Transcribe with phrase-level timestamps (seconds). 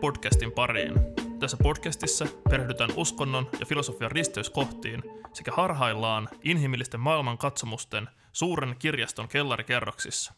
[0.00, 0.94] Podcastin pariin.
[1.40, 5.02] Tässä podcastissa perehdytään uskonnon ja filosofian risteyskohtiin
[5.32, 10.34] sekä harhaillaan inhimillisten maailman katsomusten suuren kirjaston kellarikerroksissa.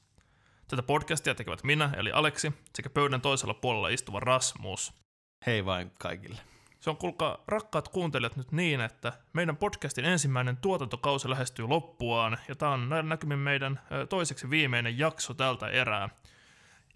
[0.69, 4.93] Tätä podcastia tekevät minä, eli Aleksi, sekä pöydän toisella puolella istuva Rasmus.
[5.47, 6.41] Hei vain kaikille.
[6.81, 12.55] Se on kuulkaa rakkaat kuuntelijat nyt niin, että meidän podcastin ensimmäinen tuotantokausi lähestyy loppuaan, ja
[12.55, 16.09] tämä on näillä näkymin meidän toiseksi viimeinen jakso tältä erää.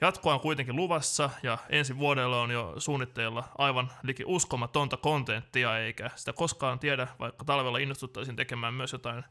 [0.02, 6.10] Jatkoa on kuitenkin luvassa, ja ensi vuodella on jo suunnitteilla aivan liki uskomatonta kontenttia, eikä
[6.16, 9.24] sitä koskaan tiedä, vaikka talvella innostuttaisiin tekemään myös jotain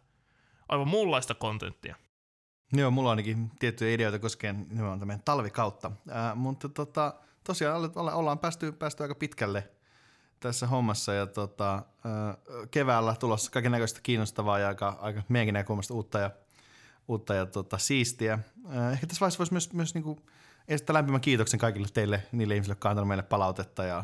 [0.69, 1.95] aivan muunlaista kontenttia.
[2.73, 7.13] Joo, mulla on ainakin tiettyjä ideoita koskien nimenomaan tämän talvikautta, äh, mutta tota,
[7.43, 9.67] tosiaan ollaan päästy, päästy aika pitkälle–
[10.41, 11.83] tässä hommassa ja tota,
[12.71, 16.31] keväällä tulossa kaiken näköistä kiinnostavaa ja aika, aika meidänkin näkökulmasta uutta ja,
[17.07, 18.39] uutta ja tota, siistiä.
[18.93, 20.21] Ehkä tässä vaiheessa voisi myös, myös niinku
[20.67, 24.03] esittää lämpimän kiitoksen kaikille teille, niille ihmisille, jotka on meille palautetta ja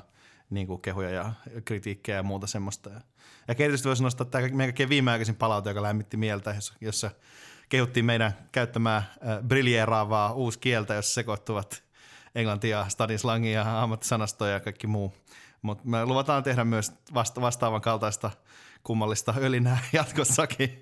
[0.50, 1.34] niin kuin kehuja ja
[1.66, 2.90] kritiikkejä ja muuta semmoista.
[2.90, 3.02] Ja,
[3.48, 7.12] ja erityisesti voisi nostaa tämä meidän kaikkein viimeaikaisin palaute, joka lämmitti mieltä, jossa, jossa
[7.70, 11.84] kehuttiin meidän käyttämää äh, briljeeraavaa uusi kieltä, jossa sekoittuvat
[12.36, 15.14] englantia, stadislangia ja ammattisanastoja ja kaikki muu–
[15.62, 18.32] mutta me luvataan tehdä myös vasta- vastaavan kaltaista
[18.84, 20.82] kummallista ölinää jatkossakin.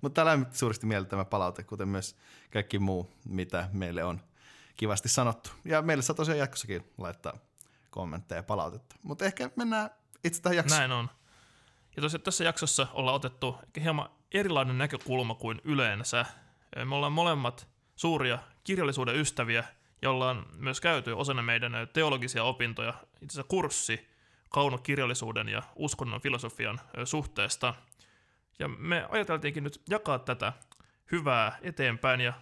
[0.00, 2.16] Mutta täällä on suuresti mieltä tämä palaute, kuten myös
[2.52, 4.20] kaikki muu, mitä meille on
[4.76, 5.50] kivasti sanottu.
[5.64, 7.38] Ja meille saa tosiaan jatkossakin laittaa
[7.90, 8.96] kommentteja ja palautetta.
[9.02, 9.90] Mutta ehkä mennään
[10.24, 10.78] itse tähän jaksoon.
[10.78, 11.10] Näin on.
[11.96, 16.26] Ja tosiaan tässä jaksossa ollaan otettu hieman erilainen näkökulma kuin yleensä.
[16.84, 19.64] Me ollaan molemmat suuria kirjallisuuden ystäviä,
[20.02, 24.08] jolla on myös käyty osana meidän teologisia opintoja, itse asiassa kurssi,
[24.48, 27.74] kaunokirjallisuuden ja uskonnon filosofian suhteesta.
[28.58, 30.52] Ja me ajateltiinkin nyt jakaa tätä
[31.12, 32.32] hyvää eteenpäin ja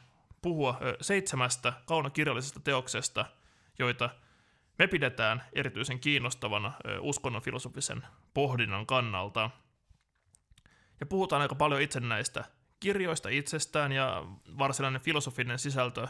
[0.43, 3.27] puhua seitsemästä kaunokirjallisesta teoksesta,
[3.79, 4.11] joita
[4.79, 8.03] me pidetään erityisen kiinnostavana uskonnon filosofisen
[8.35, 9.51] pohdinnan kannalta.
[11.01, 12.45] Ja puhutaan aika paljon itse näistä
[12.81, 14.25] kirjoista itsestään ja
[14.59, 16.09] varsinainen filosofinen sisältö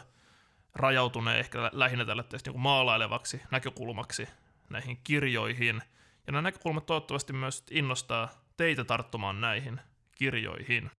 [0.75, 4.27] rajautunee ehkä lähinnä tälle niin maalailevaksi näkökulmaksi
[4.69, 5.81] näihin kirjoihin–
[6.27, 9.81] ja nämä näkökulmat toivottavasti myös innostaa teitä tarttumaan näihin
[10.15, 10.91] kirjoihin.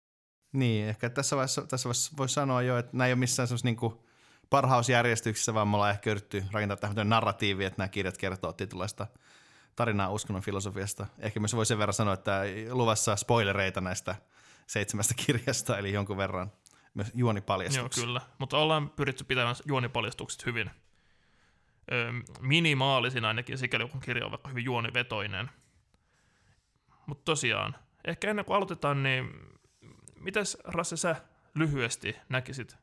[0.53, 3.67] Niin, ehkä tässä vaiheessa, tässä vaiheessa voisi sanoa jo, että nämä ei ole missään semmoisessa
[3.67, 4.03] niin
[4.49, 9.07] parhausjärjestyksessä, vaan me ollaan ehkä yritetty rakentaa tähän narratiivi, että nämä kirjat kertoo tietynlaista
[9.75, 11.07] tarinaa uskonnon filosofiasta.
[11.19, 14.15] Ehkä myös voi sen verran sanoa, että luvassa spoilereita näistä
[14.67, 16.51] seitsemästä kirjasta, eli jonkun verran
[16.93, 18.01] myös juonipaljastuksia.
[18.01, 18.21] Joo, kyllä.
[18.37, 20.71] Mutta ollaan pyritty pitämään juonipaljastukset hyvin
[22.41, 25.51] minimaalisin ainakin, sikäli kun kirja on vaikka hyvin juonivetoinen.
[27.05, 27.75] Mutta tosiaan,
[28.05, 29.29] ehkä ennen kuin aloitetaan, niin
[30.23, 31.15] mitäs Rasse sä
[31.55, 32.77] lyhyesti näkisit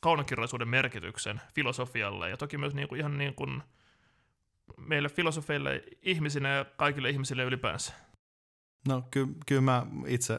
[0.00, 3.62] kaunokirjallisuuden merkityksen filosofialle ja toki myös niin kuin, ihan niin kuin
[4.76, 7.92] meille filosofeille ihmisinä ja kaikille ihmisille ylipäänsä?
[8.88, 10.38] No ky- kyllä mä itse,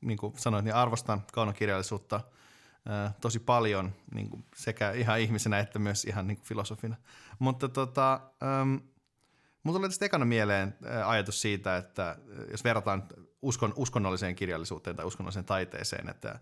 [0.00, 2.20] niin kuin sanoin, niin arvostan kaunokirjallisuutta–
[3.20, 6.96] tosi paljon niin kuin sekä ihan ihmisenä että myös ihan niin kuin filosofina.
[7.38, 8.74] Mutta tota, ähm,
[9.62, 10.76] mulla tulee tästä ekana mieleen
[11.06, 12.16] ajatus siitä, että
[12.50, 13.08] jos verrataan
[13.42, 16.38] uskon, uskonnolliseen kirjallisuuteen tai uskonnolliseen taiteeseen, että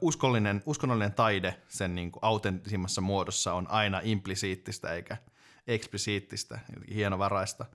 [0.00, 5.16] uskollinen, uskonnollinen taide sen niin kuin autentisimmassa muodossa on aina implisiittistä eikä
[5.66, 6.58] eksplisiittistä,
[6.94, 7.66] hienovaraista.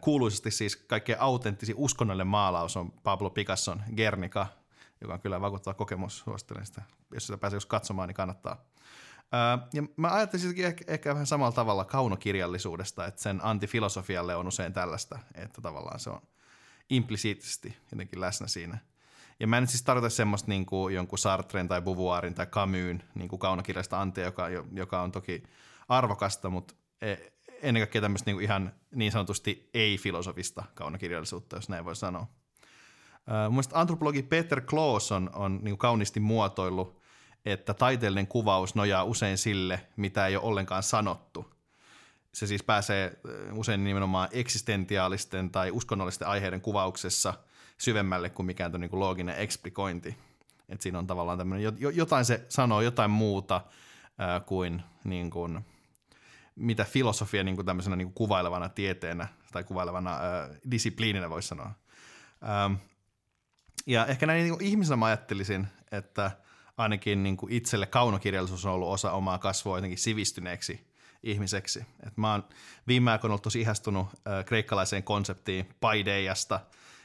[0.00, 4.46] Kuuluisesti siis kaikkein autenttisin uskonnollinen maalaus on Pablo Picasson Gernika–
[5.02, 6.18] joka on kyllä vakuuttava kokemus.
[6.18, 6.82] Suosittelen sitä.
[7.14, 8.64] Jos sitä pääsee katsomaan, niin kannattaa.
[9.72, 15.18] ja mä ajattelin ehkä, ehkä vähän samalla tavalla kaunokirjallisuudesta, että sen antifilosofialle on usein tällaista,
[15.34, 16.22] että tavallaan se on
[16.90, 18.78] implisiittisesti jotenkin läsnä siinä.
[19.40, 23.28] Ja mä en siis tarkoita semmoista niin kuin jonkun Sartren tai Beauvoirin tai Camusin niin
[23.28, 25.42] kuin kaunokirjallista antia, joka, joka on toki
[25.88, 27.16] arvokasta, mutta e,
[27.62, 32.26] ennen kaikkea tämmöistä niin kuin ihan niin sanotusti ei-filosofista kaunokirjallisuutta, jos näin voi sanoa.
[33.48, 37.02] Mielestäni antropologi Peter Kloos on, on niin kauniisti muotoillut,
[37.44, 41.54] että taiteellinen kuvaus nojaa usein sille, mitä ei ole ollenkaan sanottu.
[42.34, 43.20] Se siis pääsee
[43.52, 47.34] usein nimenomaan eksistentiaalisten tai uskonnollisten aiheiden kuvauksessa
[47.78, 50.16] syvemmälle kuin mikään niin kuin looginen eksplikointi.
[50.68, 53.60] Et siinä on tavallaan tämmöinen, jotain se sanoo, jotain muuta
[54.18, 55.60] ää, kuin, niin kuin
[56.56, 61.70] mitä filosofia niin kuin tämmöisenä niin kuin kuvailevana tieteenä tai kuvailevana ää, disipliininä voisi sanoa.
[62.42, 62.74] Ähm,
[63.86, 66.30] ja ehkä näin niin ihmisenä mä ajattelisin, että
[66.76, 70.91] ainakin niin kuin itselle kaunokirjallisuus on ollut osa omaa kasvua jotenkin sivistyneeksi
[71.22, 71.86] ihmiseksi.
[72.06, 72.44] Et mä oon
[72.86, 76.60] viime aikoina ollut tosi ihastunut äh, kreikkalaiseen konseptiin paideiasta,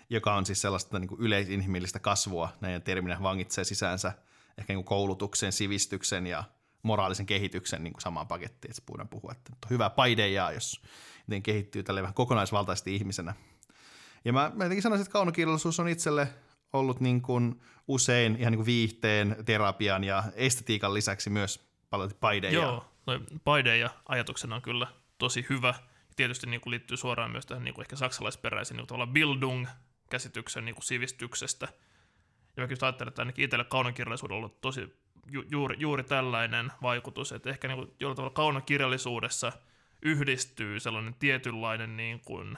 [0.10, 2.50] joka on siis sellaista niin kuin yleisinhimillistä kasvua.
[2.62, 4.14] Näiden terminä vangitsee sisäänsä
[4.58, 6.44] ehkä niin kuin koulutuksen, sivistyksen ja
[6.84, 10.82] moraalisen kehityksen niin kuin samaan pakettiin, että voidaan puhua, että on hyvä paideja, jos
[11.28, 13.34] miten kehittyy tälle vähän kokonaisvaltaisesti ihmisenä.
[14.26, 16.28] Ja mä, mä jotenkin sanoisin, että kaunokirjallisuus on itselle
[16.74, 22.54] ollut niin kuin usein ihan niin kuin viihteen, terapian ja estetiikan lisäksi myös paljon paideja.
[22.54, 24.88] Joo, toi paideja ajatuksena on kyllä
[25.18, 25.74] tosi hyvä.
[26.16, 30.76] Tietysti niin kuin liittyy suoraan myös tähän niin kuin ehkä saksalaisperäisen niin kuin Bildung-käsityksen niin
[30.76, 31.68] kuin sivistyksestä.
[32.58, 35.00] Ja mä kyllä ajattelen, että ainakin itselle kaunokirjallisuudella on ollut tosi
[35.32, 39.52] ju- juuri, juuri tällainen vaikutus, että ehkä niin kuin jollain tavalla kaunokirjallisuudessa
[40.02, 42.58] yhdistyy sellainen tietynlainen niin kuin,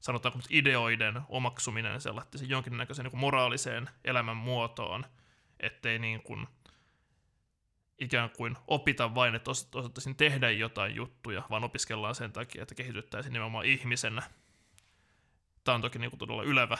[0.00, 5.04] sanotaanko ideoiden omaksuminen sellaisen jonkinnäköiseen niin kuin moraaliseen elämänmuotoon,
[5.60, 6.46] ettei niin kuin
[7.98, 13.32] ikään kuin opita vain, että osattaisiin tehdä jotain juttuja, vaan opiskellaan sen takia, että kehityttäisiin
[13.32, 14.22] nimenomaan ihmisenä.
[15.64, 16.78] Tämä on toki niin kuin todella ylevä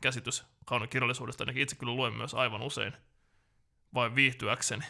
[0.00, 2.92] käsitys kaunokirjallisuudesta, ainakin itse kyllä luen myös aivan usein
[3.94, 4.84] vain viihtyäkseni.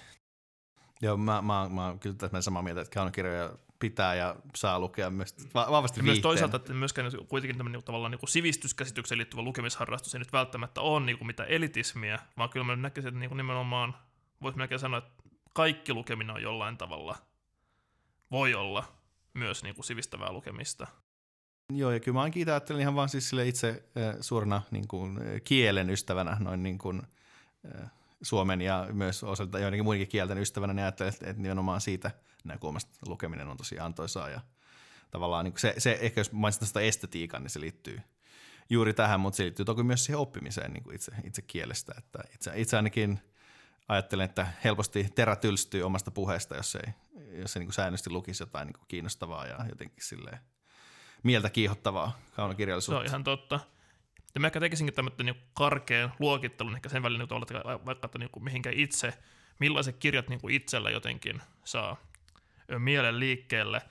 [1.02, 5.10] Joo, mä, mä, mä oon kyllä täsmälleen samaa mieltä, että kaunokirjoja pitää ja saa lukea
[5.10, 10.14] myös vahvasti ja myös toisaalta, että myöskään kuitenkin tämmöinen niinku tavallaan niin sivistyskäsitykseen liittyvä lukemisharrastus
[10.14, 13.36] ei nyt välttämättä ole niin kuin mitä elitismiä, vaan kyllä mä näkisin, että niin kuin
[13.36, 13.94] nimenomaan
[14.42, 15.15] voisi melkein sanoa, että
[15.56, 17.16] kaikki lukeminen on jollain tavalla,
[18.30, 18.84] voi olla
[19.34, 20.86] myös niin kuin sivistävää lukemista.
[21.72, 25.18] Joo, ja kyllä mä ainakin ajattelen ihan vaan siis sille itse äh, suurena niin kuin,
[25.44, 27.02] kielen ystävänä, noin niin kuin,
[27.74, 27.90] äh,
[28.22, 32.10] suomen ja myös osalta joidenkin muidenkin kielten ystävänä, niin ajattelen, että, että nimenomaan siitä
[32.44, 34.40] näkökulmasta lukeminen on tosi antoisaa ja
[35.10, 38.00] tavallaan niin se, se, ehkä jos mainitsin sitä estetiikan, niin se liittyy
[38.70, 42.18] juuri tähän, mutta se liittyy toki myös siihen oppimiseen niin kuin itse, itse kielestä, että
[42.34, 43.20] itse, itse ainakin
[43.88, 46.92] ajattelen, että helposti terä tylstyy omasta puheesta, jos ei,
[47.32, 50.38] jos ei niin kuin säännöllisesti lukisi jotain niin kuin kiinnostavaa ja jotenkin silleen
[51.22, 53.00] mieltä kiihottavaa kaunokirjallisuutta.
[53.00, 53.60] Se on ihan totta.
[54.34, 58.18] Ja mä ehkä tekisinkin tämmöinen niin karkean luokittelun ehkä sen välillä, niin että vaikka että
[58.18, 59.14] niin kuin mihinkä itse,
[59.58, 61.96] millaiset kirjat niin kuin itsellä jotenkin saa
[62.78, 63.82] mielen liikkeelle,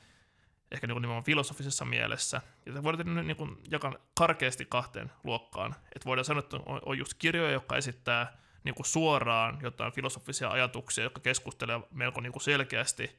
[0.72, 2.42] ehkä niin kuin filosofisessa mielessä.
[2.66, 5.76] Ja voidaan niin kuin jakaa karkeasti kahteen luokkaan.
[5.96, 11.04] Että voidaan sanoa, että on just kirjoja, jotka esittää niin kuin suoraan jotain filosofisia ajatuksia,
[11.04, 13.16] jotka keskustelevat melko niin kuin selkeästi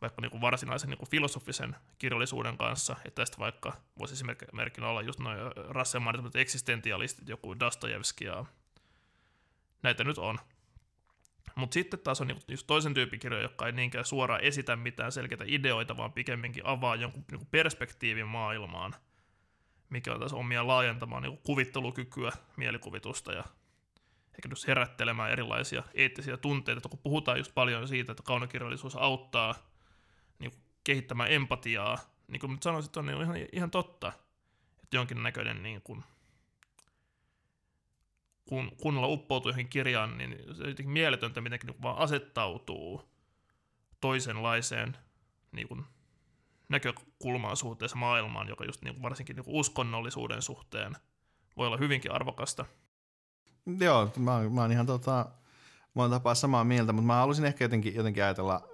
[0.00, 5.02] vaikka niin kuin varsinaisen niin kuin filosofisen kirjallisuuden kanssa, että tästä vaikka voisi esimerkkinä olla
[5.02, 8.44] just noin Russell mainitut eksistentialistit, joku Dostojevski ja
[9.82, 10.38] näitä nyt on.
[11.54, 15.12] Mutta sitten taas on niin just toisen tyypin kirjoja, jotka ei niinkään suoraan esitä mitään
[15.12, 18.94] selkeitä ideoita, vaan pikemminkin avaa jonkun niin kuin perspektiivin maailmaan,
[19.90, 23.44] mikä on taas omia laajentamaan niin kuin kuvittelukykyä, mielikuvitusta ja
[24.38, 29.54] ehkä just herättelemään erilaisia eettisiä tunteita, kun puhutaan just paljon siitä, että kaunokirjallisuus auttaa
[30.38, 30.52] niin
[30.84, 31.98] kehittämään empatiaa,
[32.28, 34.12] niin kuin sanoisin, että on niin ihan, ihan totta,
[34.82, 36.04] että jonkinnäköinen niin kuin,
[38.44, 43.02] kun kunnolla uppoutuu johonkin kirjaan, niin se on jotenkin mieletöntä, miten niin vaan asettautuu
[44.00, 44.96] toisenlaiseen
[45.52, 45.84] niin kuin,
[46.68, 50.96] näkökulmaan suhteessa maailmaan, joka just niin kuin, varsinkin niin kuin uskonnollisuuden suhteen
[51.56, 52.66] voi olla hyvinkin arvokasta.
[53.80, 55.26] Joo, mä, mä oon ihan tota,
[55.94, 58.68] monta tapaa samaa mieltä, mutta mä haluaisin ehkä jotenkin, jotenkin ajatella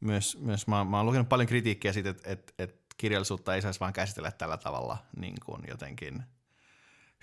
[0.00, 3.80] myös, myös mä, mä oon lukenut paljon kritiikkiä siitä, että, että, että kirjallisuutta ei saisi
[3.80, 6.22] vaan käsitellä tällä tavalla niin kuin jotenkin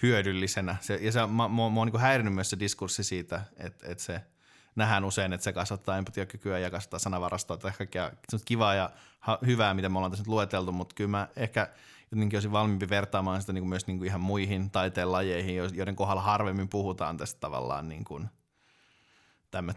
[0.01, 0.75] hyödyllisenä.
[0.81, 4.03] Se, ja se, mä, mä, mä oon niin häirinyt myös se diskurssi siitä, että, että
[4.03, 4.21] se
[4.75, 8.11] nähdään usein, että se kasvattaa empatiakykyä ja kasvattaa sanavarastoa, että kaikkea
[8.45, 11.69] kivaa ja ha, hyvää, mitä me ollaan tässä nyt lueteltu, mutta kyllä mä ehkä
[12.11, 15.95] jotenkin olisin valmiimpi vertaamaan sitä niin kuin myös niin kuin ihan muihin taiteen lajeihin, joiden
[15.95, 18.29] kohdalla harvemmin puhutaan tästä tavallaan niin kuin–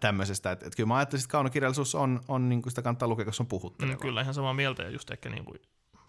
[0.00, 0.52] tämmöisestä.
[0.52, 3.36] Että et kyllä mä ajattelin, että kaunokirjallisuus on, on niin kuin sitä kannattaa lukea, koska
[3.36, 3.96] se on puhutteleva.
[3.96, 4.82] Mm, kyllä, ihan samaa mieltä.
[4.82, 5.58] Ja just ehkä niin kuin,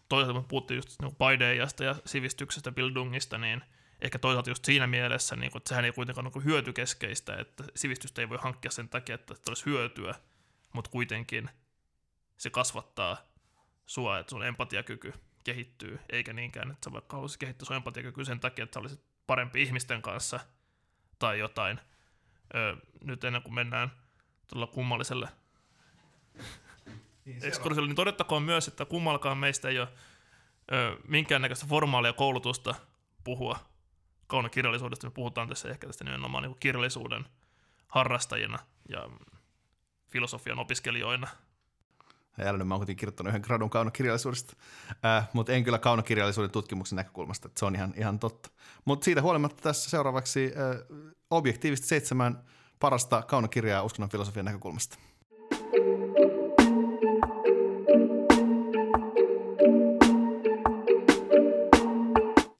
[0.09, 3.61] toisaalta kun puhuttiin just niin paideijasta ja sivistyksestä, bildungista, niin
[4.01, 7.63] ehkä toisaalta just siinä mielessä, niin kuin, että sehän ei kuitenkaan ole niin hyötykeskeistä, että
[7.75, 10.15] sivistystä ei voi hankkia sen takia, että olisi hyötyä,
[10.73, 11.49] mutta kuitenkin
[12.37, 13.17] se kasvattaa
[13.85, 15.13] sua, että sun empatiakyky
[15.45, 19.01] kehittyy, eikä niinkään, että sä vaikka haluaisit kehittää sun empatiakyky sen takia, että sä olisit
[19.27, 20.39] parempi ihmisten kanssa
[21.19, 21.79] tai jotain–
[22.55, 23.91] Öö, nyt ennen kuin mennään
[24.47, 25.29] tuolla kummalliselle
[27.25, 29.87] niin, ekskursiolle, niin todettakoon myös, että kummallakaan meistä ei ole
[30.71, 32.75] ö, minkäännäköistä formaalia koulutusta
[33.23, 33.59] puhua
[34.27, 35.07] kaunokirjallisuudesta.
[35.07, 37.25] Me puhutaan tässä ehkä tästä nimenomaan niin kirjallisuuden
[37.87, 38.59] harrastajina
[38.89, 39.09] ja
[40.07, 41.27] filosofian opiskelijoina.
[42.37, 44.53] Nyt mä oon kuitenkin kirjoittanut yhden gradun kaunokirjallisuudesta,
[45.05, 48.49] äh, mutta en kyllä kaunokirjallisuuden tutkimuksen näkökulmasta, että se on ihan, ihan totta.
[48.85, 50.97] Mutta siitä huolimatta tässä seuraavaksi äh,
[51.29, 52.43] objektiivisesti seitsemän
[52.79, 54.97] parasta kaunokirjaa uskonnon filosofian näkökulmasta.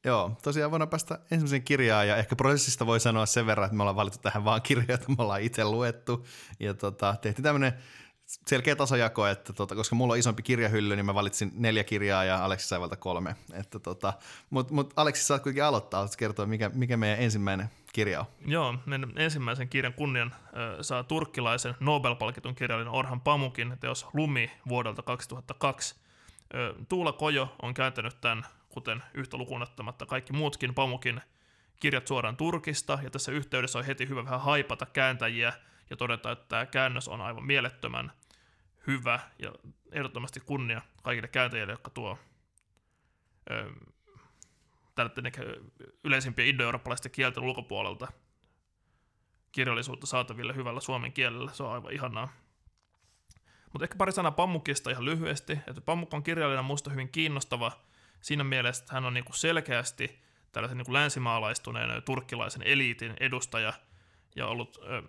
[0.06, 3.84] Joo, tosiaan voidaan päästä ensimmäisen kirjaan ja ehkä prosessista voi sanoa sen verran, että me
[3.84, 6.26] ollaan valittu tähän vaan kirjoja, että me ollaan itse luettu
[6.60, 7.74] ja tota, tehtiin tämmöinen
[8.26, 12.46] selkeä tasajako, että tota, koska mulla on isompi kirjahylly, niin mä valitsin neljä kirjaa ja
[12.46, 13.36] Aleksi sai valta kolme.
[13.54, 14.14] Että tota,
[14.50, 18.26] Mutta mut Aleksi saat kuitenkin aloittaa, haluatko kertoa, mikä, mikä meidän ensimmäinen kirja on?
[18.46, 20.52] Joo, meidän ensimmäisen kirjan kunnian äh,
[20.82, 25.96] saa turkkilaisen Nobel-palkitun kirjallinen Orhan Pamukin teos Lumi vuodelta 2002.
[26.56, 31.22] Äh, Tuula Kojo on kääntänyt tämän, kuten yhtä lukunottamatta kaikki muutkin Pamukin
[31.80, 35.54] kirjat suoraan Turkista, ja tässä yhteydessä on heti hyvä vähän haipata kääntäjiä
[35.90, 38.12] ja todeta, että tämä käännös on aivan mielettömän
[38.88, 39.52] hyvä ja
[39.92, 42.20] ehdottomasti kunnia kaikille kääntäjille, jotka tuo
[46.04, 48.08] yleisimpiä indo-eurooppalaisten kielten ulkopuolelta
[49.52, 51.52] kirjallisuutta saataville hyvällä suomen kielellä.
[51.52, 52.34] Se on aivan ihanaa.
[53.74, 55.54] Mutta ehkä pari sanaa Pammukista ihan lyhyesti.
[55.68, 57.72] Että Pammuk on kirjallinen musta hyvin kiinnostava
[58.22, 60.20] siinä mielessä, että hän on niinku selkeästi
[60.52, 63.74] tällaisen niinku länsimaalaistuneen turkkilaisen eliitin edustaja
[64.36, 65.04] ja ollut ö,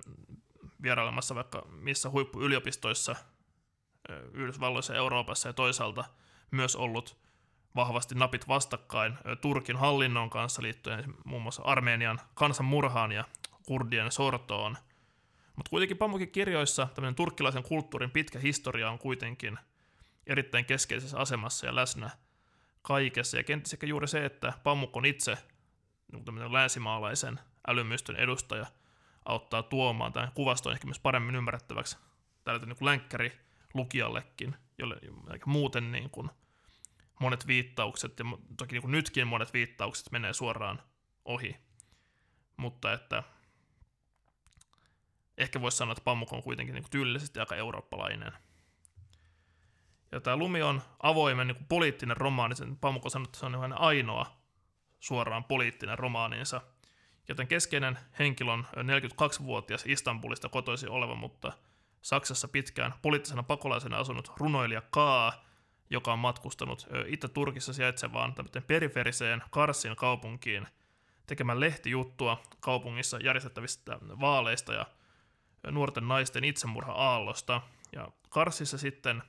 [0.82, 3.16] vierailemassa vaikka missä huippuyliopistoissa
[4.32, 6.04] Yhdysvalloissa ja Euroopassa ja toisaalta
[6.50, 7.16] myös ollut
[7.76, 13.24] vahvasti napit vastakkain Turkin hallinnon kanssa liittyen muun muassa Armenian kansanmurhaan ja
[13.66, 14.76] kurdien sortoon.
[15.56, 19.58] Mutta kuitenkin Pamukin kirjoissa tämmöinen turkkilaisen kulttuurin pitkä historia on kuitenkin
[20.26, 22.10] erittäin keskeisessä asemassa ja läsnä
[22.82, 23.36] kaikessa.
[23.36, 25.38] Ja kenties ehkä juuri se, että Pamuk on itse
[26.12, 28.66] niin länsimaalaisen älymystön edustaja,
[29.26, 31.98] auttaa tuomaan tämän kuvaston ehkä myös paremmin ymmärrettäväksi
[32.44, 33.38] tällä niin länkkäri
[33.74, 34.96] lukijallekin, jolle
[35.46, 36.30] muuten niin kuin
[37.20, 38.24] monet viittaukset, ja
[38.56, 40.82] toki niin kuin nytkin monet viittaukset menee suoraan
[41.24, 41.56] ohi.
[42.56, 43.22] Mutta että
[45.38, 48.32] ehkä voisi sanoa, että Pamuk on kuitenkin niin kuin tyylisesti aika eurooppalainen.
[50.12, 53.46] Ja tämä Lumi on avoimen niin kuin poliittinen romaani, sen Pamuk on sanonut, että se
[53.46, 54.36] on niin ainoa
[55.00, 56.60] suoraan poliittinen romaaninsa,
[57.28, 61.52] joten keskeinen henkilö on 42-vuotias Istanbulista kotoisin oleva, mutta
[62.02, 65.44] Saksassa pitkään poliittisena pakolaisena asunut runoilija Kaa,
[65.90, 68.34] joka on matkustanut Itä-Turkissa sijaitsevaan
[68.66, 70.66] periferiseen Karsin kaupunkiin
[71.26, 74.86] tekemään lehtijuttua kaupungissa järjestettävistä vaaleista ja
[75.70, 77.60] nuorten naisten itsemurha-aallosta.
[77.92, 79.22] Ja Karsissa sitten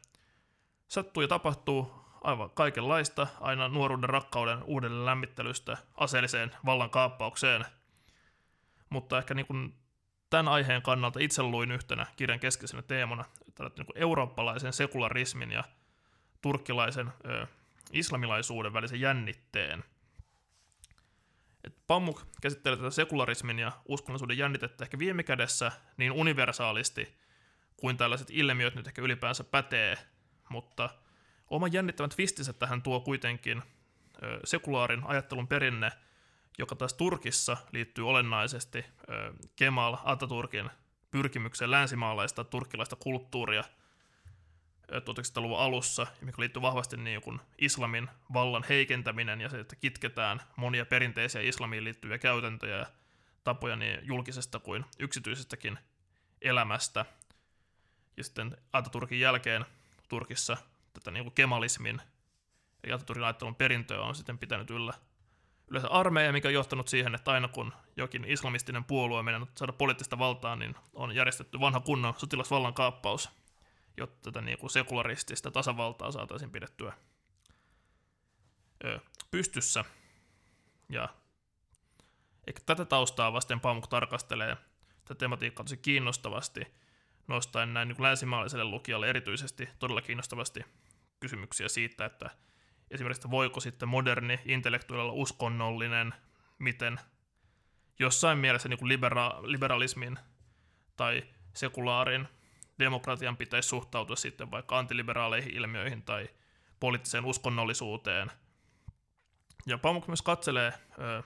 [0.87, 7.65] sattuu ja tapahtuu aivan kaikenlaista, aina nuoruuden rakkauden uudelleen lämmittelystä aseelliseen vallankaappaukseen.
[8.89, 9.73] Mutta ehkä niin kuin
[10.29, 13.25] tämän aiheen kannalta itse luin yhtenä kirjan keskeisenä teemana
[13.59, 15.63] niin kuin eurooppalaisen sekularismin ja
[16.41, 17.47] turkkilaisen ö,
[17.91, 19.83] islamilaisuuden välisen jännitteen.
[21.63, 27.17] Et Pamuk käsittelee tätä sekularismin ja uskonnollisuuden jännitettä ehkä viime kädessä niin universaalisti
[27.77, 29.97] kuin tällaiset ilmiöt nyt ehkä ylipäänsä pätee,
[30.49, 30.89] mutta
[31.47, 33.63] oma jännittävän twistinsä tähän tuo kuitenkin
[34.23, 35.91] ö, sekulaarin ajattelun perinne–
[36.57, 38.85] joka taas Turkissa liittyy olennaisesti
[39.55, 40.69] Kemal Ataturkin
[41.11, 43.63] pyrkimykseen länsimaalaista turkkilaista kulttuuria
[44.91, 50.85] 1900-luvun alussa, mikä liittyy vahvasti niin kuin islamin vallan heikentäminen ja se, että kitketään monia
[50.85, 52.85] perinteisiä islamiin liittyviä käytäntöjä ja
[53.43, 55.79] tapoja niin julkisesta kuin yksityisestäkin
[56.41, 57.05] elämästä.
[58.17, 59.65] Ja sitten Ataturkin jälkeen
[60.09, 60.57] Turkissa
[60.93, 62.01] tätä niin kuin kemalismin
[62.87, 64.93] ja Ataturkin ajattelun perintöä on sitten pitänyt yllä
[65.67, 70.19] yleensä armeija, mikä on johtanut siihen, että aina kun jokin islamistinen puolue on saada poliittista
[70.19, 73.29] valtaa, niin on järjestetty vanha kunnon sotilasvallan kaappaus,
[73.97, 76.93] jotta tätä niin kuin sekularistista tasavaltaa saataisiin pidettyä
[79.31, 79.85] pystyssä.
[80.89, 81.09] Ja
[82.47, 84.57] eikä tätä taustaa vasten Pamuk tarkastelee
[85.05, 86.67] tätä tematiikkaa tosi kiinnostavasti,
[87.27, 90.65] nostaen näin niin länsimaalaiselle lukijalle erityisesti todella kiinnostavasti
[91.19, 92.29] kysymyksiä siitä, että–
[92.91, 96.13] esimerkiksi, voiko sitten moderni intellektuaali olla uskonnollinen,
[96.59, 96.99] miten
[97.99, 100.19] jossain mielessä niin kuin libera- liberalismin
[100.95, 102.27] tai sekulaarin
[102.79, 106.29] demokratian pitäisi suhtautua sitten vaikka antiliberaaleihin ilmiöihin tai
[106.79, 108.31] poliittiseen uskonnollisuuteen.
[109.65, 111.23] Ja Pamuk myös katselee ö,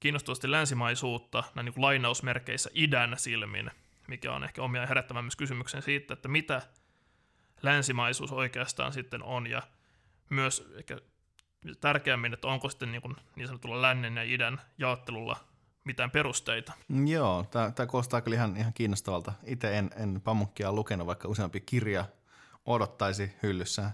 [0.00, 3.70] kiinnostavasti länsimaisuutta näin niin kuin lainausmerkeissä idän silmin,
[4.08, 6.62] mikä on ehkä omia herättämään myös kysymyksen siitä, että mitä
[7.62, 9.62] länsimaisuus oikeastaan sitten on ja
[10.30, 10.98] myös ehkä
[11.80, 15.36] tärkeämmin, että onko sitten niin, kuin niin sanotulla lännen ja idän jaottelulla
[15.84, 16.72] mitään perusteita.
[17.06, 19.32] Joo, tämä kuulostaa kyllä ihan, ihan kiinnostavalta.
[19.44, 22.04] Itse en, en pamukkia lukenut, vaikka useampi kirja
[22.66, 23.90] odottaisi hyllyssä.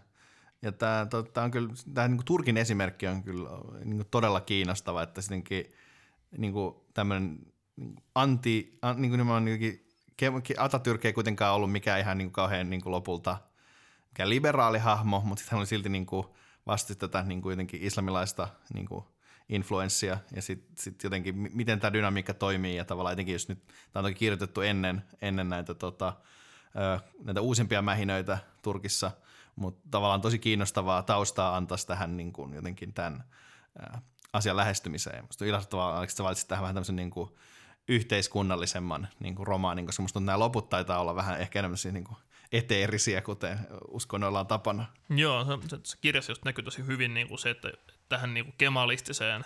[0.63, 3.49] Ja tämä, tämä on kyllä, tämä niin kuin Turkin esimerkki on kyllä
[3.85, 5.73] niin kuin todella kiinnostava, että sittenkin
[6.39, 7.39] niin kuin tämmöinen
[8.15, 9.21] anti, an, niin kuin
[10.59, 13.37] Atatürk ei kuitenkaan ollut mikään ihan niin kuin kauhean niin kuin lopulta–
[14.17, 16.27] mikään liberaali hahmo, mutta sitten hän oli silti niin kuin
[16.67, 19.05] vasti tätä niin kuin jotenkin islamilaista niin kuin
[19.49, 24.01] influenssia ja sitten sit jotenkin miten tämä dynamiikka toimii ja tavallaan etenkin jos nyt tämä
[24.01, 26.13] on toki kirjoitettu ennen, ennen näitä tota,
[27.25, 29.11] näitä uusimpia mähinöitä Turkissa,
[29.57, 33.25] mutta tavallaan tosi kiinnostavaa taustaa antaisi tähän niin kuin jotenkin tämän
[34.33, 35.25] asian lähestymiseen.
[35.25, 37.31] Musta on ilahduttavaa, että sä valitsit tähän vähän tämmöisen niin kuin
[37.89, 42.19] yhteiskunnallisemman niin kuin romaanin, koska musta nämä loput taitaa olla vähän ehkä enemmän niin kuin
[42.57, 43.59] eteerisiä, kuten
[43.89, 44.87] uskonnoilla on tapana.
[45.11, 47.73] Joo, se, se, kirjassa just näkyy tosi hyvin niin kuin se, että
[48.09, 49.45] tähän niin kuin kemalistiseen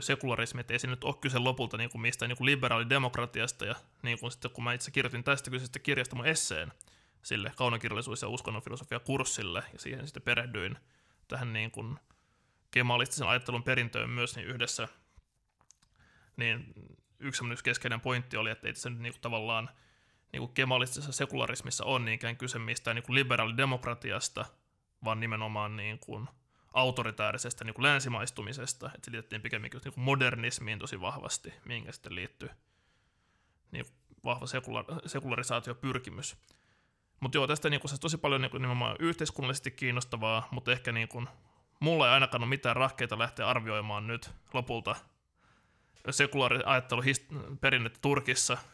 [0.00, 3.74] sekularismiin, että ei se nyt ole kyse lopulta niin kuin mistään niin kuin liberaalidemokratiasta, ja
[4.02, 6.72] niin kuin sitten kun mä itse kirjoitin tästä kyseisestä kirjasta mun esseen
[7.22, 10.78] sille kaunokirjallisuus- ja uskonnonfilosofia kurssille, ja siihen sitten perehdyin
[11.28, 11.98] tähän niin kuin
[12.70, 14.88] kemalistisen ajattelun perintöön myös niin yhdessä,
[16.36, 16.72] niin
[17.20, 19.70] yksi keskeinen pointti oli, että ei nyt niin kuin tavallaan–
[20.32, 24.44] niin kuin kemalistisessa sekularismissa on niinkään kyse mistään niin kuin liberaalidemokratiasta,
[25.04, 26.28] vaan nimenomaan niin kuin
[26.72, 32.14] autoritaarisesta niin kuin länsimaistumisesta, että se liitettiin pikemminkin niin kuin modernismiin tosi vahvasti, mihinkä sitten
[32.14, 32.50] liittyy
[33.70, 36.36] niin kuin vahva sekula- sekularisaatiopyrkimys.
[37.20, 41.08] Mutta joo, tästä niin se tosi paljon niin kuin, nimenomaan yhteiskunnallisesti kiinnostavaa, mutta ehkä niin
[41.08, 41.28] kuin,
[41.80, 44.96] mulla ei ainakaan ole mitään rahkeita lähteä arvioimaan nyt lopulta
[46.10, 47.02] sekulaariajattelu
[47.60, 48.58] perinnettä Turkissa–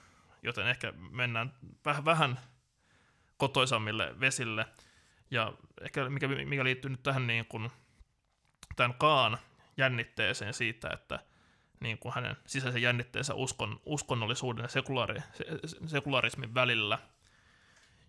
[0.42, 1.52] joten ehkä mennään
[1.84, 2.40] vähän, vähän
[3.36, 4.66] kotoisammille vesille.
[5.30, 7.70] Ja ehkä mikä, mikä liittyy nyt tähän niin kuin,
[8.76, 9.38] tämän Kaan
[9.76, 11.18] jännitteeseen siitä, että
[11.80, 15.44] niin kuin hänen sisäisen jännitteensä uskon, uskonnollisuuden ja sekulaari, se,
[15.86, 16.98] sekularismin välillä.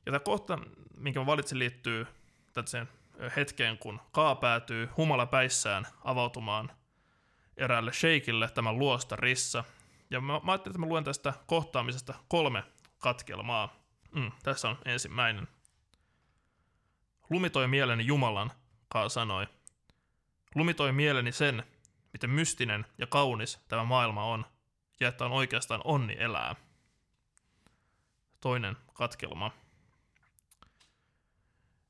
[0.05, 0.59] Ja tämä kohta,
[0.97, 2.07] minkä mä valitsin, liittyy
[2.53, 2.89] tällaiseen
[3.35, 6.71] hetkeen, kun Kaa päätyy humalapäissään avautumaan
[7.57, 9.63] eräälle sheikille tämän luosta Rissa,
[10.13, 12.63] ja mä, mä ajattelin, että mä luen tästä kohtaamisesta kolme
[12.97, 13.75] katkelmaa.
[14.15, 15.47] Mm, tässä on ensimmäinen.
[17.29, 18.51] Lumitoi mieleni Jumalan,
[18.89, 19.47] Kaa sanoi.
[20.55, 21.63] Lumitoi mieleni sen,
[22.13, 24.45] miten mystinen ja kaunis tämä maailma on,
[24.99, 26.55] ja että on oikeastaan onni elää.
[28.39, 29.51] Toinen katkelma.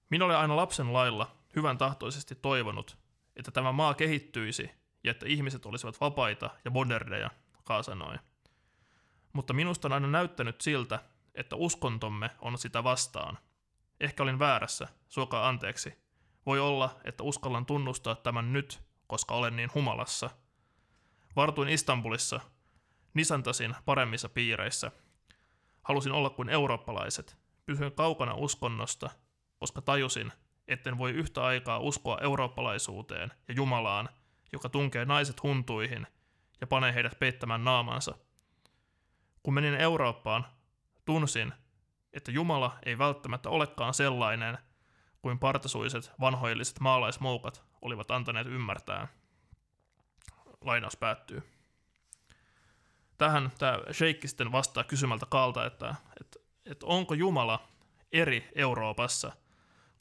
[0.10, 2.98] Minä olen aina lapsen lailla hyvän tahtoisesti toivonut,
[3.36, 4.71] että tämä maa kehittyisi
[5.04, 7.30] ja että ihmiset olisivat vapaita ja moderneja–
[7.63, 8.15] Kaa sanoi.
[9.34, 10.99] Mutta minusta on aina näyttänyt siltä,
[11.36, 13.38] että uskontomme on sitä vastaan.
[13.99, 15.93] Ehkä olin väärässä, suokaa anteeksi.
[16.45, 20.30] Voi olla, että uskallan tunnustaa tämän nyt, koska olen niin humalassa.
[21.36, 22.39] Vartuin Istanbulissa,
[23.13, 24.91] nisantasin paremmissa piireissä.
[25.84, 27.38] Halusin olla kuin eurooppalaiset.
[27.65, 29.10] Pysyin kaukana uskonnosta,
[29.58, 30.32] koska tajusin,
[30.67, 34.10] etten voi yhtä aikaa uskoa eurooppalaisuuteen ja Jumalaan,
[34.54, 36.08] joka tunkee naiset huntuihin–
[36.63, 38.17] ja panee heidät peittämään naamansa.
[39.43, 40.45] Kun menin Eurooppaan,
[41.06, 41.54] tunsin,
[42.13, 44.58] että Jumala ei välttämättä olekaan sellainen
[45.21, 49.08] kuin partasuiset vanhoilliset maalaismoukat olivat antaneet ymmärtää.
[50.62, 51.43] Lainaus päättyy.
[53.17, 57.67] Tähän tämä Sheikki sitten vastaa kysymältä kalta, että, että, että onko Jumala
[58.12, 59.32] eri Euroopassa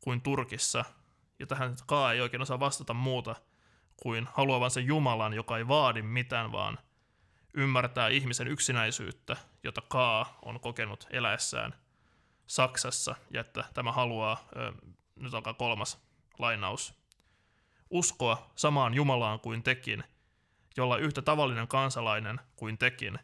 [0.01, 0.85] kuin Turkissa,
[1.39, 3.37] ja tähän Kaa ei oikein osaa vastata muuta–
[3.97, 6.79] kuin haluavansa Jumalan, joka ei vaadi mitään, vaan
[7.55, 11.75] ymmärtää ihmisen yksinäisyyttä, jota Kaa on kokenut eläessään
[12.47, 14.49] Saksassa, ja että tämä haluaa,
[15.17, 15.99] nyt alkaa kolmas
[16.39, 16.95] lainaus,
[17.91, 20.05] uskoa samaan Jumalaan kuin tekin,
[20.77, 23.19] jolla yhtä tavallinen kansalainen kuin tekin,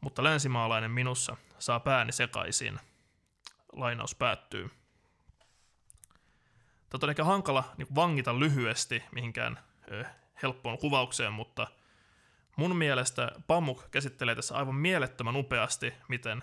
[0.00, 2.80] mutta länsimaalainen minussa saa pääni sekaisin.
[3.72, 4.70] Lainaus päättyy.
[6.90, 9.58] Tätä on ehkä hankala niin vangita lyhyesti mihinkään
[10.42, 11.66] helppoon kuvaukseen, mutta
[12.56, 16.42] mun mielestä Pamuk käsittelee tässä aivan mielettömän upeasti, miten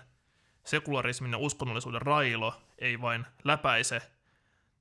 [0.64, 4.02] sekularismin ja uskonnollisuuden railo ei vain läpäise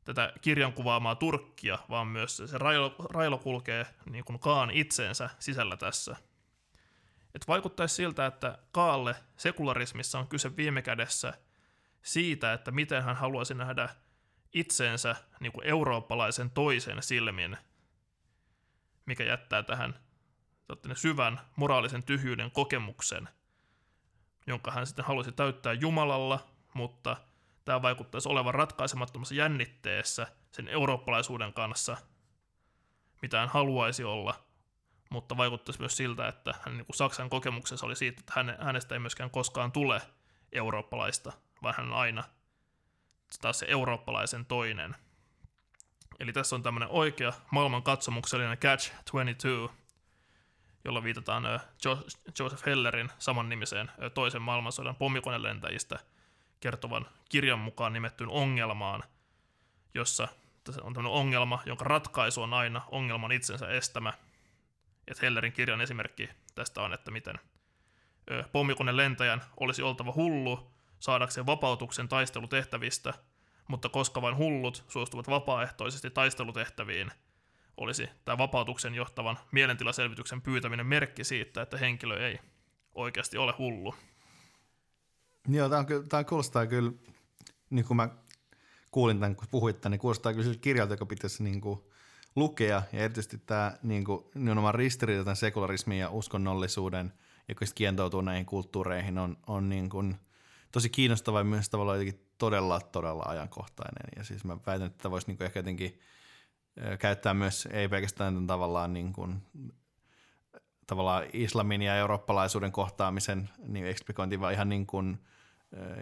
[0.06, 5.78] tätä kirjan kuvaamaa Turkkia, vaan myös se railo, railo kulkee niin kuin Kaan itsensä sisällä
[5.78, 6.16] tässä.
[7.36, 11.34] Et vaikuttaisi siltä, että Kaalle sekularismissa on kyse viime kädessä
[12.02, 13.90] siitä, että miten hän haluaisi nähdä
[14.54, 17.58] itsensä niin kuin eurooppalaisen toisen silmin
[19.08, 20.00] mikä jättää tähän
[20.94, 23.30] syvän moraalisen tyhjyyden kokemuksen,
[24.48, 27.18] jonka hän sitten halusi täyttää Jumalalla, mutta
[27.66, 31.98] tämä vaikuttaisi olevan ratkaisemattomassa jännitteessä sen eurooppalaisuuden kanssa,
[33.22, 34.44] mitä hän haluaisi olla,
[35.10, 39.00] mutta vaikuttaisi myös siltä, että hän, niin kuin Saksan kokemuksensa oli siitä, että hänestä ei
[39.00, 40.02] myöskään koskaan tule
[40.52, 41.32] eurooppalaista,
[41.64, 42.24] vaan hän on aina
[43.42, 44.96] taas se eurooppalaisen toinen–
[46.20, 49.70] Eli tässä on tämmöinen oikea maailman katsomuksellinen Catch 22,
[50.86, 51.44] jolla viitataan
[52.40, 56.00] Joseph Hellerin saman nimiseen toisen maailmansodan pommikonelentäjistä
[56.60, 59.04] kertovan kirjan mukaan nimettyyn ongelmaan,
[59.94, 60.28] jossa
[60.82, 64.14] on tämmöinen ongelma, jonka ratkaisu on aina ongelman itsensä estämä.
[65.08, 67.40] Et Hellerin kirjan esimerkki tästä on, että miten
[68.52, 73.14] pommikonelentäjän olisi oltava hullu, saadakseen vapautuksen taistelutehtävistä,
[73.68, 77.12] mutta koska vain hullut suostuvat vapaaehtoisesti taistelutehtäviin,
[77.78, 82.40] olisi tämä vapautuksen johtavan mielentilaselvityksen pyytäminen merkki siitä, että henkilö ei
[82.96, 83.96] oikeasti ole hullu.
[85.48, 86.92] Joo, tämä, on, kyllä- tämä kuulostaa kyllä,
[87.70, 88.10] niin kuin mä
[88.92, 91.80] kuulin tämän, kun puhuit tämän, niin kuulostaa kyllä kirjalta, joka pitäisi niin kuin
[92.36, 92.84] lukea.
[92.94, 97.14] Ja erityisesti tämä niin kuin, nimenomaan ristiriita tämän sekularismin ja uskonnollisuuden,
[97.50, 100.16] joka sitten kientoutuu näihin kulttuureihin, on, on niin kuin
[100.72, 104.10] tosi kiinnostava ja myös tavallaan jotenkin todella, todella ajankohtainen.
[104.16, 106.00] Ja siis mä väitän, että voisi niin ehkä jotenkin
[107.00, 109.44] käyttää myös, ei pelkästään tämän tavallaan niin kuin
[110.88, 115.24] tavallaan islamin ja eurooppalaisuuden kohtaamisen niin eksplikointi, vaan ihan niin kuin,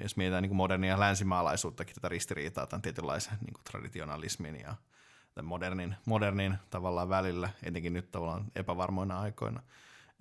[0.02, 4.76] jos mietitään niin kuin modernia länsimaalaisuuttakin tätä ristiriitaa tämän tietynlaisen niin kuin traditionalismin ja
[5.34, 9.62] tämän modernin, modernin tavallaan välillä, etenkin nyt tavallaan epävarmoina aikoina.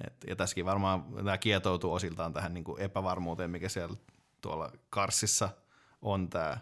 [0.07, 3.97] Et, ja tässäkin varmaan tämä kietoutuu osiltaan tähän niin kuin epävarmuuteen, mikä siellä
[4.41, 5.49] tuolla Karsissa
[6.05, 6.59] on tämä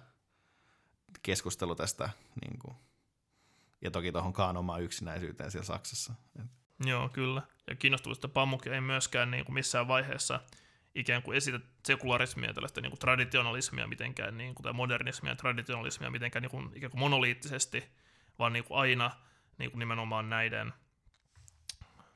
[1.22, 2.76] keskustelu tästä, niin kuin,
[3.80, 6.14] ja toki tuohon kaanomaan yksinäisyyteen siellä Saksassa.
[6.84, 7.42] Joo, kyllä.
[7.70, 10.40] Ja kiinnostavaa, että Pamuk ei myöskään niin kuin missään vaiheessa
[10.94, 16.42] ikään kuin esitä sekularismia, tällaista niin kuin traditionalismia mitenkään, niin kuin, tai modernismia traditionalismia mitenkään
[16.42, 17.84] niin kuin, ikään kuin monoliittisesti,
[18.38, 19.10] vaan niin kuin aina
[19.58, 20.72] niin kuin nimenomaan näiden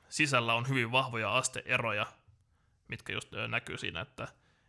[0.09, 2.05] sisällä on hyvin vahvoja asteeroja,
[2.87, 4.27] mitkä just näkyy siinä, että,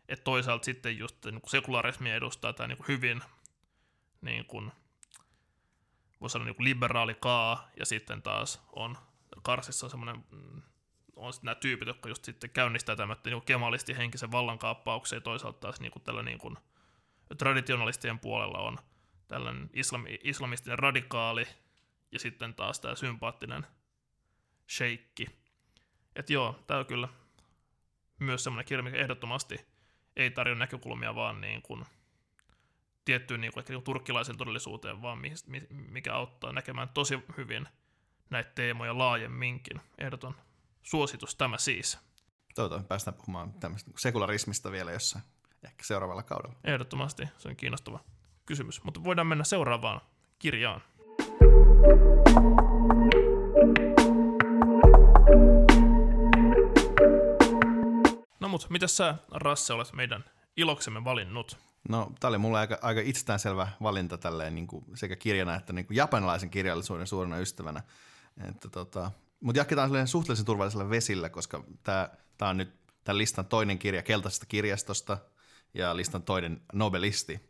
[0.08, 3.22] että toisaalta sitten just niin kuin sekularismia edustaa tämä niin kuin hyvin
[4.20, 4.72] niin kuin,
[6.20, 8.98] voisi sanoa niin kuin liberaali kaa, ja sitten taas on
[9.42, 10.62] Karsissa semmoinen, mm,
[11.16, 15.60] on sitten nämä tyypit, jotka just sitten käynnistää tämmöinen niin kemalisti henkisen vallankaappauksen, ja toisaalta
[15.60, 16.56] taas niin kuin tällä niin kuin
[17.38, 18.78] traditionalistien puolella on
[19.28, 21.46] tällainen islami, islamistinen radikaali,
[22.12, 23.66] ja sitten taas tämä sympaattinen
[24.68, 25.26] sheikki.
[26.16, 27.08] Että joo, tämä on kyllä
[28.18, 29.66] myös semmoinen kirja, mikä ehdottomasti
[30.18, 31.84] ei tarjoa näkökulmia vaan niin kuin
[33.04, 37.18] tiettyyn niin kuin, ehkä niin kuin turkkilaisen todellisuuteen, vaan mi- mi- mikä auttaa näkemään tosi
[37.36, 37.68] hyvin
[38.30, 39.80] näitä teemoja laajemminkin.
[39.98, 40.34] Ehdoton
[40.82, 41.98] suositus tämä siis.
[42.54, 45.24] toivottavasti päästään puhumaan tämmöistä sekularismista vielä jossain,
[45.64, 46.56] ehkä seuraavalla kaudella.
[46.64, 48.00] Ehdottomasti se on kiinnostava
[48.46, 48.84] kysymys.
[48.84, 50.00] Mutta voidaan mennä seuraavaan
[50.38, 50.82] kirjaan.
[58.48, 60.24] No mut, mitä sä, Rasse, olet meidän
[60.56, 61.56] iloksemme valinnut?
[61.88, 65.86] No, tämä oli mulle aika, aika itsestäänselvä valinta tälleen niin kuin sekä kirjana että niin
[65.86, 67.82] kuin japanilaisen kirjallisuuden suurena ystävänä.
[68.48, 73.78] Että tota, mutta jatketaan suhteellisen turvallisella vesillä, koska tämä, tämä on nyt tämän listan toinen
[73.78, 75.18] kirja Keltaisesta kirjastosta
[75.74, 77.40] ja listan toinen Nobelisti.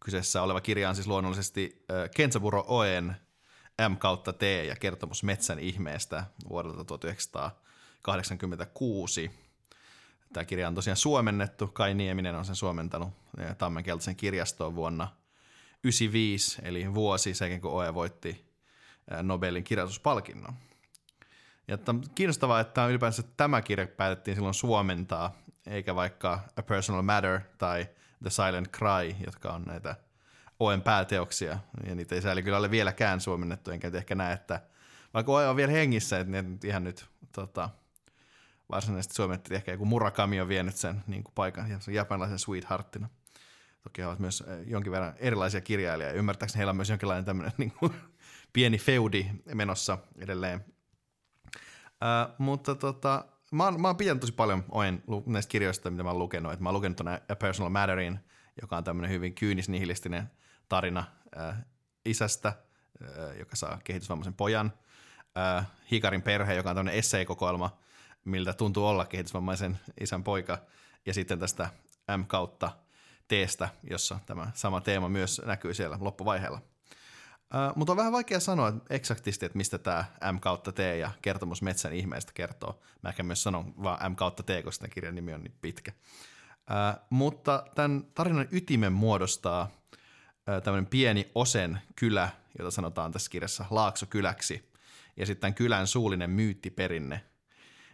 [0.00, 1.84] Kyseessä oleva kirja on siis luonnollisesti
[2.16, 3.16] Kenzaburo Oen
[3.88, 9.49] M kautta T ja kertomus metsän ihmeestä vuodelta 1986.
[10.32, 11.66] Tämä kirja on tosiaan suomennettu.
[11.66, 17.72] Kai Nieminen on sen suomentanut eh, Tammen keltaisen kirjastoon vuonna 1995, eli vuosi sen, kun
[17.72, 18.28] Oe voitti
[19.10, 20.54] eh, Nobelin kirjoituspalkinnon.
[21.68, 25.32] Ja että kiinnostavaa, että ylipäänsä tämä kirja päätettiin silloin suomentaa,
[25.66, 27.88] eikä vaikka A Personal Matter tai
[28.22, 29.96] The Silent Cry, jotka on näitä
[30.60, 34.60] Oen pääteoksia, ja niitä ei sääli kyllä ole vieläkään suomennettu, enkä ehkä näe, että
[35.14, 36.32] vaikka Oe on vielä hengissä, että
[36.64, 37.70] ihan nyt tota,
[38.70, 42.38] varsinaisesti suomennettiin ehkä joku Murakami on vienyt sen niin kuin paikan, ja se on japanilaisen
[42.38, 43.08] sweetheartina.
[43.82, 47.24] Toki he ovat myös eh, jonkin verran erilaisia kirjailijoita, ja ymmärtääkseni heillä on myös jonkinlainen
[47.24, 47.92] tämmöinen niin kuin,
[48.52, 50.64] pieni feudi menossa edelleen.
[51.84, 56.10] Uh, mutta tota, mä oon, mä oon pitänyt tosi paljon Oen näistä kirjoista, mitä mä
[56.10, 56.52] oon lukenut.
[56.52, 58.18] Et mä oon lukenut tuonne A Personal Matterin,
[58.60, 60.30] joka on tämmöinen hyvin kyynisnihilistinen
[60.68, 61.04] tarina
[61.36, 61.54] uh,
[62.04, 62.52] isästä,
[63.00, 64.72] uh, joka saa kehitysvammaisen pojan.
[65.16, 67.78] Uh, Hikarin perhe, joka on tämmöinen esseekokoelma,
[68.24, 70.58] miltä tuntuu olla kehitysvammaisen isän poika.
[71.06, 71.70] Ja sitten tästä
[72.16, 72.70] M kautta
[73.28, 76.62] Tstä, jossa tämä sama teema myös näkyy siellä loppuvaiheella.
[77.54, 81.62] Uh, mutta on vähän vaikea sanoa eksaktisti, että mistä tämä M kautta T ja kertomus
[81.62, 82.80] metsän ihmeestä kertoo.
[83.02, 85.92] Mä ehkä myös sanon vaan M kautta T, koska tämän kirjan nimi on niin pitkä.
[86.70, 92.28] Uh, mutta tämän tarinan ytimen muodostaa uh, tämmöinen pieni Osen kylä,
[92.58, 94.70] jota sanotaan tässä kirjassa Laaksokyläksi,
[95.16, 97.24] ja sitten tämän kylän suullinen myyttiperinne.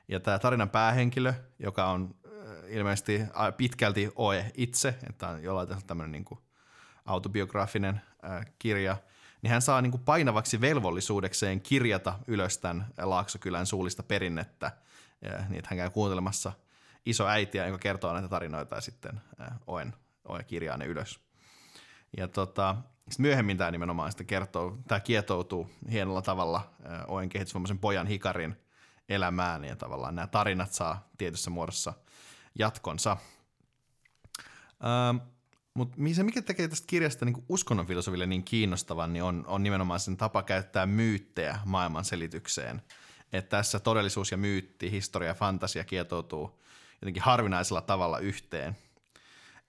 [0.08, 2.30] Ja tämä tarinan päähenkilö, joka on uh,
[2.68, 3.20] ilmeisesti
[3.56, 6.40] pitkälti Oe itse, että on jollain tavalla tämmöinen niin kuin
[7.04, 8.96] autobiografinen uh, kirja–
[9.46, 14.72] niin hän saa niin kuin painavaksi velvollisuudekseen kirjata ylös tämän Laaksokylän suullista perinnettä,
[15.22, 16.52] ja, niin että hän käy kuuntelemassa
[17.06, 19.20] iso äitiä, joka kertoo näitä tarinoita ja sitten
[19.66, 19.94] Oen,
[20.28, 21.20] Oen kirjaa ne ylös.
[22.16, 22.76] Ja tota,
[23.10, 26.70] sitten myöhemmin tämä nimenomaan sitten kertoo, tämä kietoutuu hienolla tavalla
[27.08, 28.56] Oen kehitysvammaisen pojan Hikarin
[29.08, 31.94] elämään ja tavallaan nämä tarinat saa tietyssä muodossa
[32.58, 33.16] jatkonsa.
[34.84, 35.16] Ähm,
[35.74, 40.00] Mutta se, mikä tekee tästä kirjasta niin uskonnon filosofille niin kiinnostavan, niin on, on nimenomaan
[40.00, 42.82] sen tapa käyttää myyttejä maailman selitykseen.
[43.32, 46.62] Että tässä todellisuus ja myytti, historia ja fantasia kietoutuu
[47.02, 48.76] jotenkin harvinaisella tavalla yhteen.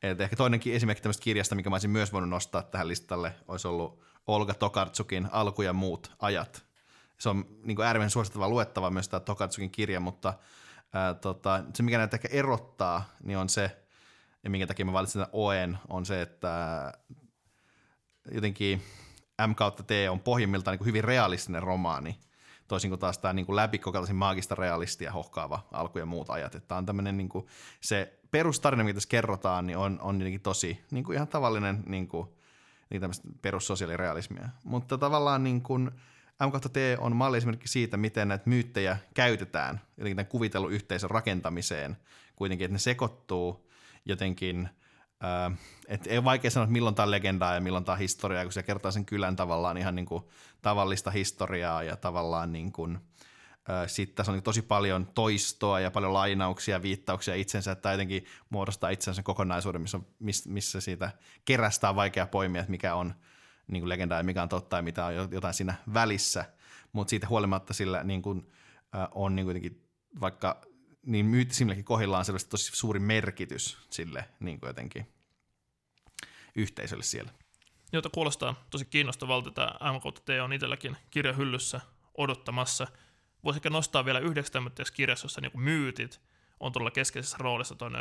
[0.03, 3.67] Et ehkä toinenkin esimerkki tämmöistä kirjasta, mikä mä olisin myös voinut nostaa tähän listalle, olisi
[3.67, 6.66] ollut Olga Tokartsukin Alku ja muut ajat.
[7.17, 10.33] Se on niin äärimmäisen suositeltava luettava myös tämä Tokartsukin kirja, mutta
[10.93, 13.77] ää, tota, se mikä näitä ehkä erottaa, niin on se,
[14.43, 16.93] ja minkä takia mä valitsin tämän OEN, on se, että
[18.31, 18.81] jotenkin
[19.47, 22.19] M kautta T on pohjimmiltaan niin hyvin realistinen romaani,
[22.67, 26.55] toisin kuin taas tämä niin läpikokaisin maagista realistia hohkaava alku ja muut ajat.
[26.55, 27.45] Että on tämmöinen niin kuin,
[27.81, 32.27] se perustarina, mitä tässä kerrotaan, niin on, on tosi niin kuin ihan tavallinen niin kuin,
[32.89, 33.01] niin
[33.41, 34.49] perussosiaalirealismia.
[34.63, 35.91] Mutta tavallaan niin kuin,
[36.43, 41.97] M T on malli esimerkki siitä, miten näitä myyttejä käytetään jotenkin tämän kuvitellun yhteisön rakentamiseen.
[42.35, 43.69] Kuitenkin, että ne sekoittuu
[44.05, 44.69] jotenkin,
[45.23, 47.99] äh, että ei ole vaikea sanoa, että milloin tämä on legendaa ja milloin tämä on
[47.99, 50.23] historiaa, kun se kertoo sen kylän tavallaan ihan niin kuin
[50.61, 52.99] tavallista historiaa ja tavallaan niin kuin,
[53.87, 59.23] sitten tässä on tosi paljon toistoa ja paljon lainauksia, viittauksia itsensä, että jotenkin muodostaa itsensä
[59.23, 59.99] kokonaisuuden, missä,
[60.47, 61.11] missä siitä
[61.45, 63.13] kerästää vaikea poimia, että mikä on
[63.67, 66.45] niin kuin legendaa mikä on totta ja mitä on jotain siinä välissä,
[66.93, 68.51] mutta siitä huolimatta sillä niin kuin,
[69.11, 69.87] on niin kuitenkin
[70.21, 70.61] vaikka
[71.05, 75.13] niin myyttisimmilläkin kohdillaan selvästi tosi suuri merkitys sille niin kuin jotenkin
[76.55, 77.31] yhteisölle siellä.
[77.93, 79.51] Jota kuulostaa tosi kiinnostavalta.
[79.51, 81.81] Tämä MKT on itselläkin kirjahyllyssä
[82.17, 82.87] odottamassa.
[83.43, 86.21] Voisi ehkä nostaa vielä yhdeksi tämmöisessä kirjassa, jossa niin myytit
[86.59, 87.93] on tuolla keskeisessä roolissa tuon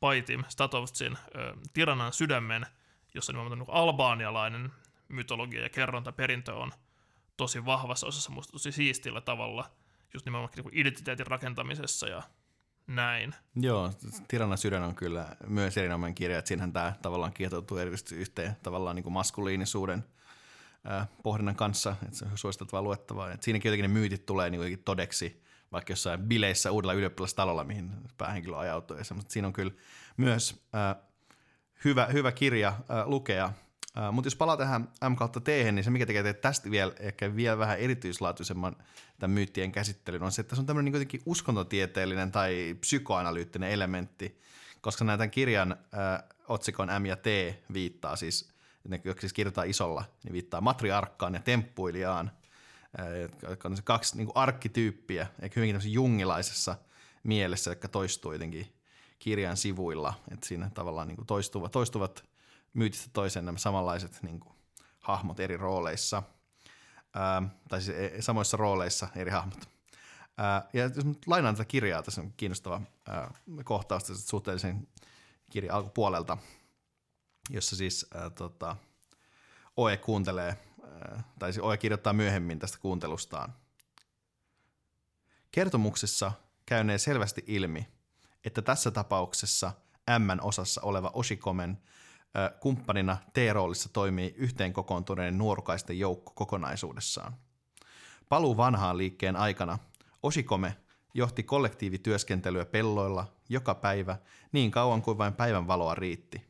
[0.00, 1.18] Paitim Statovtsin
[1.72, 2.66] Tiranan sydämen,
[3.14, 4.72] jossa nimenomaan niin albaanialainen
[5.08, 6.72] mytologia ja kerronta perintö on
[7.36, 9.70] tosi vahvassa osassa, musta tosi siistillä tavalla,
[10.14, 12.22] just nimenomaan niin identiteetin rakentamisessa ja
[12.86, 13.34] näin.
[13.56, 13.92] Joo,
[14.28, 18.96] Tiranan sydän on kyllä myös erinomainen kirja, että siinähän tämä tavallaan kietoutuu erityisesti yhteen tavallaan
[18.96, 20.04] niin kuin maskuliinisuuden
[20.90, 23.32] äh, pohdinnan kanssa, että se on suositeltavaa luettavaa.
[23.32, 25.42] Et siinäkin jotenkin ne myytit tulee niin todeksi,
[25.72, 28.96] vaikka jossain bileissä uudella ylioppilastalolla, mihin päähenkilö ajautuu.
[29.28, 29.72] Siinä on kyllä
[30.16, 31.02] myös äh,
[31.84, 33.52] hyvä, hyvä kirja äh, lukea,
[34.12, 37.58] Mutta jos palaa tähän M kautta T, niin se mikä tekee tästä vielä, ehkä vielä
[37.58, 38.76] vähän erityislaatuisemman
[39.18, 44.40] tämän myyttien käsittelyn on se, että se on tämmöinen niin uskontotieteellinen tai psykoanalyyttinen elementti,
[44.80, 47.26] koska näitä kirjan uh, otsikon M ja T
[47.72, 48.48] viittaa siis,
[48.88, 52.30] ne siis kirjoitetaan isolla, niin viittaa matriarkkaan ja temppuilijaan,
[53.00, 56.76] uh, jotka on kaksi niin kuin arkkityyppiä, eikä hyvinkin jungilaisessa
[57.22, 58.72] mielessä, jotka toistuu jotenkin
[59.18, 62.24] kirjan sivuilla, että siinä tavallaan niin kuin toistuvat, toistuvat
[62.76, 64.56] myytistä toiseen nämä samanlaiset niin kuin,
[65.00, 66.22] hahmot eri rooleissa,
[67.14, 69.68] ää, tai siis e, samoissa rooleissa eri hahmot.
[70.38, 70.94] Ää, ja jos
[71.26, 73.34] lainaan tätä kirjaa, tässä on kiinnostava ää,
[73.64, 74.88] kohtaus tästä suhteellisen
[75.50, 76.38] kirjan alkupuolelta,
[77.50, 78.76] jossa siis ää, tota,
[79.76, 83.54] Oe kuuntelee, ää, tai siis Oe kirjoittaa myöhemmin tästä kuuntelustaan.
[85.50, 86.32] Kertomuksessa
[86.66, 87.88] käynee selvästi ilmi,
[88.44, 89.72] että tässä tapauksessa
[90.18, 91.78] M-osassa oleva Oshikomen–
[92.60, 97.36] kumppanina T-roolissa toimii yhteen kokoontuneiden nuorukaisten joukko kokonaisuudessaan.
[98.28, 99.78] Paluu vanhaan liikkeen aikana
[100.22, 100.76] Osikome
[101.14, 104.16] johti kollektiivityöskentelyä pelloilla joka päivä
[104.52, 106.46] niin kauan kuin vain päivän valoa riitti.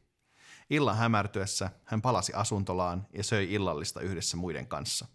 [0.71, 5.07] Illan hämärtyessä hän palasi asuntolaan ja söi illallista yhdessä muiden kanssa.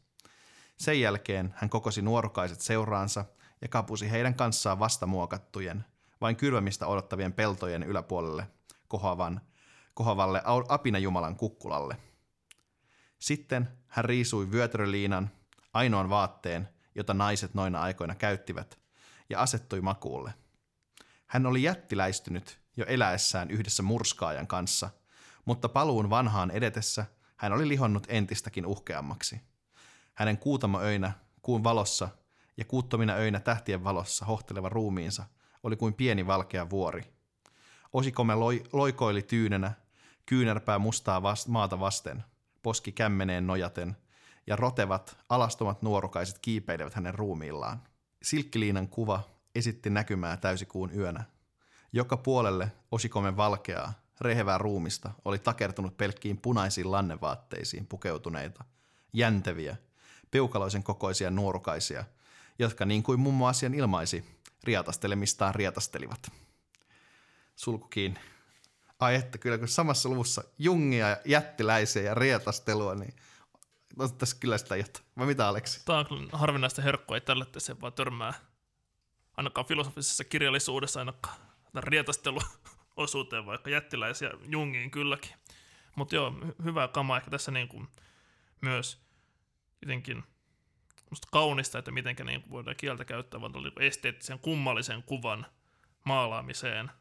[0.78, 3.26] Sen jälkeen hän kokosi nuorukaiset seuraansa
[3.62, 5.86] ja kapusi heidän kanssaan vastamuokattujen,
[6.22, 8.48] vain kylvämistä odottavien peltojen yläpuolelle
[8.88, 9.42] kohoavan
[9.94, 11.98] kohovalle apinajumalan kukkulalle.
[13.20, 15.30] Sitten hän riisui vyötäröliinan,
[15.74, 18.80] ainoan vaatteen, jota naiset noina aikoina käyttivät,
[19.30, 20.34] ja asettui makuulle.
[21.28, 24.90] Hän oli jättiläistynyt jo eläessään yhdessä murskaajan kanssa,
[25.46, 29.42] mutta paluun vanhaan edetessä hän oli lihonnut entistäkin uhkeammaksi.
[30.14, 32.10] Hänen kuutamoöinä, kuun valossa
[32.58, 35.24] ja kuuttomina öinä tähtien valossa hohteleva ruumiinsa
[35.64, 37.14] oli kuin pieni valkea vuori.
[37.94, 39.72] Osikome loi, loikoili tyynenä
[40.32, 42.24] kyynärpää mustaa vast, maata vasten,
[42.62, 43.98] poski kämmeneen nojaten,
[44.48, 47.82] ja rotevat, alastomat nuorukaiset kiipeilevät hänen ruumiillaan.
[48.24, 49.24] Silkkiliinan kuva
[49.56, 51.24] esitti näkymää täysikuun yönä.
[51.94, 58.64] Joka puolelle osikomen valkeaa, rehevää ruumista oli takertunut pelkkiin punaisiin lannevaatteisiin pukeutuneita,
[59.14, 59.76] jänteviä,
[60.32, 62.06] peukaloisen kokoisia nuorukaisia,
[62.60, 64.26] jotka niin kuin mummo asian ilmaisi,
[64.64, 66.32] riatastelemistaan riatastelivat.
[67.56, 68.31] Sulku kiinni.
[69.02, 73.16] Ai että kyllä, kun samassa luvussa jungia ja jättiläisiä ja rietastelua, niin
[74.00, 75.06] on tässä kyllä sitä jotain.
[75.18, 75.82] Vai mitä Aleksi?
[75.86, 78.34] Tämä on harvinaista herkkoa, ei tällä se vaan törmää
[79.38, 81.38] ainakaan filosofisessa kirjallisuudessa ainakaan
[81.76, 82.40] rietastelu
[82.98, 85.32] osuuteen, vaikka jättiläisiä Jungiin kylläkin.
[85.96, 87.88] Mutta joo, hy- hyvää kamaa ehkä tässä niin kuin
[88.62, 89.02] myös
[89.82, 90.24] jotenkin
[91.10, 95.46] musta kaunista, että miten niin voidaan kieltä käyttää vaan tuolla esteettisen kummallisen kuvan
[96.04, 96.92] maalaamiseen.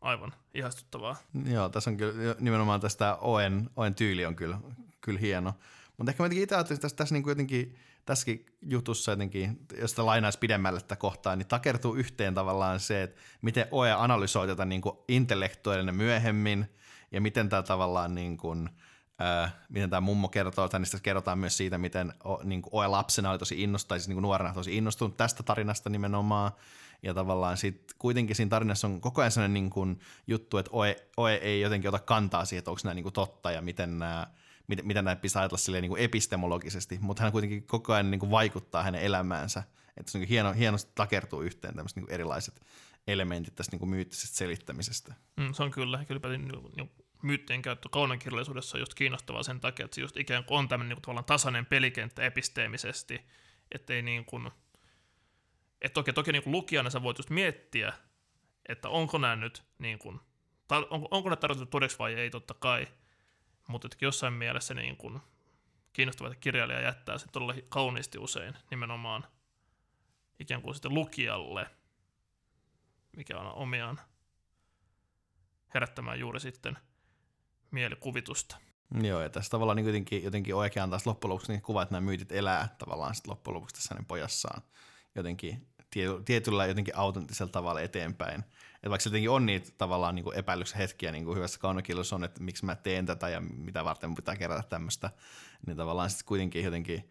[0.00, 1.16] Aivan ihastuttavaa.
[1.44, 4.60] Joo, tässä on kyllä nimenomaan tästä Oen, Oen tyyli on kyllä,
[5.00, 5.54] kyllä hieno.
[5.96, 10.38] Mutta ehkä mä itse ajattelin, tässä, tässä niin jotenkin, tässäkin jutussa jotenkin, jos sitä lainaisi
[10.38, 14.98] pidemmälle tätä kohtaa, niin takertuu yhteen tavallaan se, että miten Oe analysoi tätä niin kuin
[15.08, 16.66] intellektuaalinen myöhemmin,
[17.12, 18.70] ja miten tämä tavallaan niin kuin,
[19.22, 22.86] äh, miten tämä mummo kertoo, tai niistä kerrotaan myös siitä, miten o, niin kuin Oe
[22.86, 26.52] lapsena oli tosi innostunut, siis niin kuin nuorena tosi innostunut tästä tarinasta nimenomaan,
[27.02, 30.96] ja tavallaan sit kuitenkin siinä tarinassa on koko ajan sellainen niin kuin juttu, että Oe,
[31.16, 34.26] Oe ei jotenkin ota kantaa siihen, että onko nämä niin kuin totta ja miten nämä
[34.68, 38.18] miten, miten näitä pitää ajatella silleen niin kuin epistemologisesti, mutta hän kuitenkin koko ajan niin
[38.18, 39.62] kuin vaikuttaa hänen elämäänsä.
[39.96, 42.60] Että se niin hieno, hienosti takertuu yhteen tämmöiset niin erilaiset
[43.06, 45.14] elementit tästä niin kuin myyttisestä selittämisestä.
[45.36, 46.90] Mm, se on kyllä, kyllä niin, niin,
[47.22, 50.96] myyttien käyttö kaunokirjallisuudessa on just kiinnostavaa sen takia, että se just ikään kuin on tämmöinen
[50.96, 53.20] niin kuin, tasainen pelikenttä episteemisesti,
[53.72, 54.50] ettei niin kuin,
[55.80, 57.92] että toki, toki niin lukijana sä voit just miettiä,
[58.68, 60.20] että onko nämä nyt niin kuin,
[60.90, 62.86] onko, onko ne tarkoitettu todeksi vai ei, totta kai,
[63.68, 65.20] mutta jossain mielessä niin kuin,
[65.92, 69.24] kiinnostava, että kirjailija jättää se todella kauniisti usein nimenomaan
[70.38, 71.66] ikään kuin sitten lukijalle,
[73.16, 74.00] mikä on omiaan
[75.74, 76.78] herättämään juuri sitten
[77.70, 78.56] mielikuvitusta.
[79.02, 82.04] Joo, ja tässä tavallaan niin jotenkin, jotenkin oikean taas loppujen lopuksi niin kuva, että nämä
[82.04, 84.62] myytit elää tavallaan sitten loppujen lopuksi tässä hänen pojassaan
[85.18, 85.66] jotenkin
[86.24, 88.44] tietyllä jotenkin autenttisella tavalla eteenpäin.
[88.74, 92.42] Että vaikka jotenkin on niitä tavallaan niin epäilyksen hetkiä niin kuin hyvässä kaunokielossa on, että
[92.42, 95.10] miksi mä teen tätä ja mitä varten pitää kerätä tämmöistä,
[95.66, 97.10] niin tavallaan sitten kuitenkin jotenkin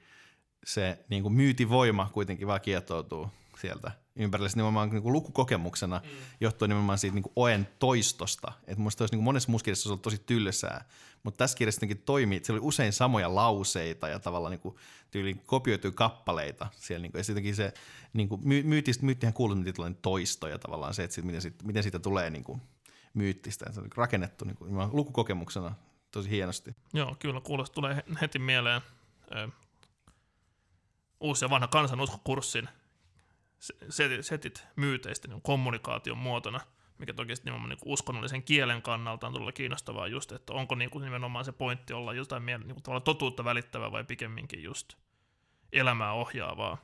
[0.65, 6.09] se niin kuin myytivoima kuitenkin vaan kietoutuu sieltä ympärillä nimenomaan niin kuin lukukokemuksena mm.
[6.41, 8.51] johtuen nimenomaan siitä niin kuin oen toistosta.
[8.67, 10.85] Että musta olisi niin kuin monessa muussa kirjassa ollut tosi tylsää,
[11.23, 14.75] mutta tässä kirjassa toimii, että siellä oli usein samoja lauseita ja tavallaan niin kuin
[15.11, 17.01] tyyliin kopioituja kappaleita siellä.
[17.01, 17.73] Niin kuin, ja sittenkin se
[18.13, 21.63] niin kuin, my, myytistä, myyttihän kuuluu tällainen toisto ja tavallaan se, että sit, miten, sit,
[21.63, 22.61] miten siitä tulee niin kuin,
[23.13, 23.71] myyttistä.
[23.73, 25.75] Se on rakennettu niin kuin, lukukokemuksena
[26.11, 26.75] tosi hienosti.
[26.93, 28.81] Joo, kyllä kuulostaa, tulee heti mieleen
[29.35, 29.49] ö,
[31.19, 32.69] uusi ja vanha kansanuskokurssin
[34.21, 36.59] setit, myyteistä niin kommunikaation muotona,
[36.97, 41.03] mikä toki nimenomaan niin uskonnollisen kielen kannalta on todella kiinnostavaa just, että onko niin kuin
[41.03, 44.93] nimenomaan se pointti olla jotain niin kuin totuutta välittävää vai pikemminkin just
[45.73, 46.77] elämää ohjaavaa.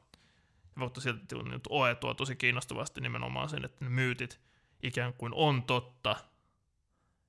[0.76, 4.40] Ja mutta silti nyt Oe tuo tosi kiinnostavasti nimenomaan sen, että ne myytit
[4.84, 6.16] ikään kuin on totta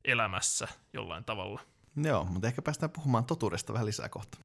[0.04, 1.60] elämässä jollain tavalla.
[1.96, 4.38] Joo, mutta ehkä päästään puhumaan totuudesta vähän lisää kohta.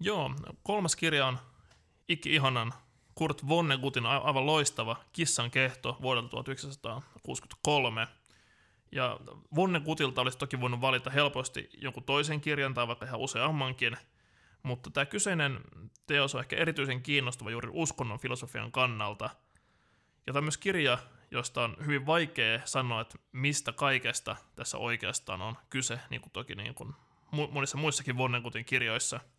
[0.00, 1.38] Joo, kolmas kirja on
[2.08, 2.74] Ikki Ihanan
[3.14, 8.08] Kurt Vonnegutin aivan loistava Kissan kehto vuodelta 1963.
[8.92, 9.20] Ja
[9.56, 13.96] Vonnegutilta olisi toki voinut valita helposti jonkun toisen kirjan tai vaikka ihan useammankin,
[14.62, 15.60] mutta tämä kyseinen
[16.06, 19.30] teos on ehkä erityisen kiinnostava juuri uskonnon filosofian kannalta.
[20.26, 20.98] Ja tämä on myös kirja,
[21.30, 26.54] josta on hyvin vaikea sanoa, että mistä kaikesta tässä oikeastaan on kyse, niin kuin toki
[26.54, 26.94] niin kuin
[27.50, 29.20] monissa muissakin Vonnegutin kirjoissa–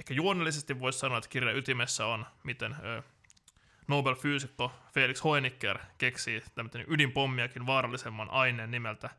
[0.00, 3.02] ehkä juonellisesti voisi sanoa, että kirjan ytimessä on, miten ö,
[3.88, 9.10] Nobel-fyysikko Felix Hoenicker keksii tämmöinen ydinpommiakin vaarallisemman aineen nimeltä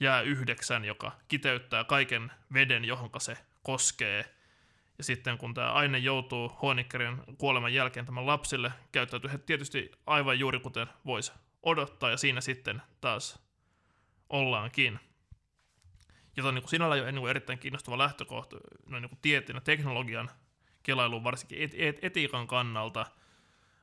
[0.00, 4.34] jää yhdeksän, joka kiteyttää kaiken veden, johon se koskee.
[4.98, 10.38] Ja sitten kun tämä aine joutuu Hoenickerin kuoleman jälkeen tämän lapsille, käyttäytyy he tietysti aivan
[10.38, 13.42] juuri kuten voisi odottaa, ja siinä sitten taas
[14.28, 15.00] ollaankin
[16.40, 19.56] jota on niin kuin sinällään jo niin kuin erittäin kiinnostava lähtökohta no, niin kuin tieteen
[19.56, 20.30] ja teknologian
[20.82, 23.06] kelailuun, varsinkin et, et, etiikan kannalta,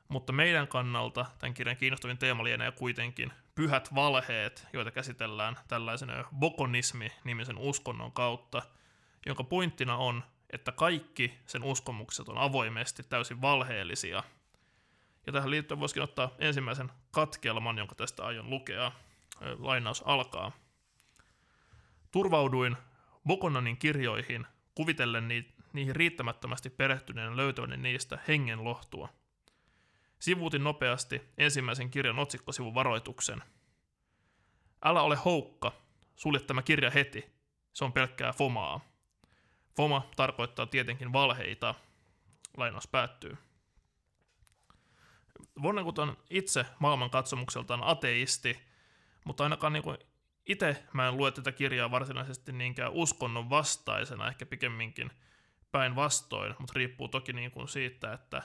[0.08, 7.58] mutta meidän kannalta tämän kirjan kiinnostavin teema lienee kuitenkin pyhät valheet, joita käsitellään tällaisen bokonismi-nimisen
[7.58, 8.62] uskonnon kautta,
[9.26, 14.22] jonka pointtina on, että kaikki sen uskomukset on avoimesti täysin valheellisia.
[15.26, 18.92] Ja tähän liittyen voisikin ottaa ensimmäisen katkelman, jonka tästä aion lukea.
[19.58, 20.52] Lainaus alkaa.
[22.10, 22.76] Turvauduin
[23.26, 29.08] Bokononin kirjoihin kuvitellen ni- niihin riittämättömästi perehtyneen löytäväni niistä hengen lohtua.
[30.18, 33.42] Sivuutin nopeasti ensimmäisen kirjan otsikkosivun varoituksen.
[34.84, 35.72] Älä ole houkka,
[36.16, 37.32] sulje tämä kirja heti,
[37.72, 38.80] se on pelkkää fomaa.
[39.76, 41.74] Foma tarkoittaa tietenkin valheita.
[42.56, 43.36] Lainaus päättyy.
[45.62, 48.60] Vonnegut on itse maailmankatsomukseltaan ateisti,
[49.24, 49.82] mutta ainakaan niin
[50.48, 55.10] itse mä en lue tätä kirjaa varsinaisesti niinkään uskonnon vastaisena, ehkä pikemminkin
[55.72, 58.42] päinvastoin, mutta riippuu toki niin kuin siitä, että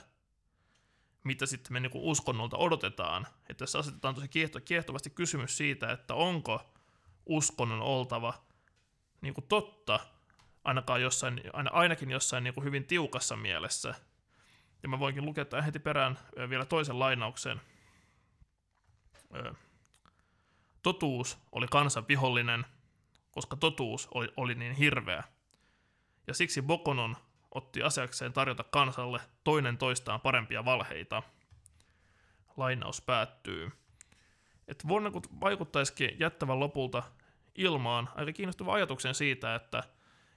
[1.24, 3.26] mitä sitten me niin kuin uskonnolta odotetaan.
[3.40, 6.74] Että tässä asetetaan tosi kiehto, kiehtovasti kysymys siitä, että onko
[7.26, 8.34] uskonnon oltava
[9.20, 10.00] niin kuin totta,
[10.64, 13.94] ainakaan jossain, aina, ainakin jossain niin kuin hyvin tiukassa mielessä.
[14.82, 17.60] Ja mä voinkin lukea tämän heti perään vielä toisen lainauksen.
[20.84, 22.66] Totuus oli kansan vihollinen,
[23.30, 25.22] koska totuus oli, oli niin hirveä.
[26.26, 27.16] Ja siksi Bokonon
[27.54, 31.22] otti asiakseen tarjota kansalle toinen toistaan parempia valheita.
[32.56, 33.72] Lainaus päättyy.
[34.68, 37.02] Että kun vaikuttaisikin jättävän lopulta
[37.54, 39.82] ilmaan aika kiinnostava ajatuksen siitä, että,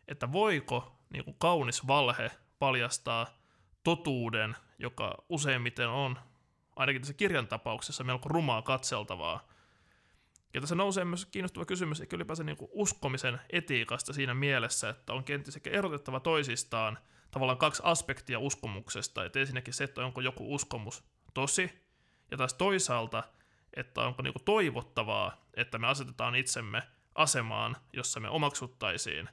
[0.07, 3.27] että voiko niin kuin kaunis valhe paljastaa
[3.83, 6.19] totuuden, joka useimmiten on,
[6.75, 9.56] ainakin tässä kirjan tapauksessa, melko rumaa katseltavaa.
[10.57, 15.13] Ja tässä nousee myös kiinnostava kysymys ehkä ylipäänsä niin kuin uskomisen etiikasta siinä mielessä, että
[15.13, 16.97] on kenties ehkä erotettava toisistaan
[17.31, 19.25] tavallaan kaksi aspektia uskomuksesta.
[19.25, 21.03] Että ensinnäkin se, että onko joku uskomus
[21.33, 21.87] tosi,
[22.31, 23.23] ja taas toisaalta,
[23.75, 26.83] että onko niin kuin toivottavaa, että me asetetaan itsemme
[27.15, 29.29] asemaan, jossa me omaksuttaisiin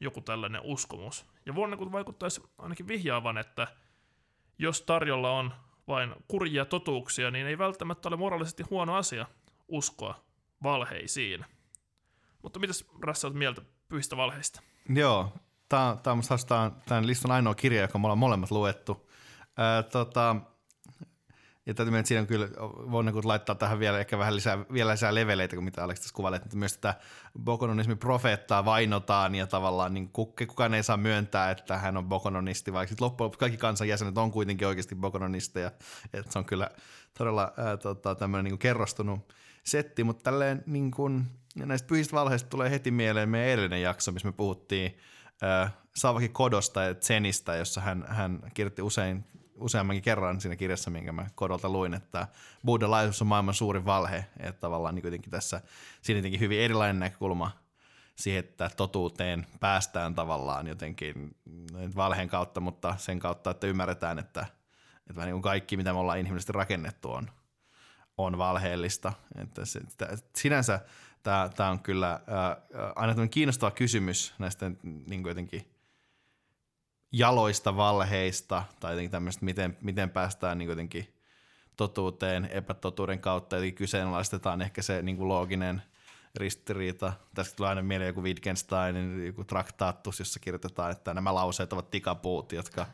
[0.00, 1.26] joku tällainen uskomus.
[1.46, 3.66] Ja vuonna kun vaikuttaisi ainakin vihjaavan, että
[4.58, 5.54] jos tarjolla on
[5.88, 9.26] vain kurjia totuuksia, niin ei välttämättä ole moraalisesti huono asia
[9.68, 10.24] uskoa
[10.62, 11.44] valheisiin.
[12.42, 14.62] Mutta mitäs Rassa olet mieltä pyhistä valheista?
[14.88, 15.32] Joo,
[15.68, 16.22] tämä, tämä on
[16.86, 19.10] tämän listan ainoa kirja, joka me ollaan molemmat luettu.
[19.56, 20.36] Ää, tota,
[21.66, 22.48] ja täytyy mennä, siinä on kyllä,
[22.90, 26.14] voin niin laittaa tähän vielä ehkä vähän lisää, vielä lisää leveleitä kuin mitä Alex tässä
[26.14, 26.94] kuvailee, että myös tätä
[27.44, 30.10] bokononismin profeettaa vainotaan ja tavallaan niin
[30.46, 34.18] kukaan ei saa myöntää, että hän on bokononisti, vaikka sitten loppujen lopuksi kaikki kansan jäsenet
[34.18, 35.70] on kuitenkin oikeasti bokononisteja,
[36.12, 36.70] että se on kyllä
[37.18, 39.34] todella ää, tota, tämmöinen niin kerrostunut
[39.64, 44.28] setti, mutta tälleen niin kuin, näistä pyhistä valheista tulee heti mieleen meidän edellinen jakso, missä
[44.28, 44.98] me puhuttiin
[45.42, 49.24] äh, Savaki Kodosta ja Zenistä, jossa hän, hän kirjoitti usein
[49.56, 52.28] useammankin kerran siinä kirjassa, minkä mä kodolta luin, että
[52.64, 55.60] buddhalaisuus on maailman suurin valhe, että tavallaan niin kuitenkin tässä
[56.02, 57.50] siinä jotenkin hyvin erilainen näkökulma
[58.16, 61.36] siihen, että totuuteen päästään tavallaan jotenkin
[61.96, 64.46] valheen kautta, mutta sen kautta, että ymmärretään, että,
[65.10, 67.30] että niin kuin kaikki, mitä me ollaan inhimillisesti rakennettu, on,
[68.18, 69.12] on valheellista.
[69.38, 70.80] Että se, että sinänsä
[71.22, 72.56] tämä, on kyllä ää,
[72.96, 75.70] aina kiinnostava kysymys näistä niin jotenkin
[77.12, 81.14] jaloista valheista tai jotenkin tämmöistä, miten, miten päästään niin jotenkin
[81.76, 85.82] totuuteen epätotuuden kautta, eli kyseenalaistetaan ehkä se niin kuin looginen
[86.34, 87.12] ristiriita.
[87.34, 92.52] Tästä tulee aina mieleen joku Wittgensteinin joku traktaattus, jossa kirjoitetaan, että nämä lauseet ovat tikapuut,
[92.52, 92.86] jotka,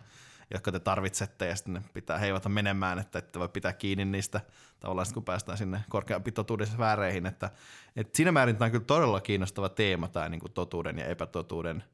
[0.50, 4.40] jotka te tarvitsette, ja sitten ne pitää heivata menemään, että ette voi pitää kiinni niistä
[4.80, 7.26] tavallaan, kun päästään sinne korkeampi totuuden sfääreihin.
[7.26, 7.50] Että,
[7.96, 11.84] että siinä määrin tämä on kyllä todella kiinnostava teema, tämä niin kuin totuuden ja epätotuuden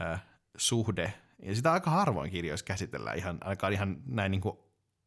[0.00, 0.22] äh,
[0.56, 4.58] suhde, ja sitä aika harvoin kirjoissa käsitellään ihan, aika ihan näin niin kuin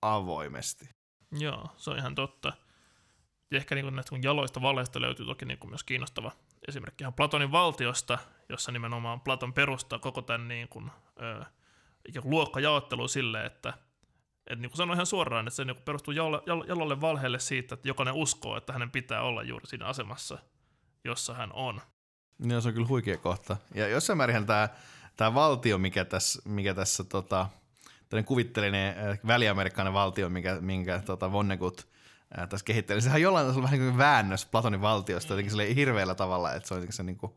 [0.01, 0.89] avoimesti.
[1.31, 2.53] Joo, se on ihan totta.
[3.51, 6.31] Ja ehkä niin näistä jaloista valeista löytyy toki niin kuin myös kiinnostava
[6.67, 8.17] esimerkki ihan Platonin valtiosta,
[8.49, 11.45] jossa nimenomaan Platon perustaa koko tämän niin kuin, ö,
[12.23, 13.73] luokkajaottelu sille, että
[14.47, 16.13] et niin kuin sanoi ihan suoraan, että se niin perustuu
[16.67, 20.37] jalolle valheelle siitä, että jokainen uskoo, että hänen pitää olla juuri siinä asemassa,
[21.03, 21.81] jossa hän on.
[22.39, 23.57] Joo, se on kyllä huikea kohta.
[23.75, 24.69] Ja jossain määrin tämä
[25.17, 27.49] tämä valtio, mikä tässä, mikä tässä tota,
[28.25, 31.87] kuvitteellinen äh, väliamerikkainen valtio, mikä, minkä tota Vonnegut
[32.39, 36.53] äh, tässä kehitteli, sehän jollain tasolla vähän niin kuin väännös Platonin valtiosta jotenkin hirveällä tavalla,
[36.53, 37.31] että se on se niin kuin,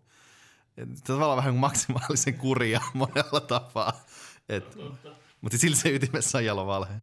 [1.07, 3.93] tavallaan vähän kuin maksimaalisen kuria monella tapaa.
[4.51, 4.77] Et,
[5.41, 6.95] mutta sillä se ytimessä on jalo valhe.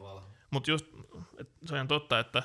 [0.51, 0.85] Mutta just
[1.37, 2.43] et se on ihan totta, että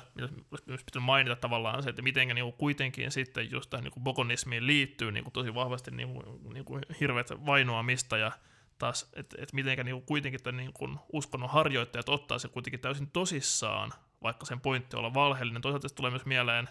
[0.69, 5.11] olisi pitänyt mainita tavallaan se, että miten niinku kuitenkin sitten just tähän niinku bokonismiin liittyy
[5.11, 6.23] niinku tosi vahvasti niinku,
[6.53, 8.31] niinku hirveät vainoamista ja
[8.79, 13.93] taas, että et miten niinku kuitenkin tämän niinku uskonnon harjoittajat ottaa se kuitenkin täysin tosissaan,
[14.23, 15.61] vaikka sen pointti on olla valheellinen.
[15.61, 16.69] Toisaalta tulee myös mieleen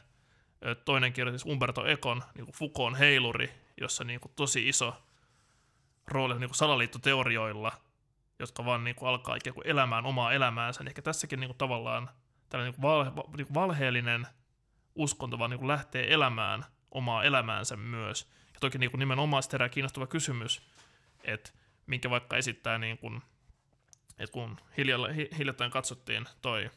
[0.84, 4.94] toinen kirja, siis Umberto Econ, niinku Foucaultin heiluri, jossa niinku tosi iso
[6.08, 7.72] rooli niinku salaliittoteorioilla–
[8.38, 10.82] jotka vaan niin kuin alkaa ikään kuin elämään omaa elämäänsä.
[10.82, 12.10] Niin ehkä tässäkin niin kuin tavallaan
[12.48, 14.26] tällainen niin kuin valhe, niin kuin valheellinen
[14.94, 18.30] uskonto vaan niin kuin lähtee elämään omaa elämäänsä myös.
[18.54, 20.62] Ja toki niin kuin nimenomaan herää kiinnostava kysymys,
[21.24, 21.50] että
[21.86, 23.22] minkä vaikka esittää, niin kuin,
[24.18, 24.56] että kun
[25.38, 26.70] hiljattain katsottiin toi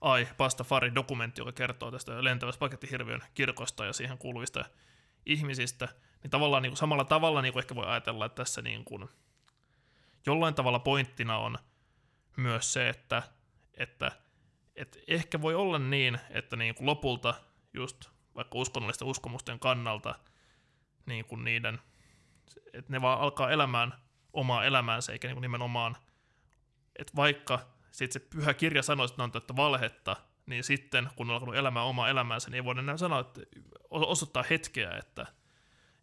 [0.00, 4.64] Ai Pastafari-dokumentti, joka kertoo tästä lentävästä pakettihirviön kirkosta ja siihen kuuluvista
[5.26, 5.88] ihmisistä,
[6.22, 9.08] niin tavallaan niin kuin samalla tavalla niin kuin ehkä voi ajatella, että tässä niin kuin–
[10.26, 11.58] jollain tavalla pointtina on
[12.36, 13.22] myös se, että,
[13.74, 14.12] että,
[14.76, 17.34] että ehkä voi olla niin, että niin kuin lopulta
[17.74, 20.14] just vaikka uskonnollisten uskomusten kannalta
[21.06, 21.80] niin kuin niiden,
[22.72, 23.94] että ne vaan alkaa elämään
[24.32, 25.96] omaa elämäänsä, eikä niin kuin nimenomaan,
[26.98, 27.58] että vaikka
[27.90, 30.16] sitten se pyhä kirja sanoo, että ne on täyttä valhetta,
[30.46, 33.40] niin sitten kun on alkanut elämään omaa elämäänsä, niin ei voida enää sanoa, että
[33.90, 35.26] osoittaa hetkeä, että,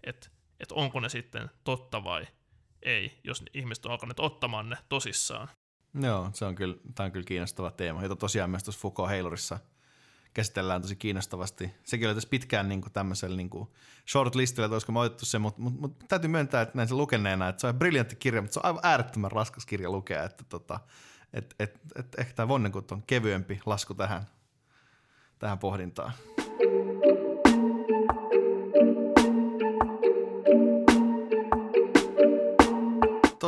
[0.04, 2.28] että, että onko ne sitten totta vai
[2.84, 5.48] ei, jos ihmiset on alkaneet ottamaan ne tosissaan.
[6.02, 9.60] Joo, se on kyllä, tämä on kyllä kiinnostava teema, jota tosiaan myös tuossa Foucault Heilurissa
[10.34, 11.72] käsitellään tosi kiinnostavasti.
[11.84, 13.70] Sekin oli tässä pitkään niin kuin tämmöisellä niin kuin
[14.10, 16.94] short listillä, että olisiko mä otettu se, mutta, mutta, mutta täytyy myöntää, että näin se
[16.94, 20.44] lukeneena, että se on briljantti kirja, mutta se on aivan äärettömän raskas kirja lukea, että
[20.50, 20.80] tota,
[21.34, 24.28] et, et, et, ehkä tämä Vonnegut on kevyempi lasku tähän,
[25.40, 26.14] tähän pohdintaan.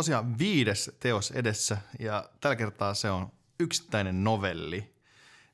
[0.01, 4.95] Tosiaan viides teos edessä ja tällä kertaa se on yksittäinen novelli,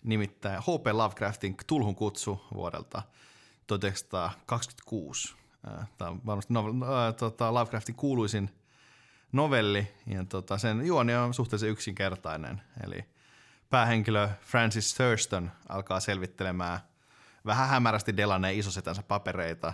[0.03, 0.87] nimittäin H.P.
[0.91, 3.01] Lovecraftin Tulhun kutsu vuodelta
[3.67, 5.35] 1926.
[5.97, 8.49] Tämä on varmasti novel, äh, tota, Lovecraftin kuuluisin
[9.31, 12.61] novelli ja tota, sen juoni on suhteellisen yksinkertainen.
[12.83, 13.05] Eli
[13.69, 16.79] päähenkilö Francis Thurston alkaa selvittelemään
[17.45, 19.73] vähän hämärästi Delaneen isosetänsä papereita.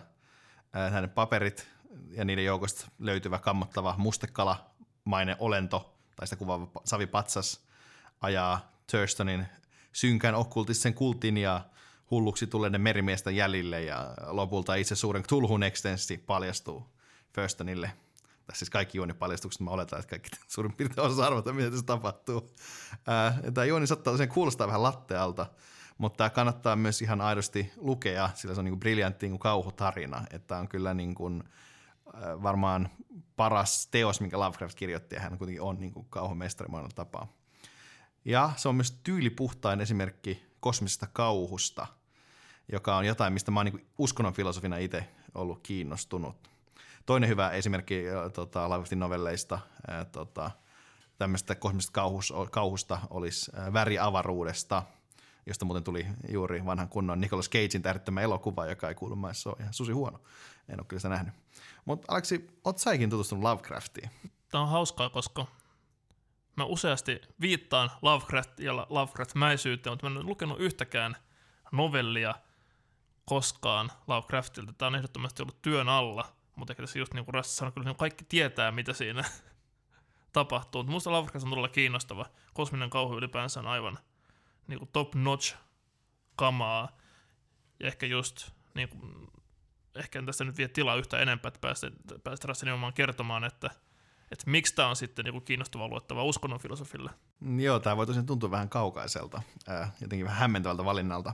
[0.91, 1.72] Hänen paperit
[2.10, 3.96] ja niiden joukosta löytyvä kammottava
[5.06, 7.62] mainen olento, tai sitä kuvaava savipatsas,
[8.22, 9.46] ajaa Thurstonin
[9.91, 11.62] synkän okkultisen kultin ja
[12.12, 16.88] hulluksi tulleiden merimiesten jäljille ja lopulta itse suuren tulhun ekstenssi paljastuu
[17.34, 17.91] Thurstonille.
[18.48, 22.50] Tai siis kaikki juonipaljastukset, mä oletan, että kaikki suurin piirtein osaa arvata, miten se tapahtuu.
[23.54, 25.46] Tämä juoni saattaa sen kuulostaa vähän lattealta,
[25.98, 29.39] mutta tämä kannattaa myös ihan aidosti lukea, sillä se on niin kuin briljantti niin kuin
[29.39, 30.26] kauhutarina.
[30.32, 31.44] Että on kyllä niin kuin,
[32.43, 32.89] varmaan
[33.36, 37.28] paras teos, minkä Lovecraft kirjoitti, ja hän kuitenkin on niin kuin kauhumestari monella tapaa.
[38.26, 41.88] Ja se on myös tyylipuhtain esimerkki kosmisesta kauhusta,
[42.72, 46.49] joka on jotain, mistä mä oon niin uskonnon filosofina itse ollut kiinnostunut.
[47.05, 48.03] Toinen hyvä esimerkki
[48.34, 50.51] tota, Lovecraftin novelleista ää, tota,
[51.18, 54.84] tämmöistä kosmisesta kauhus, kauhusta olisi Väri avaruudesta,
[55.46, 59.58] josta muuten tuli juuri vanhan kunnon Nicolas Cagein tähdittämä elokuva, joka ei kuulu maissa ole
[59.60, 60.20] ihan susi huono.
[60.70, 61.34] En ole kyllä sitä nähnyt.
[61.86, 64.10] Mutta Aleksi, oot säkin tutustunut Lovecraftiin?
[64.50, 65.46] Tämä on hauskaa, koska
[66.56, 71.16] mä useasti viittaan Lovecraft ja Lovecraft-mäisyyteen, mutta mä en lukenut yhtäkään
[71.72, 72.36] novellia
[73.26, 74.74] koskaan Lovecraftilta.
[74.74, 76.26] Tämä on ehdottomasti ollut työn alla,
[76.56, 79.24] mutta tässä just niin kuin Rasta sanoi, kyllä kaikki tietää, mitä siinä
[80.34, 80.84] tapahtuu.
[80.84, 82.26] Mutta Lovecraft on todella kiinnostava.
[82.54, 84.00] Kosminen kauhu ylipäänsä on aivan
[84.68, 85.55] niin kuin top-notch
[86.36, 86.97] kamaa.
[87.80, 89.28] Ja ehkä just niin kuin
[89.95, 91.88] ehkä en tästä nyt vie tilaa yhtä enempää, että päästä,
[92.24, 93.70] päästä nimenomaan kertomaan, että,
[94.32, 97.11] että miksi tämä on sitten joku kiinnostava luettava uskonnon filosofille.
[97.57, 101.34] Joo, tämä voi tosiaan tuntua vähän kaukaiselta, äh, jotenkin vähän hämmentävältä valinnalta.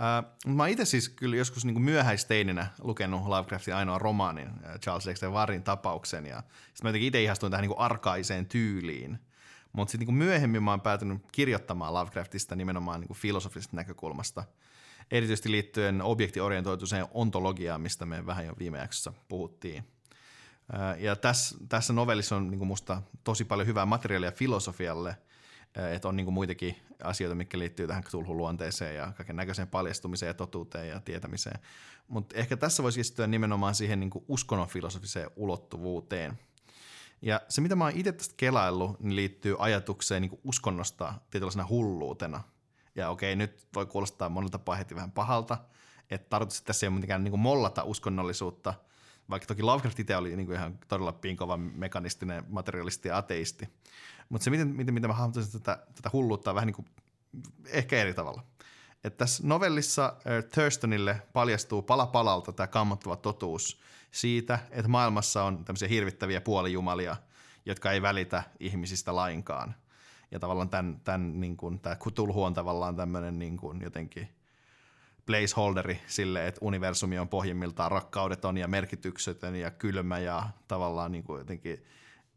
[0.00, 4.50] Äh, mä itse siis kyllä joskus niin myöhäisteininä lukenut Lovecraftin ainoa romaanin,
[4.80, 9.18] Charles Dexter Varrin tapauksen, ja sitten mä jotenkin itse ihastuin tähän niin arkaiseen tyyliin.
[9.76, 14.44] Mutta sitten niin myöhemmin mä oon päätynyt kirjoittamaan Lovecraftista nimenomaan niin filosofisesta näkökulmasta–
[15.10, 19.84] erityisesti liittyen objektiorientoituiseen ontologiaan, mistä me vähän jo viime jaksossa puhuttiin.
[20.98, 25.16] Ja tässä, tässä novellissa on niin musta tosi paljon hyvää materiaalia filosofialle,
[25.92, 30.88] että on niin muitakin asioita, mitkä liittyy tähän luonteeseen ja kaiken näköiseen paljastumiseen ja totuuteen
[30.88, 31.60] ja tietämiseen.
[32.08, 36.38] Mutta ehkä tässä voisi keskittyä nimenomaan siihen niin uskonnon filosofiseen ulottuvuuteen.
[37.24, 42.42] Ja se, mitä mä oon itse tästä kelaillut, niin liittyy ajatukseen niin uskonnosta tietynlaisena hulluutena–
[42.94, 45.58] ja okei, nyt voi kuulostaa monelta tapaa heti vähän pahalta,
[46.10, 48.74] että tarkoitus, tässä ei ole mitenkään niin mollata uskonnollisuutta,
[49.30, 53.68] vaikka toki Lovecraft itse oli niin ihan todella pinkova mekanistinen materialisti ja ateisti.
[54.28, 56.86] Mutta se, miten, miten, miten mä hahmottaisin tätä, tätä hulluutta vähän niin kuin,
[57.66, 58.42] ehkä eri tavalla.
[59.04, 63.80] Että tässä novellissa äh, Thurstonille paljastuu pala palalta tämä kammottava totuus
[64.14, 67.16] siitä, että maailmassa on tämmöisiä hirvittäviä puolijumalia,
[67.66, 69.74] jotka ei välitä ihmisistä lainkaan–
[70.34, 74.28] ja tavallaan tämän, tämän niin kuin, tämä Cthulhu on tavallaan tämmöinen niin kuin jotenkin
[75.26, 81.38] placeholderi sille, että universumi on pohjimmiltaan rakkaudeton ja merkityksetön ja kylmä ja tavallaan niin kuin
[81.38, 81.84] jotenkin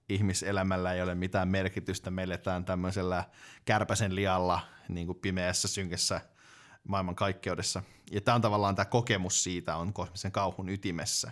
[0.10, 2.12] ihmiselämällä ei ole mitään merkitystä.
[2.12, 3.24] Me eletään tämmöisellä
[3.66, 4.60] kärpäsen lialla
[4.90, 6.22] niin kuin pimeässä, synkessä
[6.88, 7.84] maailman kaikkeudessa.
[8.12, 11.32] Ja tämä on tavallaan tämä kokemus siitä on kosmisen kauhun ytimessä.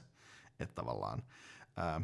[0.59, 1.23] Että tavallaan
[1.77, 2.01] ää,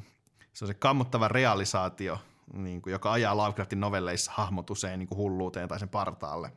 [0.54, 2.20] se on se kammottava realisaatio–
[2.54, 6.52] niin kuin, joka ajaa Lovecraftin novelleissa hahmot usein niin kuin hulluuteen tai sen partaalle.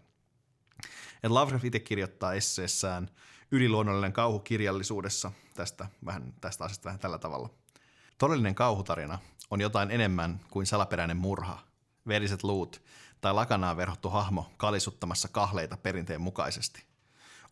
[1.23, 3.11] Et Lovecraft itse kirjoittaa esseessään
[3.51, 7.51] yliluonnollinen kauhu kirjallisuudessa tästä, vähän, tästä asiasta vähän tällä tavalla.
[8.19, 9.19] Todellinen kauhutarina
[9.51, 11.59] on jotain enemmän kuin salaperäinen murha,
[12.09, 12.83] veriset luut
[13.21, 16.85] tai lakanaan verhottu hahmo kalisuttamassa kahleita perinteen mukaisesti.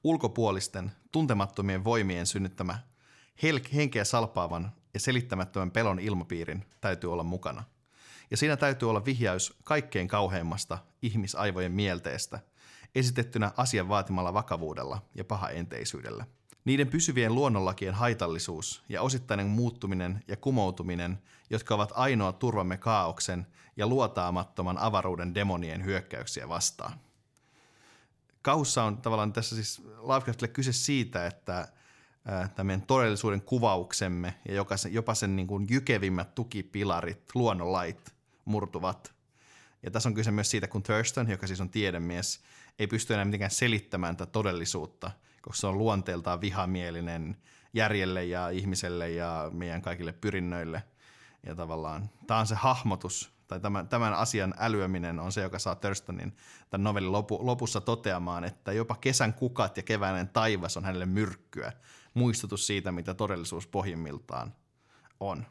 [0.05, 2.79] Ulkopuolisten, tuntemattomien voimien synnyttämä
[3.75, 7.65] henkeä salpaavan ja selittämättömän pelon ilmapiirin täytyy olla mukana.
[8.31, 12.39] Ja siinä täytyy olla vihjaus kaikkein kauheimmasta ihmisaivojen mielteestä,
[12.95, 16.27] esitettynä asian vaatimalla vakavuudella ja pahaenteisyydellä.
[16.65, 21.19] Niiden pysyvien luonnonlakien haitallisuus ja osittainen muuttuminen ja kumoutuminen,
[21.51, 27.01] jotka ovat ainoa turvamme kaauksen ja luotaamattoman avaruuden demonien hyökkäyksiä vastaan.
[28.43, 31.69] Kauhussa on tavallaan tässä siis Lovecraftille kyse siitä, että
[32.55, 38.15] tämän todellisuuden kuvauksemme ja sen, jopa sen niin kuin jykevimmät tukipilarit, luonnonlait,
[38.45, 39.15] murtuvat.
[39.83, 42.41] Ja tässä on kyse myös siitä, kun Thurston, joka siis on tiedemies,
[42.79, 45.11] ei pysty enää mitenkään selittämään tätä todellisuutta,
[45.43, 47.37] koska se on luonteeltaan vihamielinen
[47.75, 50.83] järjelle ja ihmiselle ja meidän kaikille pyrinnöille.
[51.47, 55.75] Ja tavallaan tämä on se hahmotus, tai tämän, tämän asian älyäminen on se, joka saa
[55.75, 56.37] Thurstonin
[56.71, 61.73] tämän novellin lopu, lopussa toteamaan, että jopa kesän kukat ja keväinen taivas on hänelle myrkkyä,
[62.15, 64.55] muistutus siitä, mitä todellisuus pohjimmiltaan
[65.21, 65.47] on.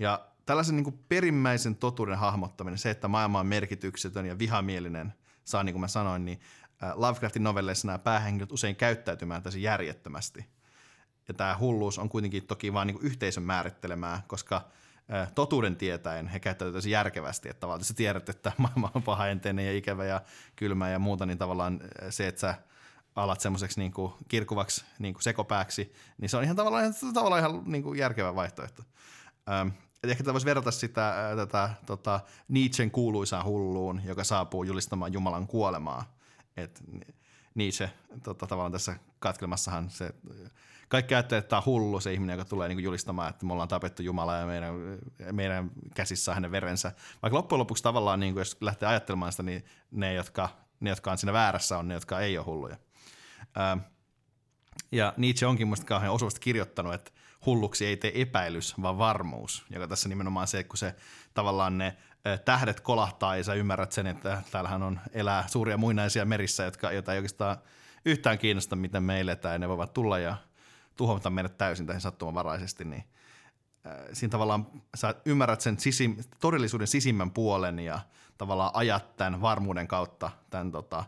[0.00, 5.62] Ja tällaisen niin kuin perimmäisen totuuden hahmottaminen, se, että maailma on merkityksetön ja vihamielinen, saa
[5.62, 6.40] niin kuin mä sanoin, niin
[6.94, 10.46] Lovecraftin novelleissa nämä päähenkilöt usein käyttäytymään täysin järjettömästi.
[11.28, 14.68] Ja tämä hulluus on kuitenkin toki vain niin yhteisön määrittelemää, koska
[15.34, 19.76] totuuden tietäen he käyttäytyvät tosi järkevästi, että tavallaan sä tiedät, että maailma on pahaenteinen ja
[19.76, 20.22] ikävä ja
[20.56, 21.80] kylmä ja muuta, niin tavallaan
[22.10, 22.54] se, että sä
[23.16, 23.92] alat semmoiseksi niin
[24.28, 28.82] kirkuvaksi niin kuin sekopääksi, niin se on ihan tavallaan, tavallaan ihan niin kuin järkevä vaihtoehto.
[29.50, 29.68] Ähm,
[30.02, 35.46] et ehkä tätä voisi verrata sitä, tätä tota, Nietzschen kuuluisaan hulluun, joka saapuu julistamaan Jumalan
[35.46, 36.14] kuolemaa.
[36.56, 36.82] Et
[37.54, 37.90] Nietzsche
[38.22, 40.14] tota, tavallaan tässä katkelmassahan se
[40.88, 43.52] kaikki ajattelee, että tämä on hullu se ihminen, joka tulee niin kuin julistamaan, että me
[43.52, 44.74] ollaan tapettu Jumala ja meidän,
[45.32, 46.92] meidän käsissä hänen verensä.
[47.22, 50.48] Vaikka loppujen lopuksi tavallaan, niin kuin jos lähtee ajattelemaan sitä, niin ne jotka,
[50.80, 52.76] ne, jotka on siinä väärässä, on ne, jotka ei ole hulluja.
[53.54, 53.78] Ää,
[54.92, 57.10] ja Nietzsche onkin minusta kauhean osuvasti kirjoittanut, että
[57.46, 60.94] hulluksi ei tee epäilys, vaan varmuus, joka tässä nimenomaan se, kun se
[61.34, 61.96] tavallaan ne
[62.44, 67.12] tähdet kolahtaa ja sä ymmärrät sen, että täällähän on elää suuria muinaisia merissä, jotka, joita
[67.12, 67.56] ei oikeastaan
[68.04, 70.36] yhtään kiinnosta, miten me eletään, ja ne voivat tulla ja
[70.96, 73.04] tuhota meidät täysin tähän sattumanvaraisesti, niin
[74.12, 78.00] siinä tavallaan sä ymmärrät sen sisim, todellisuuden sisimmän puolen ja
[78.38, 81.04] tavallaan ajat tämän varmuuden kautta tämän tota,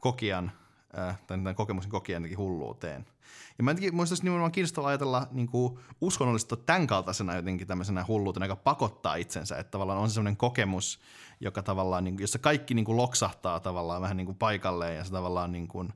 [0.00, 0.52] kokijan,
[0.92, 3.06] tämän, tämän kokemuksen kokijan hulluuteen–
[3.58, 8.46] ja mä jotenkin muista nimenomaan kiinnostavaa ajatella niin kuin uskonnollista tämän kaltaisena jotenkin tämmöisenä hulluutena,
[8.46, 9.56] joka pakottaa itsensä.
[9.56, 11.00] Että tavallaan on semmoinen kokemus,
[11.40, 15.04] joka tavallaan, niin kuin, jossa kaikki niin kuin loksahtaa tavallaan vähän niin kuin paikalleen ja
[15.04, 15.92] se tavallaan niin kuin,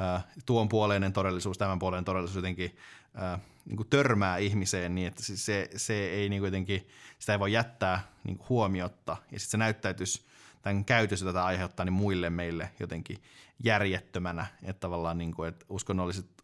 [0.00, 2.76] äh, tuon puoleinen todellisuus, tämän puoleinen todellisuus jotenkin
[3.22, 7.38] äh, niin kuin törmää ihmiseen niin, että se, se ei niin kuin jotenkin, sitä ei
[7.38, 9.16] voi jättää niin kuin huomiotta.
[9.30, 10.26] Ja sitten se näyttäytys
[10.62, 13.18] tämän käytös, jota tämä aiheuttaa, niin muille meille jotenkin
[13.64, 15.66] järjettömänä, että tavallaan niin kuin, että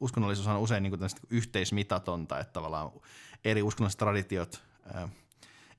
[0.01, 2.91] uskonnollisuus on usein niin kuin yhteismitatonta, että tavallaan
[3.45, 4.63] eri uskonnolliset traditiot
[4.95, 5.09] ää,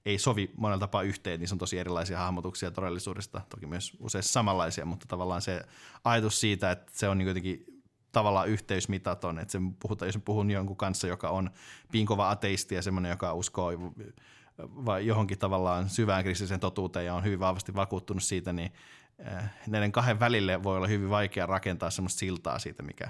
[0.06, 4.34] ei sovi monella tapaa yhteen, niin se on tosi erilaisia hahmotuksia todellisuudesta, toki myös useissa
[4.34, 5.62] samanlaisia, mutta tavallaan se
[6.04, 7.66] ajatus siitä, että se on niin jotenkin
[8.12, 11.50] tavallaan yhteysmitaton, että se puhutaan, jos puhun jonkun kanssa, joka on
[11.92, 13.72] piinkova ateisti ja semmoinen, joka uskoo
[14.60, 18.72] vai johonkin tavallaan syvään kristilliseen totuuteen ja on hyvin vahvasti vakuuttunut siitä, niin
[19.68, 23.10] näiden kahden välille voi olla hyvin vaikea rakentaa semmoista siltaa siitä, mikä,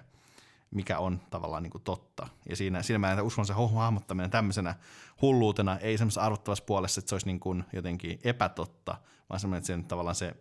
[0.71, 2.27] mikä on tavallaan niin kuin totta.
[2.49, 4.75] Ja siinä, siinä mä uskon se hahmottaminen tämmöisenä
[5.21, 8.95] hulluutena, ei semmoisessa arvottavassa puolessa, että se olisi niin kuin jotenkin epätotta,
[9.29, 10.35] vaan semmoinen, että se tavallaan se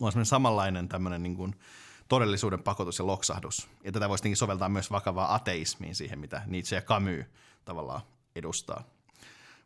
[0.00, 1.54] on semmoinen samanlainen tämmöinen niin kuin
[2.08, 3.68] todellisuuden pakotus ja loksahdus.
[3.84, 7.24] Ja tätä voisi soveltaa myös vakavaa ateismiin siihen, mitä Nietzsche ja Camus
[7.64, 8.00] tavallaan
[8.36, 8.84] edustaa.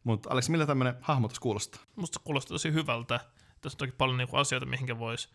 [0.05, 1.83] Mutta Aleksi, millä tämmöinen hahmotus kuulostaa?
[1.97, 3.21] Musta kuulostaa tosi hyvältä.
[3.63, 5.29] Tässä on toki paljon niinku asioita, mihinkä voisi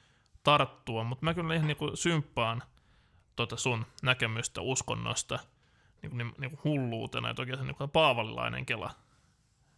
[0.43, 2.63] tarttua, mutta mä kyllä ihan niinku symppaan
[3.35, 5.39] tota sun näkemystä uskonnosta
[6.01, 8.91] niinku, niinku hulluutena ja toki se niinku paavalilainen kela.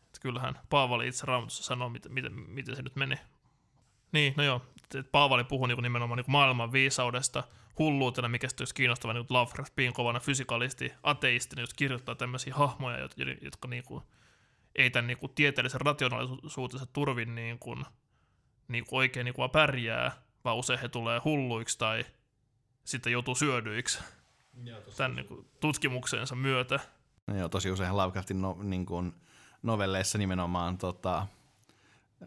[0.09, 3.15] Et kyllähän Paavali itse raamatussa sanoo, miten, miten, miten se nyt meni.
[4.11, 7.43] Niin, no joo, että Paavali puhuu niinku nimenomaan niinku maailman viisaudesta
[7.79, 12.99] hulluutena, mikä sitten olisi kiinnostava niin Lovecraft kovana fysikalisti, ateisti, niin jos kirjoittaa tämmöisiä hahmoja,
[12.99, 14.03] jotka, jotka niinku,
[14.75, 17.85] ei tämän niin kuin, tieteellisen rationaalisuutensa turvin niin kuin,
[18.69, 20.11] niin kuin oikein niin kuin pärjää,
[20.45, 22.05] vaan usein he tulee hulluiksi tai
[22.83, 23.99] sitten joutuu syödyiksi
[24.97, 26.79] tämän niin kuin, tutkimuksensa myötä.
[27.27, 29.13] No joo, tosi usein Lovecraftin no, niin kuin
[29.63, 31.27] novelleissa nimenomaan tota,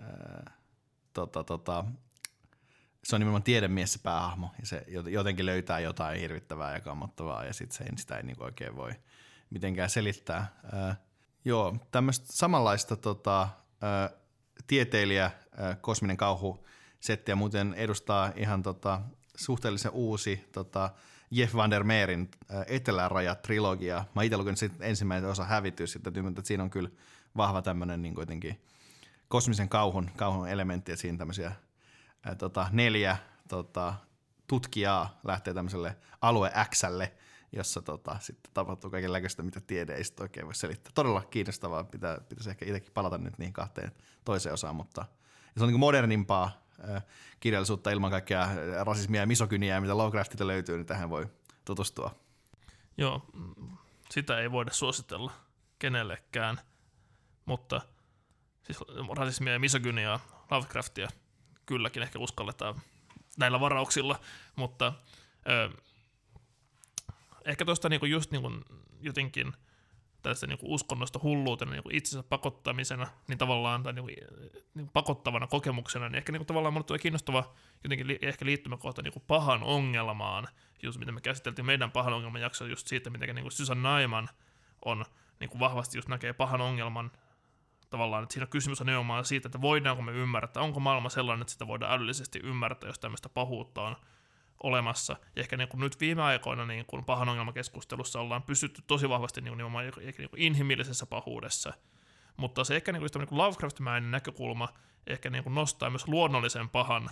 [0.00, 0.52] ää,
[1.12, 1.84] tota, tota,
[3.04, 7.52] se on nimenomaan tiedemies se päähahmo, ja se jotenkin löytää jotain hirvittävää ja kammottavaa, ja
[7.52, 8.92] sitten se, sitä ei niin oikein voi
[9.50, 10.46] mitenkään selittää.
[10.72, 10.96] Ää,
[11.44, 13.48] Joo, tämmöistä samanlaista tota, ä,
[14.66, 15.30] tieteilijä
[15.80, 16.66] kosminen kauhu
[17.00, 19.00] settiä muuten edustaa ihan tota,
[19.36, 20.90] suhteellisen uusi tota,
[21.30, 22.30] Jeff van der Meerin
[22.66, 24.04] Eteläraja-trilogia.
[24.14, 26.90] Mä itse lukenut sitten ensimmäinen osa hävitys, että että siinä on kyllä
[27.36, 28.62] vahva tämmöinen niin kuitenkin
[29.28, 31.52] kosmisen kauhun, kauhun elementti, että siinä tämmöisiä
[32.24, 33.16] ää, tota, neljä
[33.48, 33.94] tota,
[34.46, 37.12] tutkijaa lähtee tämmöiselle alue Xlle,
[37.52, 40.92] jossa tota, sitten tapahtuu kaikenlaista, mitä tiede ei oikein voi selittää.
[40.94, 43.92] Todella kiinnostavaa, Pitää, pitäisi ehkä itsekin palata nyt niihin kahteen
[44.24, 45.04] toiseen osaan, mutta
[45.56, 47.02] se on niin modernimpaa äh,
[47.40, 48.48] kirjallisuutta ilman kaikkea
[48.84, 51.26] rasismia ja misokyniä, mitä Lovecraftilta löytyy, niin tähän voi
[51.64, 52.14] tutustua.
[52.96, 53.26] Joo,
[54.10, 55.32] sitä ei voida suositella
[55.78, 56.60] kenellekään,
[57.44, 57.80] mutta
[58.62, 58.78] siis
[59.16, 61.08] rasismia ja misogyniaa, Lovecraftia
[61.66, 62.80] kylläkin ehkä uskalletaan
[63.38, 64.20] näillä varauksilla,
[64.56, 64.92] mutta
[65.48, 65.70] ö,
[67.44, 68.50] ehkä tuosta niinku just niinku
[69.00, 69.52] jotenkin
[70.22, 74.10] tästä niinku uskonnosta hulluutena niinku itsensä pakottamisena, niin tavallaan tai niinku,
[74.74, 77.54] niinku pakottavana kokemuksena, niin ehkä niinku tavallaan mulle tulee kiinnostava
[77.84, 80.48] jotenkin li, ehkä liittymäkohta niinku pahan ongelmaan,
[80.82, 84.28] just mitä me käsiteltiin meidän pahan ongelman jaksossa just siitä, miten niinku Susan Naiman
[84.84, 85.04] on
[85.40, 87.10] niinku vahvasti just näkee pahan ongelman.
[87.90, 91.52] Tavallaan, että siinä kysymys on nimenomaan siitä, että voidaanko me ymmärtää, onko maailma sellainen, että
[91.52, 93.96] sitä voidaan älyllisesti ymmärtää, jos tämmöistä pahuutta on
[94.62, 95.16] olemassa.
[95.36, 99.40] Ja ehkä niin kuin nyt viime aikoina niin kuin pahan ongelmakeskustelussa ollaan pysytty tosi vahvasti
[99.40, 101.72] niin kuin nimenomaan niin kuin inhimillisessä pahuudessa.
[102.36, 104.68] Mutta se ehkä niin kuin, niin Lovecraft-mäinen näkökulma
[105.06, 107.10] ehkä niin kuin nostaa myös luonnollisen pahan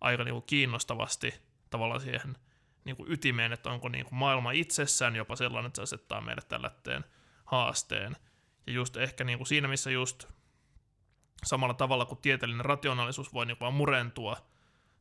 [0.00, 1.34] aika niin kuin kiinnostavasti
[1.70, 2.36] tavallaan siihen
[2.84, 6.42] niin kuin ytimeen, että onko niin kuin maailma itsessään jopa sellainen, että se asettaa meille
[6.48, 7.04] tällaiseen
[7.44, 8.16] haasteen.
[8.66, 10.24] Ja just ehkä niin kuin siinä, missä just
[11.44, 14.36] samalla tavalla kuin tieteellinen rationaalisuus voi niin kuin vaan murentua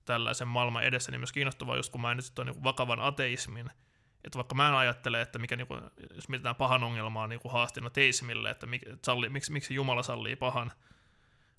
[0.06, 3.70] tällaisen maailman edessä, niin myös kiinnostavaa just kun mainitsit tuon niin vakavan ateismin,
[4.24, 5.82] että vaikka mä en ajattele, että mikä, niin kuin,
[6.16, 10.36] jos mietitään pahan ongelmaa niin kuin haastina teismille, että mik, salli, miksi, miksi Jumala sallii
[10.36, 10.72] pahan,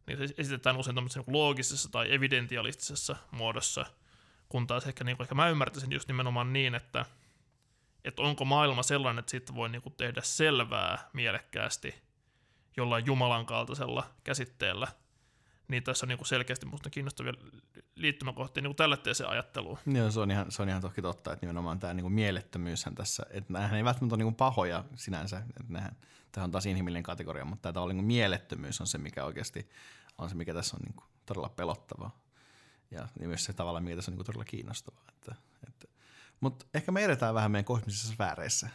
[0.07, 3.87] niin se esitetään usein niin loogisessa tai evidentialistisessa muodossa,
[4.49, 7.05] kun taas ehkä, niin kuin, ehkä mä ymmärtäisin just nimenomaan niin, että
[8.05, 11.95] että onko maailma sellainen, että siitä voi niinku tehdä selvää mielekkäästi
[12.77, 14.89] jollain Jumalan kaltaisella käsitteellä,
[15.69, 17.33] niin tässä on niinku selkeästi minusta kiinnostavia
[17.95, 19.79] liittymäkohtia niinku tälle teeseen ajatteluun.
[19.87, 23.27] Joo, se on ihan, se on ihan toki totta, että nimenomaan tämä niinku mielettömyyshän tässä,
[23.31, 25.97] että nämähän ei välttämättä ole niinku pahoja sinänsä, että nämähän,
[26.33, 29.69] tämä on taas inhimillinen kategoria, mutta tämä niinku mielettömyys on se, mikä oikeasti
[30.19, 32.25] on se, mikä tässä on niinku todella pelottavaa.
[32.91, 35.05] Ja myös se tavalla, mikä tässä on niinku todella kiinnostavaa.
[35.09, 35.35] Että,
[35.69, 35.89] että
[36.41, 38.69] mutta ehkä me edetään vähän meidän kosmisissa sfääreissä.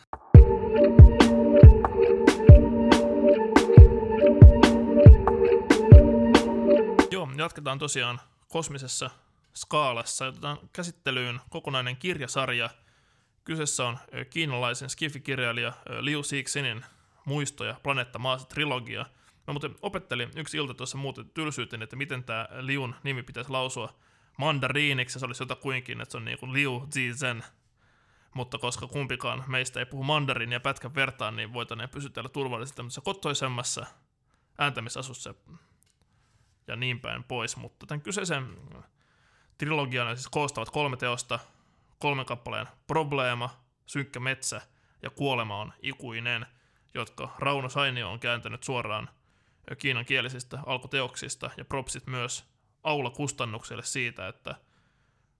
[7.39, 9.09] Jatketaan tosiaan kosmisessa
[9.53, 10.27] skaalassa.
[10.27, 12.69] Otetaan käsittelyyn kokonainen kirjasarja.
[13.43, 16.85] Kyseessä on kiinalaisen skifikirjailija Liu Cixinin
[17.25, 19.05] muistoja Planeetta Maassa trilogia.
[19.47, 23.99] Mä muuten opettelin yksi ilta tuossa muuten tylsyyteen, että miten tämä Liun nimi pitäisi lausua
[24.37, 27.43] mandariiniksi, se olisi jotakuinkin, että se on niin kuin Liu Zizhen,
[28.33, 33.01] mutta koska kumpikaan meistä ei puhu mandarin ja pätkän vertaan, niin voitaneen pysytellä turvallisesti tämmöisessä
[33.01, 33.85] kotoisemmassa
[34.57, 35.33] ääntämisasussa
[36.69, 37.57] ja niin päin pois.
[37.57, 38.57] Mutta tämän kyseisen
[39.57, 41.39] trilogian siis koostavat kolme teosta,
[41.99, 43.49] kolmen kappaleen Probleema,
[43.85, 44.61] Synkkä metsä
[45.01, 46.45] ja Kuolema on ikuinen,
[46.93, 49.09] jotka Rauno Sainio on kääntänyt suoraan
[49.77, 52.45] Kiinan kielisistä alkuteoksista ja propsit myös
[52.83, 54.55] aula kustannukselle siitä, että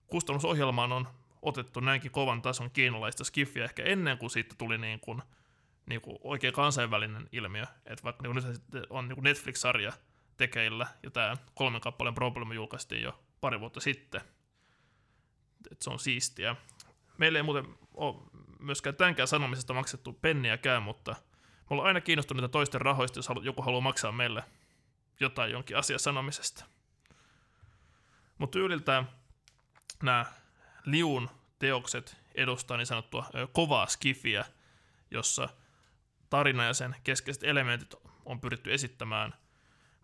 [0.06, 1.08] kustannusohjelmaan on
[1.42, 5.22] otettu näinkin kovan tason kiinalaista skiffiä ehkä ennen kuin siitä tuli niin kuin,
[5.86, 7.64] niin kuin oikein kansainvälinen ilmiö.
[7.86, 9.92] Että vaikka niin nyt on niin kuin Netflix-sarja
[10.40, 14.20] tekeillä, ja tämä kolmen kappaleen Problem julkaistiin jo pari vuotta sitten.
[15.72, 16.56] Et se on siistiä.
[17.18, 18.16] Meillä ei muuten ole
[18.58, 23.80] myöskään tämänkään sanomisesta maksettu penniäkään, mutta me ollaan aina kiinnostuneita toisten rahoista, jos joku haluaa
[23.80, 24.44] maksaa meille
[25.20, 26.64] jotain jonkin asian sanomisesta.
[28.38, 29.10] Mutta tyyliltään
[30.02, 30.26] nämä
[30.84, 34.44] Liun teokset edustaa niin sanottua kovaa skifiä,
[35.10, 35.48] jossa
[36.30, 39.34] tarina ja sen keskeiset elementit on pyritty esittämään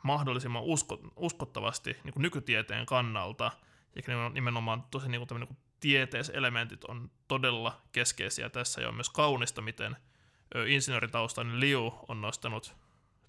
[0.06, 3.52] mahdollisimman usko, uskottavasti niin kuin nykytieteen kannalta,
[3.96, 9.62] ja nimenomaan tosi niin kuin, niin tieteiselementit on todella keskeisiä tässä, ja on myös kaunista,
[9.62, 9.96] miten
[10.66, 12.76] insinööritaustainen Liu on nostanut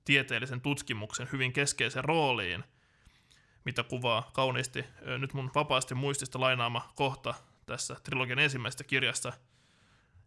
[0.05, 2.63] tieteellisen tutkimuksen hyvin keskeisen rooliin–
[3.67, 4.85] mitä kuvaa kauniisti
[5.17, 7.33] nyt mun vapaasti muistista lainaama kohta
[7.65, 9.33] tässä trilogian ensimmäisestä kirjasta.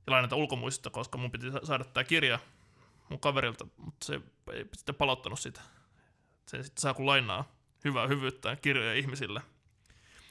[0.06, 2.38] Ja lainata ulkomuistista, koska mun piti saada tämä kirja
[3.08, 4.20] mun kaverilta, mutta se
[4.52, 5.60] ei sitten palauttanut sitä.
[6.50, 7.52] Se sitten saa kun lainaa
[7.84, 9.42] hyvää hyvyyttä kirjoja ihmisille.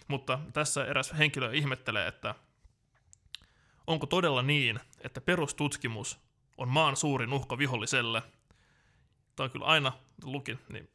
[0.07, 2.36] Mutta tässä eräs henkilö ihmettelee, että
[3.88, 6.20] onko todella niin, että perustutkimus
[6.57, 8.24] on maan suurin uhka viholliselle.
[9.36, 9.91] Tämä on kyllä aina
[10.24, 10.89] lukin, niin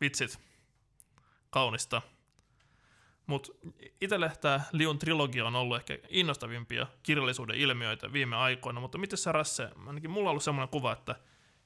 [0.00, 0.40] vitsit,
[1.50, 2.02] kaunista.
[3.26, 3.52] Mutta
[4.00, 9.32] itselle tämä Liun trilogia on ollut ehkä innostavimpia kirjallisuuden ilmiöitä viime aikoina, mutta miten sä
[9.32, 11.14] Rasse, ainakin mulla on ollut semmoinen kuva, että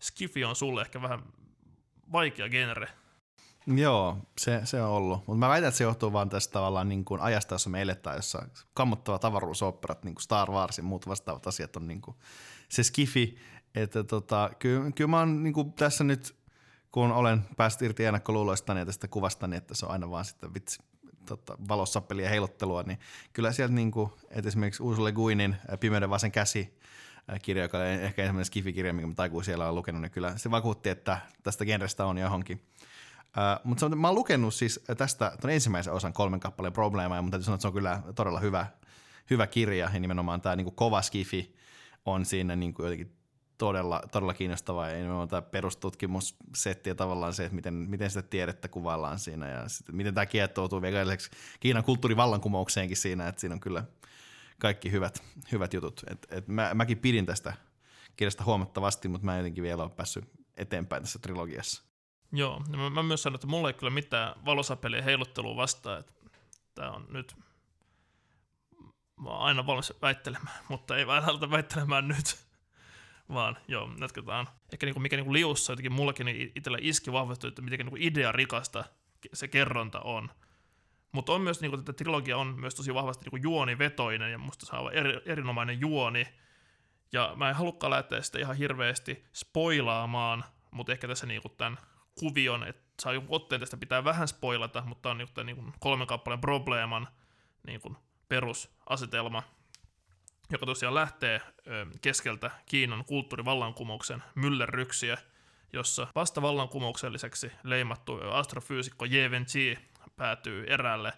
[0.00, 1.22] Skifi on sulle ehkä vähän
[2.12, 2.88] vaikea genre.
[3.66, 5.18] Joo, se, se on ollut.
[5.26, 8.16] Mutta mä väitän, että se johtuu vaan tästä tavallaan niin kuin ajasta, jossa me eletään,
[8.16, 12.16] jossa kammottavat avaruusoperat, niin kuin Star Wars ja muut vastaavat asiat on niin kuin
[12.68, 13.36] se skifi.
[13.74, 16.36] Että tota, kyllä, kyllä mä oon niin kuin tässä nyt,
[16.90, 20.78] kun olen päässyt irti ennakkoluuloistani ja tästä kuvastani, että se on aina vaan sitten vitsi,
[21.26, 22.98] tota, valossappelia heilottelua, niin
[23.32, 26.78] kyllä sieltä niin kuin, että esimerkiksi Ursula Guinin Pimeyden vasen käsi,
[27.42, 30.50] kirja, joka oli ehkä ensimmäinen skifi-kirja, minkä mä taikuin siellä on lukenut, niin kyllä se
[30.50, 32.62] vakuutti, että tästä genrestä on johonkin.
[33.22, 37.44] Uh, mutta mä oon lukenut siis tästä ton ensimmäisen osan kolmen kappaleen probleemaa, mun täytyy
[37.44, 38.66] sanoa, että se on kyllä todella hyvä,
[39.30, 41.56] hyvä kirja, ja nimenomaan tämä niin kova skifi
[42.06, 43.16] on siinä niin kuin jotenkin
[43.58, 48.68] todella, todella kiinnostavaa, ja nimenomaan tämä perustutkimussetti ja tavallaan se, että miten, miten sitä tiedettä
[48.68, 51.16] kuvaillaan siinä, ja sit, miten tämä kiettoutuu vielä
[51.60, 53.84] Kiinan kulttuurivallankumoukseenkin siinä, että siinä on kyllä
[54.62, 56.00] kaikki hyvät, hyvät jutut.
[56.10, 57.52] Et, et mä, mäkin pidin tästä
[58.16, 60.24] kirjasta huomattavasti, mutta mä en jotenkin vielä ole päässyt
[60.56, 61.82] eteenpäin tässä trilogiassa.
[62.32, 66.12] Joo, mä, mä myös sanon, että mulla ei kyllä mitään valosapelien heiluttelua vastaan, että
[66.74, 67.36] tämä on nyt,
[69.20, 72.46] mä oon aina valmis väittelemään, mutta ei välttämättä väittelemään nyt,
[73.34, 74.48] vaan joo, jatketaan.
[74.72, 78.32] Ehkä niinku, mikä niinku liussa jotenkin mullakin niin itsellä iski vahvasti, että miten niinku idea
[78.32, 78.84] rikasta
[79.32, 80.30] se kerronta on.
[81.12, 84.90] Mutta on myös, niinku, että trilogia on myös tosi vahvasti niinku juonivetoinen ja musta saa
[84.90, 86.26] eri, erinomainen juoni.
[87.12, 91.78] Ja mä en halukkaan lähteä sitä ihan hirveästi spoilaamaan, mutta ehkä tässä niinku tämän
[92.18, 96.40] kuvion, että saa joku otteen tästä pitää vähän spoilata, mutta on niin, niin kolmen kappaleen
[96.40, 97.08] probleeman
[97.66, 97.80] niin
[98.28, 99.42] perusasetelma,
[100.50, 101.40] joka tosiaan lähtee
[102.00, 105.18] keskeltä Kiinan kulttuurivallankumouksen myllerryksiä,
[105.72, 109.78] jossa vasta vallankumouksen lisäksi leimattu astrofyysikko Ye Wenqi
[110.22, 111.12] päätyy eräälle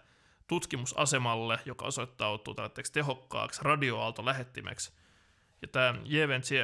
[0.46, 4.92] tutkimusasemalle, joka osoittautuu tällaiseksi tehokkaaksi radioaaltolähettimeksi.
[5.62, 5.94] Ja tämä
[6.26, 6.54] Wenqi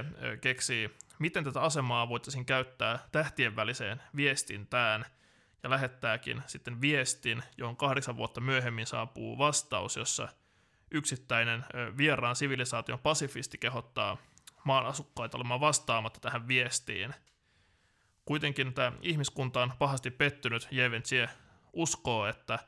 [0.41, 5.05] keksii miten tätä asemaa voitaisiin käyttää tähtien väliseen viestintään,
[5.63, 10.29] ja lähettääkin sitten viestin, johon kahdeksan vuotta myöhemmin saapuu vastaus, jossa
[10.91, 11.65] yksittäinen
[11.97, 14.17] vieraan sivilisaation pasifisti kehottaa
[14.65, 17.15] maan asukkaita olemaan vastaamatta tähän viestiin.
[18.25, 21.29] Kuitenkin tämä ihmiskunta on pahasti pettynyt, Jeventsie
[21.73, 22.59] uskoo, että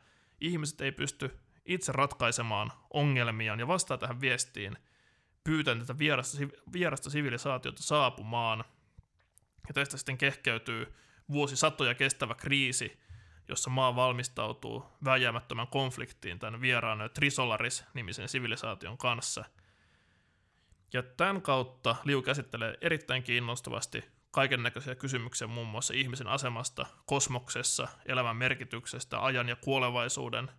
[0.40, 4.76] ihmiset ei pysty itse ratkaisemaan ongelmiaan ja vastaa tähän viestiin–
[5.44, 6.38] pyytän tätä vierasta,
[6.72, 8.64] vierasta sivilisaatiota saapumaan.
[9.68, 10.94] Ja tästä sitten kehkeytyy
[11.32, 13.00] vuosisatoja kestävä kriisi,
[13.48, 19.44] jossa maa valmistautuu väjäämättömän konfliktiin tämän vieraan Trisolaris-nimisen sivilisaation kanssa.
[20.92, 27.88] Ja tämän kautta Liu käsittelee erittäin kiinnostavasti kaiken näköisiä kysymyksiä muun muassa ihmisen asemasta kosmoksessa,
[28.06, 30.50] elämän merkityksestä, ajan ja kuolevaisuuden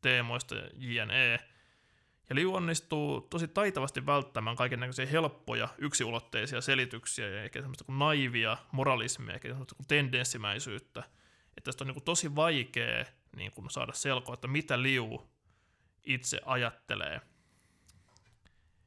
[0.00, 1.40] teemoista jne.
[2.28, 7.98] Ja Liu onnistuu tosi taitavasti välttämään kaiken näköisiä helppoja, yksiulotteisia selityksiä ja eikä semmoista kuin
[7.98, 11.02] naivia moralismia, eikä semmoista kuin tendenssimäisyyttä.
[11.48, 13.04] Että tästä on niin kuin tosi vaikea
[13.36, 15.30] niin kuin saada selkoa, että mitä Liu
[16.04, 17.20] itse ajattelee.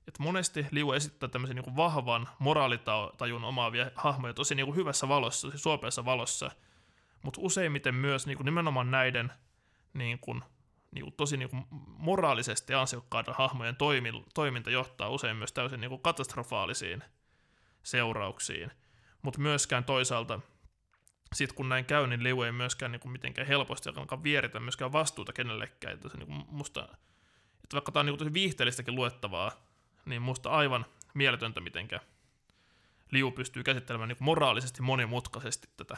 [0.08, 5.08] Et monesti Liu esittää tämmöisen niin kuin vahvan moraalitajun omaavia hahmoja tosi niin kuin hyvässä
[5.08, 6.52] valossa, tosi suopeassa valossa,
[7.22, 9.32] mutta useimmiten myös niin kuin nimenomaan näiden
[9.94, 10.44] niin kuin
[10.92, 13.76] niin kuin, tosi niin kuin, moraalisesti ansiokkaiden hahmojen
[14.34, 17.04] toiminta johtaa usein myös täysin niin kuin, katastrofaalisiin
[17.84, 18.72] seurauksiin.
[19.22, 20.40] Mutta myöskään toisaalta,
[21.34, 24.92] sit kun näin käy, niin Liu ei myöskään niin kuin, mitenkään helposti alkaa vieritä myöskään
[24.92, 25.94] vastuuta kenellekään.
[25.94, 26.84] Että se, niin kuin, musta,
[27.64, 29.52] että vaikka tämä on niin kuin, tosi viihteellistäkin luettavaa,
[30.08, 32.00] niin musta aivan mieletöntä, mitenkä
[33.12, 35.98] Liu pystyy käsittelemään niin moraalisesti monimutkaisesti tätä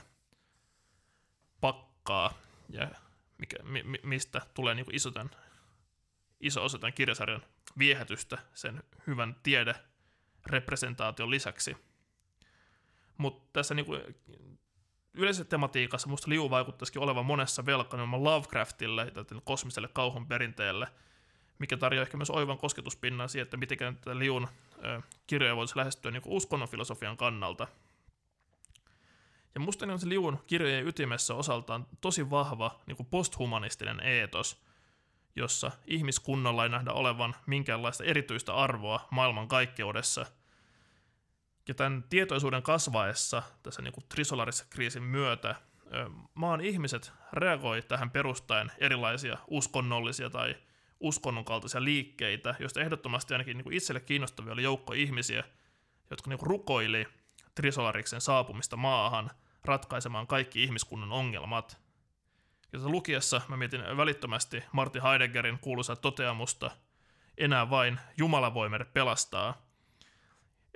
[1.62, 2.34] pakkaa
[2.70, 2.91] ja
[3.38, 5.30] mikä, mi, mistä tulee niin iso, tämän,
[6.39, 7.43] iso osa tämän kirjasarjan
[7.78, 9.76] viehätystä sen hyvän tiede
[10.45, 11.78] representaation lisäksi.
[13.18, 14.01] Mutta tässä niin kuin,
[15.14, 20.88] yleisessä tematiikassa musta Liu vaikuttaisikin olevan monessa velka Lovecraftille, tälle kosmiselle kauhun perinteelle,
[21.60, 24.47] mikä tarjoaa ehkä myös oivan kosketuspinnan siihen, että miten tätä Liun
[25.28, 27.68] kirjoja voisi lähestyä niin uskonnon filosofian kannalta–
[29.55, 34.64] ja musta niin se Liun kirjojen ytimessä osaltaan tosi vahva niin posthumanistinen eetos,
[35.36, 40.26] jossa ihmiskunnalla ei nähdä olevan minkäänlaista erityistä arvoa maailman kaikkeudessa.
[41.68, 45.55] Ja tämän tietoisuuden kasvaessa tässä niin Trisolaris-kriisin myötä
[46.34, 50.55] maan ihmiset reagoi tähän perustaen erilaisia uskonnollisia tai
[51.00, 55.43] uskonnon kaltaisia liikkeitä, joista ehdottomasti ainakin niin kuin itselle kiinnostavia oli joukko ihmisiä,
[56.10, 57.08] jotka niin kuin rukoili
[57.56, 59.32] Trisolariksen saapumista maahan
[59.66, 61.78] ratkaisemaan kaikki ihmiskunnan ongelmat.
[62.74, 66.72] Ja lukiessa mä mietin välittömästi Martin Heideggerin kuuluisa toteamusta,
[67.38, 69.70] enää vain Jumala voi meidät pelastaa.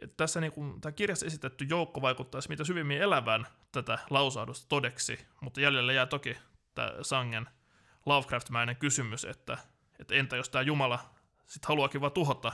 [0.01, 5.27] Et tässä niin kun, tämä kirjassa esitetty joukko vaikuttaisi mitä syvimmin elävän tätä lausahdusta todeksi,
[5.41, 6.37] mutta jäljelle jää toki
[6.75, 7.49] tämä sangen
[8.05, 9.57] Lovecraft-mäinen kysymys, että,
[10.03, 10.99] että entä jos tämä Jumala
[11.47, 12.53] sitten haluakin vaan tuhota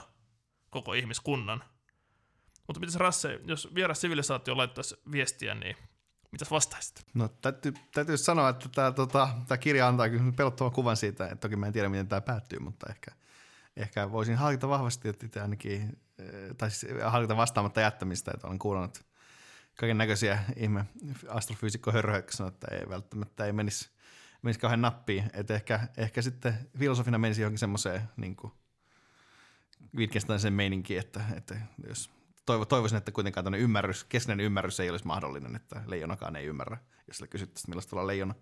[0.70, 1.64] koko ihmiskunnan.
[2.66, 5.76] Mutta mitäs Rasse, jos vieras sivilisaatio laittaisi viestiä, niin
[6.32, 7.02] mitäs vastaisit?
[7.14, 9.28] No täytyy, täytyy sanoa, että tämä, tota,
[9.60, 12.86] kirja antaa kyllä pelottavan kuvan siitä, että toki mä en tiedä, miten tämä päättyy, mutta
[12.90, 13.10] ehkä,
[13.76, 18.58] ehkä voisin harkita vahvasti, että itse ainakin, eh, tai siis harkita vastaamatta jättämistä, että olen
[18.58, 19.04] kuullut
[19.76, 20.84] kaiken näköisiä ihme
[21.28, 23.90] astrofyysikko hörhöiksi, että ei välttämättä ei menisi,
[24.42, 28.36] menisi kauhean nappiin, että ehkä, ehkä sitten filosofina menisi johonkin semmoiseen niin
[29.96, 31.56] Wittgenstein meininki, että, että
[31.88, 32.10] jos
[32.46, 36.78] toivo, toivoisin, että kuitenkaan tämmöinen ymmärrys, keskeinen ymmärrys ei olisi mahdollinen, että leijonakaan ei ymmärrä,
[37.08, 38.34] jos sille kysyttäisiin, millaista olla leijona.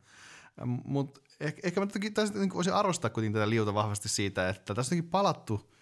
[0.84, 4.74] Mutta ehkä, ehkä mä toki tästä, niin voisin arvostaa kuitenkin tätä liuta vahvasti siitä, että
[4.74, 5.74] tässä on palattu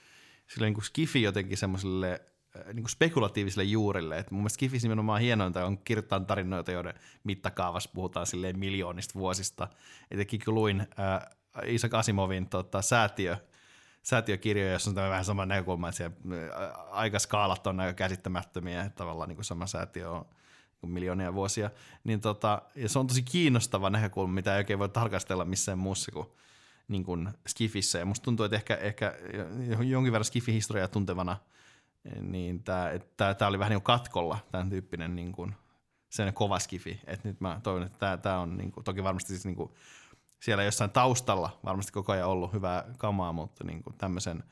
[0.46, 2.20] sille niin skifi jotenkin semmoiselle
[2.66, 4.18] niin kuin spekulatiivisille juurille.
[4.18, 6.94] Et mun mielestä Skifis nimenomaan hienointa on kirjoittaa tarinoita, joiden
[7.24, 9.68] mittakaavassa puhutaan silleen miljoonista vuosista.
[10.11, 13.36] Etenkin kun luin äh, Isaac Asimovin tota, säätiö,
[14.02, 16.16] säätiökirjoja, jossa on tämä vähän sama näkökulma, että siellä
[16.90, 20.26] aikaskaalat on aika käsittämättömiä, että tavallaan niin kuin sama säätiö on
[20.82, 21.70] niin miljoonia vuosia,
[22.04, 26.12] niin tota, ja se on tosi kiinnostava näkökulma, mitä ei oikein voi tarkastella missään muussa
[26.12, 26.26] kuin,
[26.88, 29.14] niin kuin Skifissä, ja musta tuntuu, että ehkä, ehkä
[29.84, 31.36] jonkin verran Skifi-historiaa tuntevana,
[32.20, 35.54] niin tämä, oli vähän niin kuin katkolla, tämän tyyppinen niin kuin,
[36.09, 39.44] sen kova skifi, että nyt mä toivon, että tämä, on niin kuin, toki varmasti siis
[39.44, 39.70] niin kuin,
[40.40, 44.44] siellä jossain taustalla varmasti koko ajan ollut hyvää kamaa, mutta niin kuin tämmöisen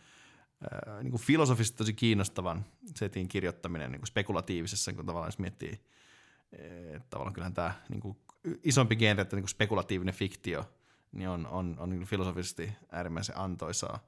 [1.03, 5.81] niin kuin filosofisesti tosi kiinnostavan setin kirjoittaminen niin kuin spekulatiivisessa, kun tavallaan jos miettii,
[6.93, 8.17] että tavallaan kyllähän tämä niin kuin
[8.63, 10.65] isompi genre, että niin kuin spekulatiivinen fiktio,
[11.13, 13.99] niin on, on, on niin filosofisesti äärimmäisen antoisaa.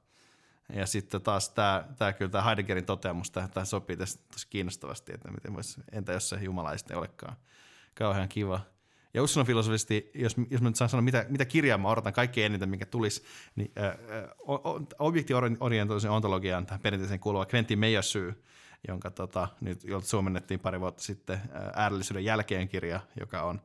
[0.73, 5.31] Ja sitten taas tämä, tämä kyllä tämä Heideggerin toteamus, tämä, sopii tästä tosi kiinnostavasti, että
[5.31, 7.35] miten voisi, entä jos se Jumala ei olekaan
[7.93, 8.61] kauhean kiva–
[9.13, 12.69] ja uskonnonfilosofisesti, jos, jos mä nyt saan sanoa, mitä, mitä kirjaa mä odotan kaikkein eniten,
[12.69, 13.23] mikä tulisi,
[13.55, 13.97] niin äh,
[14.99, 18.43] objektiorientoisen ontologiaan tähän perinteiseen kuuluva Quentin Meijassyy,
[18.87, 21.41] jonka tota, nyt, suomennettiin pari vuotta sitten
[21.75, 23.61] äärellisyyden jälkeen kirja, joka on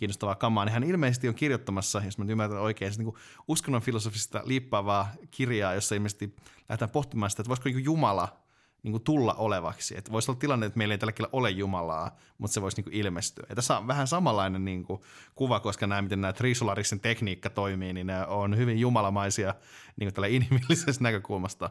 [0.00, 3.12] kiinnostavaa kamaa, niin hän ilmeisesti on kirjoittamassa, jos mä ymmärrän oikein, niin
[3.48, 6.36] uskonnon filosofista liippaavaa kirjaa, jossa ilmeisesti
[6.68, 8.36] lähdetään pohtimaan sitä, että voisiko niin Jumala
[8.82, 9.98] niin kuin tulla olevaksi.
[9.98, 12.84] Että voisi olla tilanne, että meillä ei tällä hetkellä ole Jumalaa, mutta se voisi niin
[12.84, 13.46] kuin ilmestyä.
[13.48, 15.00] Ja tässä on vähän samanlainen niin kuin
[15.34, 19.54] kuva, koska nämä, miten nämä Trisolarisen tekniikka toimii, niin ne on hyvin jumalamaisia
[19.96, 21.70] niin kuin tällä inhimillisestä näkökulmasta,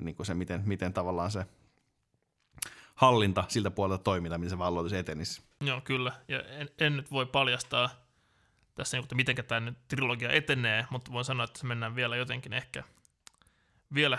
[0.00, 1.46] niin kuin se, miten, miten tavallaan se
[3.00, 5.42] hallinta siltä puolelta toimii, miten se valloitus etenisi.
[5.60, 6.12] Joo, kyllä.
[6.28, 7.90] Ja en, en nyt voi paljastaa
[8.74, 12.16] tässä, niin, että miten tämä nyt trilogia etenee, mutta voin sanoa, että se mennään vielä
[12.16, 12.84] jotenkin ehkä
[13.94, 14.18] vielä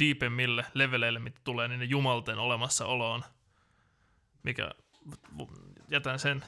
[0.00, 3.24] deepemmille leveleille, mitä tulee niin jumalten olemassaoloon,
[4.42, 4.70] mikä
[5.88, 6.44] jätän sen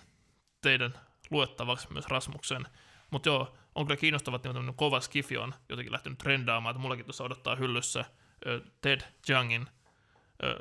[0.61, 0.95] teidän
[1.31, 2.67] luettavaksi myös Rasmuksen.
[3.11, 7.05] Mutta joo, on kyllä kiinnostavaa, että niin kova skifi on jotenkin lähtenyt trendaamaan, että mullakin
[7.05, 8.05] tuossa odottaa hyllyssä
[8.81, 9.67] Ted Youngin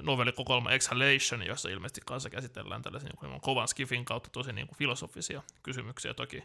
[0.02, 5.44] novellikokoelma Exhalation, jossa ilmeisesti kanssa käsitellään tällaisen niin kovan skifin kautta tosi niin kuin filosofisia
[5.64, 6.14] kysymyksiä.
[6.14, 6.44] Toki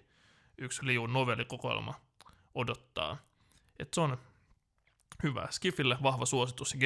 [0.59, 1.95] yksi liun novellikokoelma
[2.55, 3.16] odottaa.
[3.78, 4.18] Et se on
[5.22, 5.49] hyvä.
[5.51, 6.78] Skifille vahva suositus ja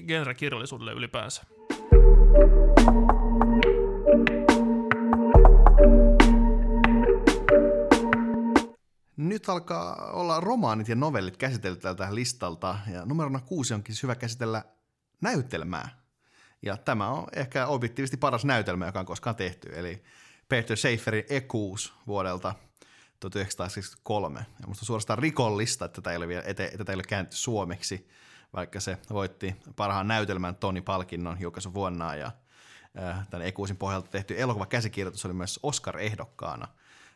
[0.00, 1.42] genre-kirjallisuudelle ylipäänsä.
[9.16, 14.64] Nyt alkaa olla romaanit ja novellit käsitelty tältä listalta, ja numerona kuusi onkin hyvä käsitellä
[15.20, 15.88] näytelmää.
[16.62, 20.02] Ja tämä on ehkä objektiivisesti paras näytelmä, joka on koskaan tehty, eli
[20.48, 22.54] Peter Seiferin Ekuus vuodelta
[23.20, 24.46] 1973.
[24.60, 27.36] Ja musta on suorastaan rikollista, että tätä ei ole, vielä ete, tätä ei ole käännetty
[27.36, 28.08] suomeksi,
[28.52, 31.38] vaikka se voitti parhaan näytelmän Toni Palkinnon
[31.74, 32.32] vuonna ja
[32.98, 36.68] äh, tämän Ekuusin pohjalta tehty elokuva käsikirjoitus oli myös Oscar-ehdokkaana.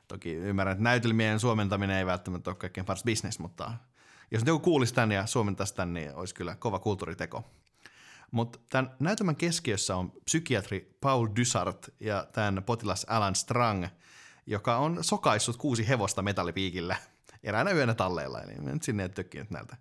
[0.09, 3.73] Toki ymmärrän, että näytelmien suomentaminen ei välttämättä ole kaikkein paras bisnes, mutta
[4.31, 7.45] jos nyt joku kuulisi tämän ja suomentaisi tämän, niin olisi kyllä kova kulttuuriteko.
[8.35, 13.87] Mutta tämän näytelmän keskiössä on psykiatri Paul Dysart ja tämän potilas Alan Strang–
[14.47, 16.97] joka on sokaissut kuusi hevosta metallipiikillä
[17.43, 19.77] eräänä yönä talleilla, eli nyt sinne tökkinyt näiltä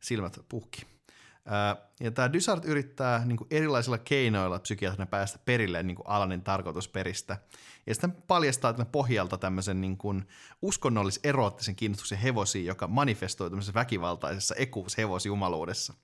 [0.00, 0.86] silmät puhki.
[2.00, 7.38] Ja tämä Dysart yrittää niin erilaisilla keinoilla psykiatrina päästä perille niin Alanin tarkoitusperistä.
[7.86, 9.98] Ja sitten paljastaa tämän pohjalta tämmöisen niin
[10.62, 15.94] uskonnollis-eroottisen kiinnostuksen hevosiin, joka manifestoi tämmöisessä väkivaltaisessa ekuushevosjumaluudessa.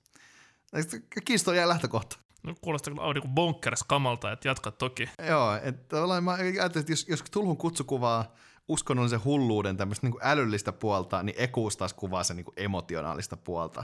[1.55, 2.17] Jää lähtökohta.
[2.43, 5.09] No, kuulostaa kyllä niin bonkers kamalta, että jatka toki.
[5.27, 8.35] Joo, että tavallaan mä ajattelin, että jos, jos tulhun kutsukuvaa
[8.67, 13.83] uskonnollisen hulluuden tämmöistä niin älyllistä puolta, niin Ekuus taas kuvaa sen niin emotionaalista puolta.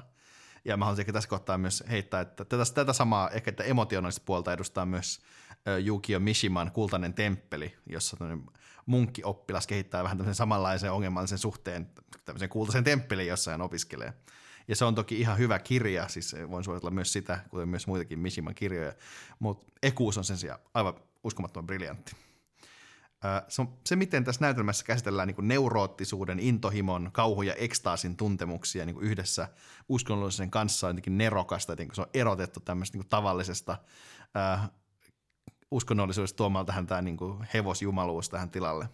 [0.65, 4.53] Ja mä haluaisin tässä kohtaa myös heittää, että tätä, tätä samaa ehkä että emotionaalista puolta
[4.53, 5.21] edustaa myös
[5.85, 8.17] Yukio Mishiman Kultainen temppeli, jossa
[8.85, 11.89] munkkioppilas kehittää vähän tämmöisen samanlaisen ongelmallisen suhteen
[12.25, 14.13] tämmöisen kultaisen temppeliin, jossa hän opiskelee.
[14.67, 18.19] Ja se on toki ihan hyvä kirja, siis voin suositella myös sitä, kuten myös muitakin
[18.19, 18.93] Mishiman kirjoja,
[19.39, 20.93] mutta Ekuus on sen sijaan aivan
[21.23, 22.15] uskomattoman briljantti.
[23.47, 29.01] Se, on, se, miten tässä näytelmässä käsitellään niin neuroottisuuden, intohimon, kauhu ja ekstaasin tuntemuksia niin
[29.01, 29.47] yhdessä
[29.89, 33.77] uskonnollisen kanssa on jotenkin nerokasta, että se on erotettu tämmöistä niin tavallisesta
[34.37, 34.69] äh,
[35.71, 37.17] uskonnollisuudesta tuomalla tähän tämä niin
[37.53, 38.89] hevosjumaluus tähän tilalle.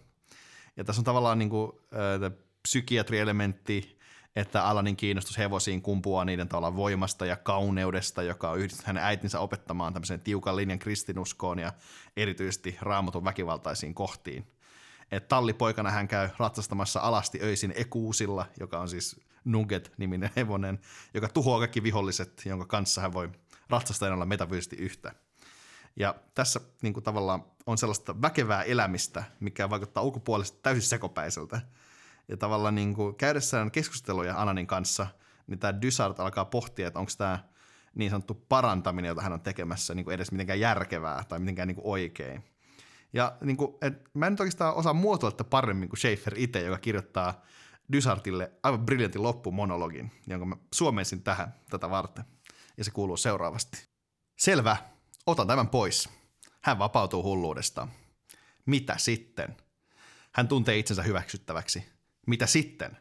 [0.76, 3.99] Ja tässä on tavallaan niin kuin, äh, psykiatrielementti,
[4.36, 9.40] että Alanin kiinnostus hevosiin kumpuaa niiden tavallaan voimasta ja kauneudesta, joka on yhdistetty hänen äitinsä
[9.40, 11.72] opettamaan tämmöisen tiukan linjan kristinuskoon ja
[12.16, 14.46] erityisesti raamatun väkivaltaisiin kohtiin.
[15.12, 20.80] Et tallipoikana hän käy ratsastamassa alasti öisin ekuusilla, joka on siis Nugget-niminen hevonen,
[21.14, 23.30] joka tuhoaa kaikki viholliset, jonka kanssa hän voi
[23.70, 25.12] ratsastajana olla metafyysisesti yhtä.
[25.96, 31.60] Ja tässä niin kuin tavallaan on sellaista väkevää elämistä, mikä vaikuttaa ulkopuolesta täysin sekopäiseltä.
[32.30, 35.06] Ja tavallaan niin kuin käydessään keskusteluja Ananin kanssa,
[35.46, 37.38] niin tämä Dysart alkaa pohtia, että onko tämä
[37.94, 41.76] niin sanottu parantaminen, jota hän on tekemässä, niin kuin edes mitenkään järkevää tai mitenkään niin
[41.76, 42.44] kuin oikein.
[43.12, 46.78] Ja niin kuin, et, mä en nyt oikeastaan osaa muotoilla paremmin kuin Schaefer itse, joka
[46.78, 47.44] kirjoittaa
[47.92, 52.24] Dysartille aivan briljantin loppumonologin, jonka mä suomensin tähän tätä varten.
[52.76, 53.88] Ja se kuuluu seuraavasti.
[54.36, 54.76] Selvä,
[55.26, 56.08] otan tämän pois.
[56.60, 57.90] Hän vapautuu hulluudestaan.
[58.66, 59.56] Mitä sitten?
[60.32, 61.99] Hän tuntee itsensä hyväksyttäväksi.
[62.26, 62.96] Mitä sitten?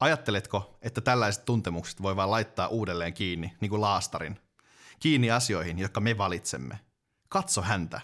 [0.00, 4.40] Ajatteletko, että tällaiset tuntemukset voi vain laittaa uudelleen kiinni, niin kuin laastarin?
[5.00, 6.80] Kiinni asioihin, jotka me valitsemme.
[7.28, 8.00] Katso häntä.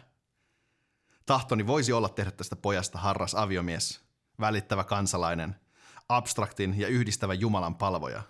[1.26, 4.00] Tahtoni voisi olla tehdä tästä pojasta harras aviomies,
[4.40, 5.56] välittävä kansalainen,
[6.08, 8.22] abstraktin ja yhdistävä Jumalan palvoja.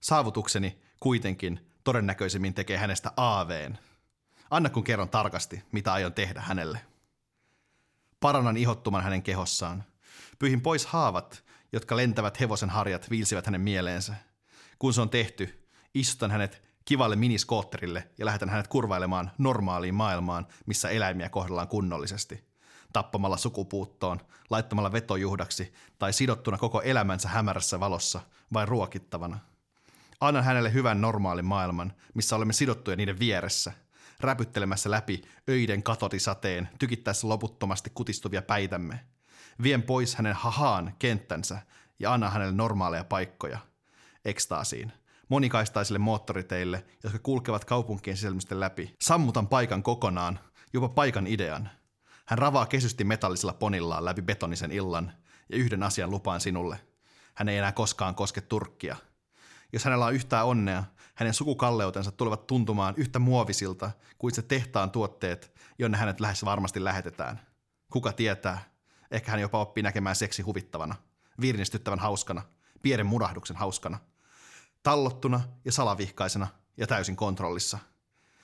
[0.00, 3.78] Saavutukseni kuitenkin todennäköisemmin tekee hänestä aaveen.
[4.50, 6.80] Anna kun kerron tarkasti, mitä aion tehdä hänelle.
[8.20, 9.84] Parannan ihottuman hänen kehossaan–
[10.38, 14.14] Pyyhin pois haavat, jotka lentävät hevosen harjat viilsivät hänen mieleensä.
[14.78, 20.88] Kun se on tehty, istutan hänet kivalle miniskootterille ja lähetän hänet kurvailemaan normaaliin maailmaan, missä
[20.88, 22.48] eläimiä kohdellaan kunnollisesti.
[22.92, 28.20] Tappamalla sukupuuttoon, laittamalla vetojuhdaksi tai sidottuna koko elämänsä hämärässä valossa
[28.52, 29.38] vai ruokittavana.
[30.20, 33.72] Annan hänelle hyvän normaalin maailman, missä olemme sidottuja niiden vieressä,
[34.20, 39.00] räpyttelemässä läpi öiden katotisateen, tykittäessä loputtomasti kutistuvia päitämme–
[39.62, 41.58] Vien pois hänen hahaan kenttänsä
[41.98, 43.58] ja anna hänelle normaaleja paikkoja
[44.24, 44.92] ekstaasiin.
[45.28, 48.94] Monikaistaisille moottoriteille, jotka kulkevat kaupunkien sisälmisten läpi.
[49.00, 50.40] Sammutan paikan kokonaan,
[50.72, 51.70] jopa paikan idean.
[52.26, 55.12] Hän ravaa kesysti metallisella ponillaan läpi betonisen illan
[55.52, 56.80] ja yhden asian lupaan sinulle.
[57.34, 58.96] Hän ei enää koskaan koske Turkkia.
[59.72, 60.84] Jos hänellä on yhtään onnea,
[61.14, 67.40] hänen sukukalleutensa tulevat tuntumaan yhtä muovisilta kuin se tehtaan tuotteet, jonne hänet lähes varmasti lähetetään.
[67.92, 68.64] Kuka tietää,
[69.10, 70.94] Ehkä hän jopa oppii näkemään seksi huvittavana,
[71.40, 72.42] virnistyttävän hauskana,
[72.82, 73.98] pienen mudahduksen hauskana,
[74.82, 76.46] tallottuna ja salavihkaisena
[76.76, 77.78] ja täysin kontrollissa.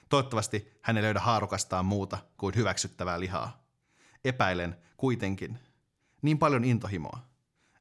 [0.09, 3.65] Toivottavasti hän ei löydä haarukastaan muuta kuin hyväksyttävää lihaa.
[4.25, 5.59] Epäilen kuitenkin.
[6.23, 7.19] Niin paljon intohimoa.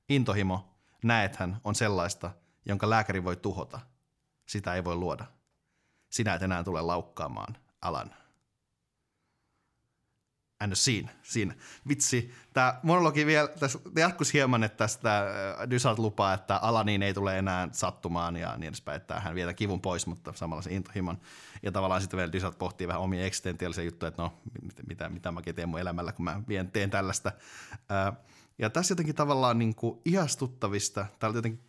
[0.10, 2.32] Intohimo, näethän, on sellaista,
[2.66, 3.80] jonka lääkäri voi tuhota.
[4.46, 5.26] Sitä ei voi luoda.
[6.10, 8.16] Sinä et enää tule laukkaamaan alan
[10.64, 11.10] and scene.
[11.24, 11.56] Siinä.
[11.88, 17.14] Vitsi, tämä monologi vielä, tässä jatkuisi hieman, että tästä äh, Dysart lupaa, että Alaniin ei
[17.14, 21.18] tule enää sattumaan ja niin edespäin, että hän vietää kivun pois, mutta samalla se intohimon.
[21.64, 24.34] Ja tavallaan sitten vielä Dysart pohtii vähän omia eksistentiaalisia juttuja, että no,
[24.88, 27.32] mitä, mitä mä teen mun elämällä, kun mä vien, teen tällaista.
[27.92, 28.18] Äh,
[28.58, 31.62] ja tässä jotenkin tavallaan niin kuin ihastuttavista, täällä jotenkin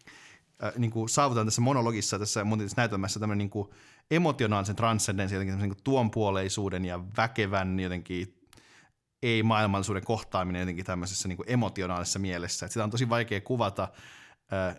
[0.65, 3.69] äh, niin kuin saavutaan tässä monologissa, tässä mun näytelmässä tämmöinen niin kuin
[4.11, 8.44] emotionaalisen transcendenssin, jotenkin niin kuin tuonpuoleisuuden ja väkevän jotenkin
[9.25, 12.67] ei-maailmallisuuden kohtaaminen jotenkin tämmöisessä niin kuin emotionaalisessa mielessä.
[12.67, 13.89] Että sitä on tosi vaikea kuvata.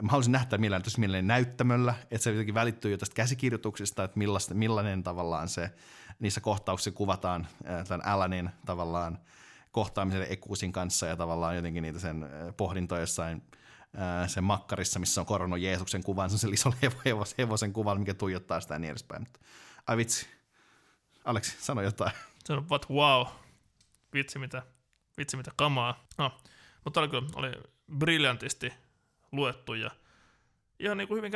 [0.01, 4.17] Mä haluaisin nähdä millään tosi mielelläni näyttämöllä, että se jotenkin välittyy jo tästä käsikirjoituksesta, että
[4.17, 5.71] millaista, millainen tavallaan se
[6.19, 7.47] niissä kohtauksissa kuvataan
[7.87, 9.19] tämän Alanin tavallaan
[9.71, 12.25] kohtaamisen Ekuusin kanssa ja tavallaan jotenkin niitä sen
[12.57, 13.43] pohdintoja jossain
[14.27, 16.73] sen makkarissa, missä on koronut Jeesuksen kuvan, se on iso
[17.05, 19.27] hevos, hevosen kuva, mikä tuijottaa sitä ja niin edespäin.
[19.87, 20.27] Ai vitsi.
[21.25, 22.11] Aleksi, sano jotain.
[22.49, 23.27] On what wow
[24.15, 24.63] vitsi mitä,
[25.17, 26.07] vitsi mitä kamaa.
[26.17, 26.37] No,
[26.83, 27.51] mutta oli kyllä oli
[27.97, 28.73] briljantisti
[29.31, 29.91] luettu ja
[30.79, 31.31] ihan niin kuin hyvin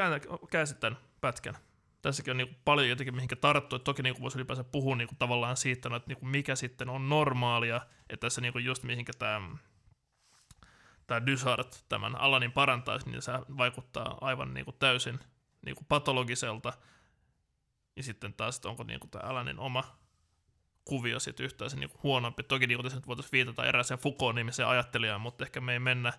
[0.52, 1.58] käänsit tämän pätkän.
[2.02, 4.96] Tässäkin on niin kuin paljon jotenkin mihinkä tarttu, että toki niin kuin voisi ylipäänsä puhua
[4.96, 8.54] niin kuin tavallaan siitä, no, että niin kuin mikä sitten on normaalia, että tässä niin
[8.54, 9.42] kuin just mihinkä tämä
[11.08, 15.20] tämä Dysart tämän Alanin parantaisi, niin se vaikuttaa aivan niin kuin täysin
[15.66, 16.74] niin kuin patologiselta.
[17.96, 19.99] Ja sitten taas, että onko niin kuin tämä Alanin oma
[20.90, 22.44] kuvio sitten yhtään se niin kuin huonompi.
[22.44, 26.14] Toki niin kuin voitaisiin viitata erääseen Foucault-nimiseen ajattelijaan, mutta ehkä me ei mennä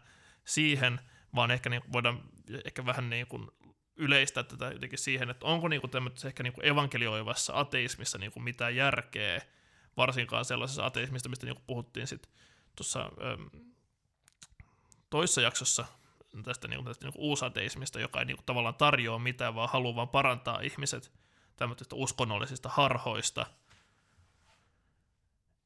[0.44, 1.00] siihen,
[1.34, 2.20] vaan ehkä niin voidaan
[2.64, 3.48] ehkä vähän niin kuin
[3.96, 5.90] yleistää tätä jotenkin siihen, että onko niin kuin
[6.26, 9.42] ehkä niin kuin evankelioivassa ateismissa niin kuin mitään järkeä,
[9.96, 12.32] varsinkaan sellaisessa ateismista, mistä niin kuin puhuttiin sitten
[12.76, 13.10] tuossa
[15.10, 15.84] toisessa jaksossa
[16.44, 19.68] tästä, niin kuin, tästä niin kuin uusateismista, joka ei niin kuin, tavallaan tarjoa mitään, vaan
[19.68, 21.12] haluaa vaan parantaa ihmiset
[21.56, 23.46] tämmöisistä uskonnollisista harhoista.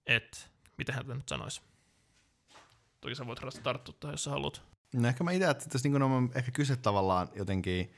[0.07, 0.39] Että
[0.79, 1.61] miten hän nyt sanoisi?
[3.01, 4.63] Toki sä voit tarttua jos sä haluat.
[4.93, 7.95] No ehkä mä itse että tässä niin on ehkä kyse tavallaan jotenkin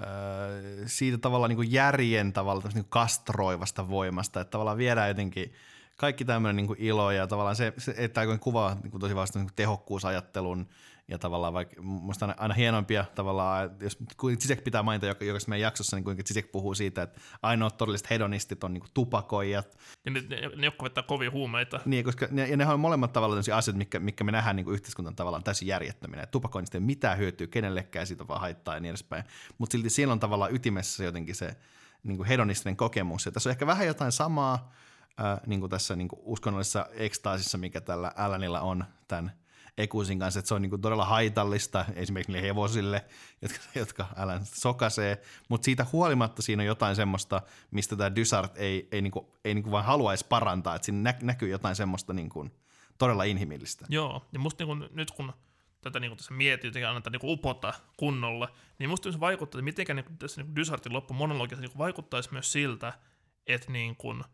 [0.00, 5.52] öö, siitä tavallaan niin järjen tavallaan niin kastroivasta voimasta, että tavallaan viedään jotenkin
[5.96, 10.68] kaikki tämmöinen niin ilo ja tavallaan se, se että kuvaa niin tosi vasta niin tehokkuusajattelun
[11.10, 13.98] ja tavallaan vaikka musta on aina hienompia tavallaan, jos
[14.40, 18.10] Zizek pitää mainita joka, joka meidän jaksossa, niin kuinka Zizek puhuu siitä, että ainoat todelliset
[18.10, 19.78] hedonistit on niin kuin tupakoijat.
[20.04, 21.80] Ja ne, ne, ne jotka vetää kovia huumeita.
[21.84, 24.74] Niin, koska ne, ja ne on molemmat tavallaan asioita, mitkä, mitkä me nähdään niin kuin
[24.74, 26.26] yhteiskunnan tavallaan täysin järjettöminä.
[26.26, 29.24] Tupakoinnista ei mitään hyötyä kenellekään, siitä vaan haittaa ja niin edespäin.
[29.58, 31.56] Mutta silti siellä on tavallaan ytimessä jotenkin se
[32.02, 33.26] niin kuin hedonistinen kokemus.
[33.26, 34.72] Ja tässä on ehkä vähän jotain samaa,
[35.20, 39.39] äh, niin kuin tässä niin kuin uskonnollisessa ekstaasissa, mikä tällä Alanilla on tämän
[39.82, 43.04] Ekusin kanssa, että se on niin kuin todella haitallista esimerkiksi niille hevosille,
[43.42, 48.88] jotka, jotka Alan sokasee, mutta siitä huolimatta siinä on jotain semmoista, mistä tämä Dysart ei,
[48.92, 52.12] ei, niin kuin, ei niin kuin vaan haluaisi parantaa, että siinä nä- näkyy jotain semmoista
[52.12, 52.50] niin kuin,
[52.98, 53.86] todella inhimillistä.
[53.88, 55.32] Joo, ja musta niin kuin, nyt kun
[55.80, 58.48] tätä niin kuin tässä mietin, jotenkin annetaan niin upota kunnolla,
[58.78, 62.92] niin musta se vaikuttaa, että miten niin tässä niin Dysartin loppumonologiassa niin vaikuttaisi myös siltä,
[63.46, 64.24] että niin kuin,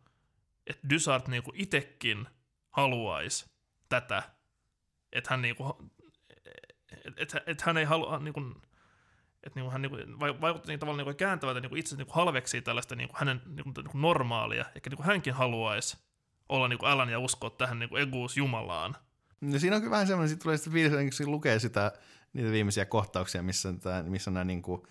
[0.67, 2.27] että Dysart niin itsekin
[2.71, 3.47] haluaisi
[3.89, 4.23] tätä,
[5.17, 5.73] että hän, niin kuin,
[7.17, 8.55] että, että hän ei halua, niin kuin,
[9.43, 13.09] että niin hän niin vaikuttaa niin tavallaan niin kääntävältä niin itse niin halveksii tällaista niin
[13.15, 15.99] hänen niin kuin, niin normaalia, ehkä niin hänkin haluaisi
[16.49, 18.97] olla niin Alan ja uskoa tähän niin eguus Jumalaan.
[19.41, 21.93] No siinä on kyllä vähän semmoinen, sitten tulee sitten viimeisen, kun lukee sitä,
[22.33, 23.69] niitä viimeisiä kohtauksia, missä,
[24.03, 24.83] missä nämä niin kuin,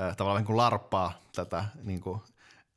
[0.00, 2.20] äh, tavallaan niin kuin larppaa tätä niin kuin,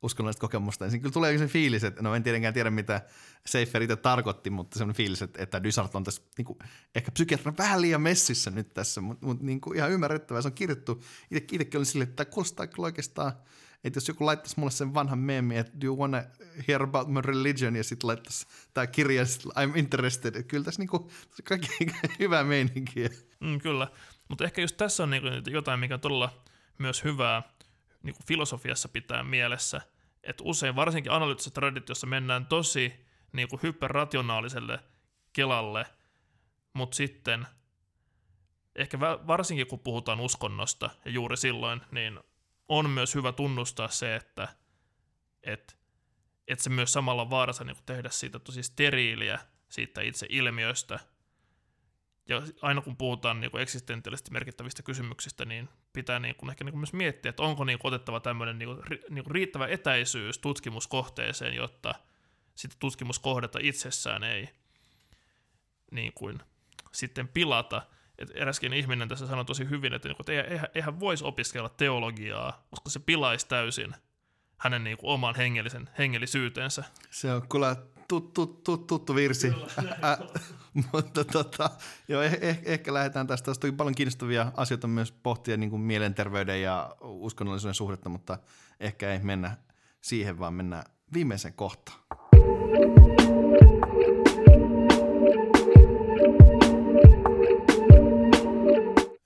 [0.02, 3.00] uskonnollista kokemusta, niin kyllä tulee se fiilis, että no en tietenkään tiedä mitä
[3.46, 6.58] Seifer itse tarkoitti, mutta semmoinen fiilis, että, että Dysart on tässä niin kuin,
[6.94, 10.54] ehkä psykiatrin vähän liian messissä nyt tässä, mutta, mutta niin kuin ihan ymmärrettävää, se on
[10.54, 11.02] kirjoittu.
[11.30, 13.32] Itse, itsekin oli silleen, että tämä kuulostaa kyllä oikeastaan,
[13.84, 16.22] että jos joku laittaisi mulle sen vanhan meemi, että do you wanna
[16.68, 19.22] hear about my religion, ja sitten laittaisi tämä kirja,
[19.58, 20.42] I'm interested.
[20.42, 21.10] Kyllä tässä niinku,
[21.44, 21.86] kaikki
[22.18, 23.08] hyvää meininkiä.
[23.40, 23.88] Mm, kyllä,
[24.28, 26.44] mutta ehkä just tässä on niinku jotain, mikä on todella
[26.78, 27.42] myös hyvää,
[28.06, 29.80] niin kuin filosofiassa pitää mielessä,
[30.22, 34.80] että usein varsinkin analyyttisessä traditiossa mennään tosi niin kuin hyperrationaaliselle
[35.32, 35.86] kelalle,
[36.72, 37.46] mutta sitten
[38.74, 42.20] ehkä varsinkin kun puhutaan uskonnosta ja juuri silloin, niin
[42.68, 44.48] on myös hyvä tunnustaa se, että,
[45.42, 45.74] että,
[46.48, 49.38] että se myös samalla vaarassa niin tehdä siitä tosi steriiliä
[49.68, 51.00] siitä itse ilmiöstä–
[52.28, 56.80] ja aina kun puhutaan niin eksistentiaalisesti merkittävistä kysymyksistä, niin pitää niin kuin ehkä niin kuin
[56.80, 61.54] myös miettiä, että onko niin kuin otettava tämmöinen niin kuin, niin kuin riittävä etäisyys tutkimuskohteeseen,
[61.54, 61.94] jotta
[62.54, 64.48] sitten tutkimuskohdetta itsessään ei
[65.90, 66.42] niin kuin,
[66.92, 67.82] sitten pilata.
[68.18, 71.68] Et eräskin ihminen tässä sanoi tosi hyvin, että, niin kuin, että eihän, eihän voisi opiskella
[71.68, 73.94] teologiaa, koska se pilaisi täysin
[74.58, 76.84] hänen niin kuin, oman hengellisen hengellisyytensä.
[77.10, 77.76] Se on kyllä
[78.08, 79.52] tuttu, tuttu, tuttu virsi.
[80.92, 81.70] Mutta tota,
[82.08, 83.46] joo, eh, eh, ehkä lähdetään tästä.
[83.46, 88.38] Tästä on paljon kiinnostavia asioita myös pohtia niin kuin mielenterveyden ja uskonnollisuuden suhdetta, mutta
[88.80, 89.56] ehkä ei mennä
[90.00, 91.98] siihen, vaan mennään viimeiseen kohtaan.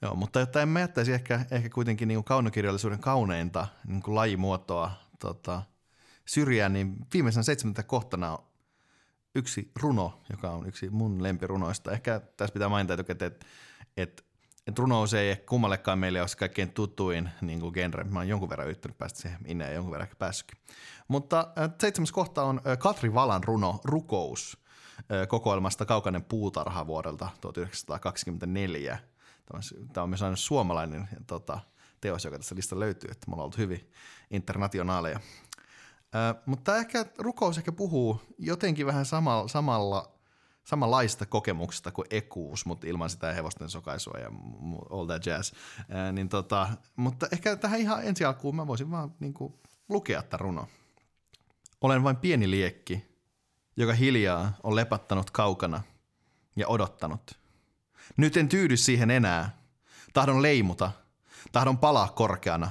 [0.02, 4.92] Joo, mutta jotta emme jättäisi ehkä, ehkä kuitenkin niin kuin kaunokirjallisuuden kauneinta niin kuin lajimuotoa
[5.18, 5.62] tota,
[6.24, 8.38] syrjään, niin viimeisen seitsemäntä kohtana
[9.34, 11.92] yksi runo, joka on yksi mun lempirunoista.
[11.92, 13.26] Ehkä tässä pitää mainita että,
[13.96, 14.22] että,
[14.66, 18.04] että runous ei kummallekaan meille ole kaikkein tutuin niin kuin genre.
[18.04, 20.60] Mä oon jonkun verran yrittänyt päästä siihen minne ja jonkun verran päässytkin.
[21.08, 24.58] Mutta äh, seitsemäs kohta on äh, Katri Valan runo Rukous
[24.98, 28.98] äh, kokoelmasta Kaukainen puutarha vuodelta 1924.
[29.92, 31.60] Tämä on myös aina suomalainen tota,
[32.00, 33.90] teos, joka tässä listalla löytyy, että me ollaan ollut hyvin
[34.30, 35.20] internationaaleja
[36.46, 40.20] mutta ehkä rukous ehkä puhuu jotenkin vähän samalla, samalla
[40.64, 44.30] samanlaista kokemuksesta kuin ekuus, mutta ilman sitä hevosten sokaisua ja
[44.90, 45.52] all that jazz.
[45.88, 49.54] Ää, niin tota, mutta ehkä tähän ihan ensi alkuun mä voisin vaan niin kuin,
[49.88, 50.68] lukea tämän runo.
[51.80, 53.04] Olen vain pieni liekki,
[53.76, 55.82] joka hiljaa on lepattanut kaukana
[56.56, 57.38] ja odottanut.
[58.16, 59.58] Nyt en tyydy siihen enää.
[60.12, 60.92] Tahdon leimuta.
[61.52, 62.70] Tahdon palaa korkeana.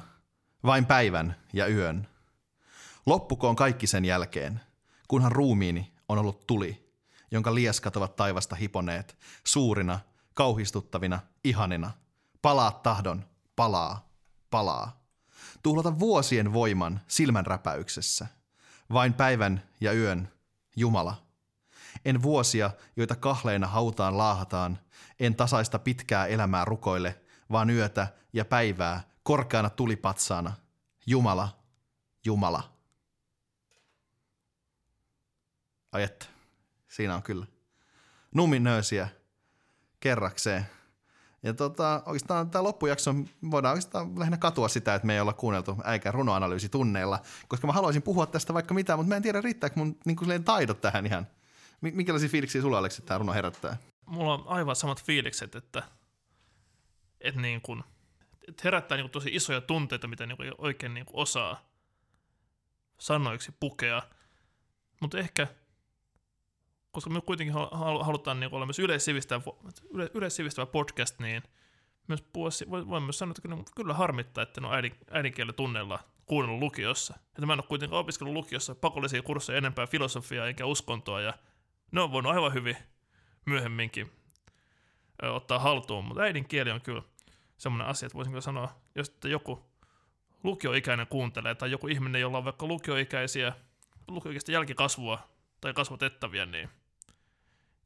[0.63, 2.07] Vain päivän ja yön.
[3.09, 4.61] Loppukoon kaikki sen jälkeen,
[5.07, 6.93] kunhan ruumiini on ollut tuli,
[7.31, 9.99] jonka lieskat ovat taivasta hiponeet, suurina,
[10.33, 11.91] kauhistuttavina, ihanina.
[12.41, 13.25] Palaa tahdon,
[13.55, 14.09] palaa,
[14.49, 15.03] palaa.
[15.63, 18.27] Tuhlata vuosien voiman silmänräpäyksessä.
[18.93, 20.31] Vain päivän ja yön,
[20.75, 21.15] Jumala.
[22.05, 24.79] En vuosia, joita kahleina hautaan laahataan,
[25.19, 27.21] en tasaista pitkää elämää rukoille,
[27.51, 30.53] vaan yötä ja päivää korkeana tulipatsaana.
[31.05, 31.49] Jumala,
[32.25, 32.78] Jumala.
[35.91, 36.25] Ai että,
[36.87, 37.45] siinä on kyllä
[38.35, 39.09] numinöösiä
[39.99, 40.65] kerrakseen.
[41.43, 43.15] Ja tota, oikeastaan tämä loppujakso
[43.51, 47.73] voidaan oikeastaan lähinnä katua sitä, että me ei olla kuunneltu äikään runoanalyysi tunneilla, koska mä
[47.73, 51.05] haluaisin puhua tästä vaikka mitä, mutta mä en tiedä riittääkö mun niin kuin taidot tähän
[51.05, 51.27] ihan.
[51.81, 53.77] Minkälaisia fiiliksiä sulla Aleksi tämä runo herättää?
[54.05, 55.83] Mulla on aivan samat fiilikset, että,
[57.21, 57.83] että, niin kuin,
[58.47, 61.61] että herättää niin kuin tosi isoja tunteita, mitä niin kuin oikein niin kuin osaa
[62.97, 64.01] sanoiksi pukea.
[65.01, 65.47] Mutta ehkä
[66.91, 67.55] koska me kuitenkin
[68.01, 69.41] halutaan niin olla myös yleissivistävä,
[70.13, 71.43] yleissivistävä podcast, niin
[72.07, 76.59] myös puhuisi, voin myös sanoa, että kyllä, kyllä harmittaa, että no äidin, äidinkielen tunneilla kuunnellut
[76.59, 77.13] lukiossa.
[77.27, 81.33] Että mä en ole kuitenkaan opiskellut lukiossa pakollisia kursseja enempää filosofiaa eikä uskontoa, ja
[81.91, 82.77] ne on voinut aivan hyvin
[83.45, 84.11] myöhemminkin
[85.23, 87.01] ö, ottaa haltuun, mutta äidinkieli on kyllä
[87.57, 89.65] semmoinen asia, että voisinko sanoa, jos joku
[90.43, 93.53] lukioikäinen kuuntelee, tai joku ihminen, jolla on vaikka lukioikäisiä,
[94.07, 95.19] lukioikäistä jälkikasvua
[95.61, 96.69] tai kasvatettavia, niin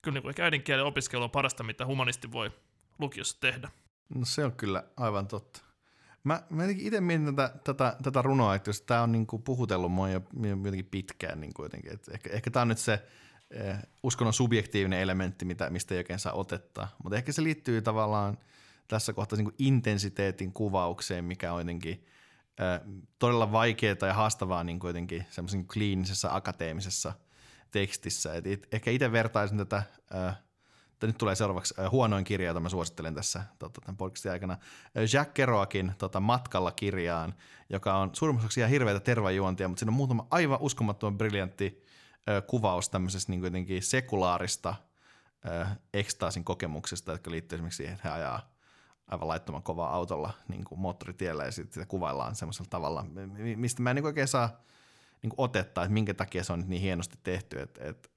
[0.03, 2.51] kyllä niin kuin äidinkielen opiskelu on parasta, mitä humanisti voi
[2.99, 3.69] lukiossa tehdä.
[4.15, 5.61] No se on kyllä aivan totta.
[6.23, 9.91] Mä, mä itse mietin tätä, tätä, tätä runoa, että jos tämä on niin kuin puhutellut
[9.91, 10.21] mua jo
[10.63, 13.05] jotenkin pitkään, niin kuitenkin, että ehkä, ehkä tämä on nyt se
[13.51, 18.37] eh, uskonnon subjektiivinen elementti, mitä, mistä ei oikein saa otetta, mutta ehkä se liittyy tavallaan
[18.87, 22.05] tässä kohtaa niin kuin intensiteetin kuvaukseen, mikä on jotenkin
[22.59, 27.13] eh, todella vaikeaa ja haastavaa niin kuitenkin semmoisen kliinisessä akateemisessa–
[27.73, 28.33] tekstissä.
[28.33, 29.83] Et it, ehkä itse vertaisin tätä,
[30.15, 30.37] äh,
[31.01, 35.03] nyt tulee seuraavaksi äh, huonoin kirja, jota mä suosittelen tässä tota, tämän podcastin aikana, äh,
[35.13, 37.33] Jack Kerouakin tota, Matkalla kirjaan,
[37.69, 41.83] joka on suurimmaksi ihan hirveätä tervajuontia, mutta siinä on muutama aivan uskomattoman briljantti
[42.47, 44.75] kuvaus tämmöisestä niin jotenkin sekulaarista
[45.93, 48.53] ekstaasin kokemuksesta, jotka liittyy esimerkiksi siihen, että he ajaa
[49.07, 53.05] aivan laittoman kovaa autolla niin kuin moottoritiellä ja sitten sitä kuvaillaan semmoisella tavalla,
[53.55, 54.49] mistä mä en niin oikein saa–
[55.23, 57.61] niin otetta, että minkä takia se on niin hienosti tehty.
[57.61, 58.13] Et, et,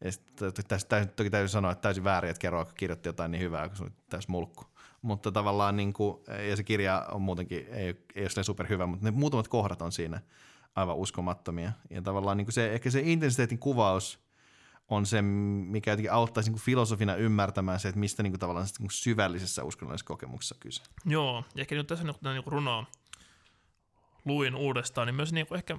[0.00, 0.24] et,
[0.68, 3.76] tässä täysin, toki täytyy sanoa, että täysin väärin, että Kero kirjoitti jotain niin hyvää, kun
[3.76, 4.64] se oli täysin mulkku.
[5.02, 6.18] Mutta tavallaan, niin kuin,
[6.48, 9.92] ja se kirja on muutenkin, ei, ei ole super hyvä, mutta ne muutamat kohdat on
[9.92, 10.20] siinä
[10.74, 11.72] aivan uskomattomia.
[11.90, 14.24] Ja tavallaan niin kuin se, ehkä se intensiteetin kuvaus
[14.88, 18.66] on se, mikä jotenkin auttaisi niin kuin filosofina ymmärtämään se, että mistä niin kuin tavallaan
[18.66, 20.82] niin kuin syvällisessä uskonnollisessa kokemuksessa kyse.
[21.04, 22.86] Joo, ja ehkä nyt tässä niin, niin runoa
[24.24, 25.78] luin uudestaan, niin myös niin kuin ehkä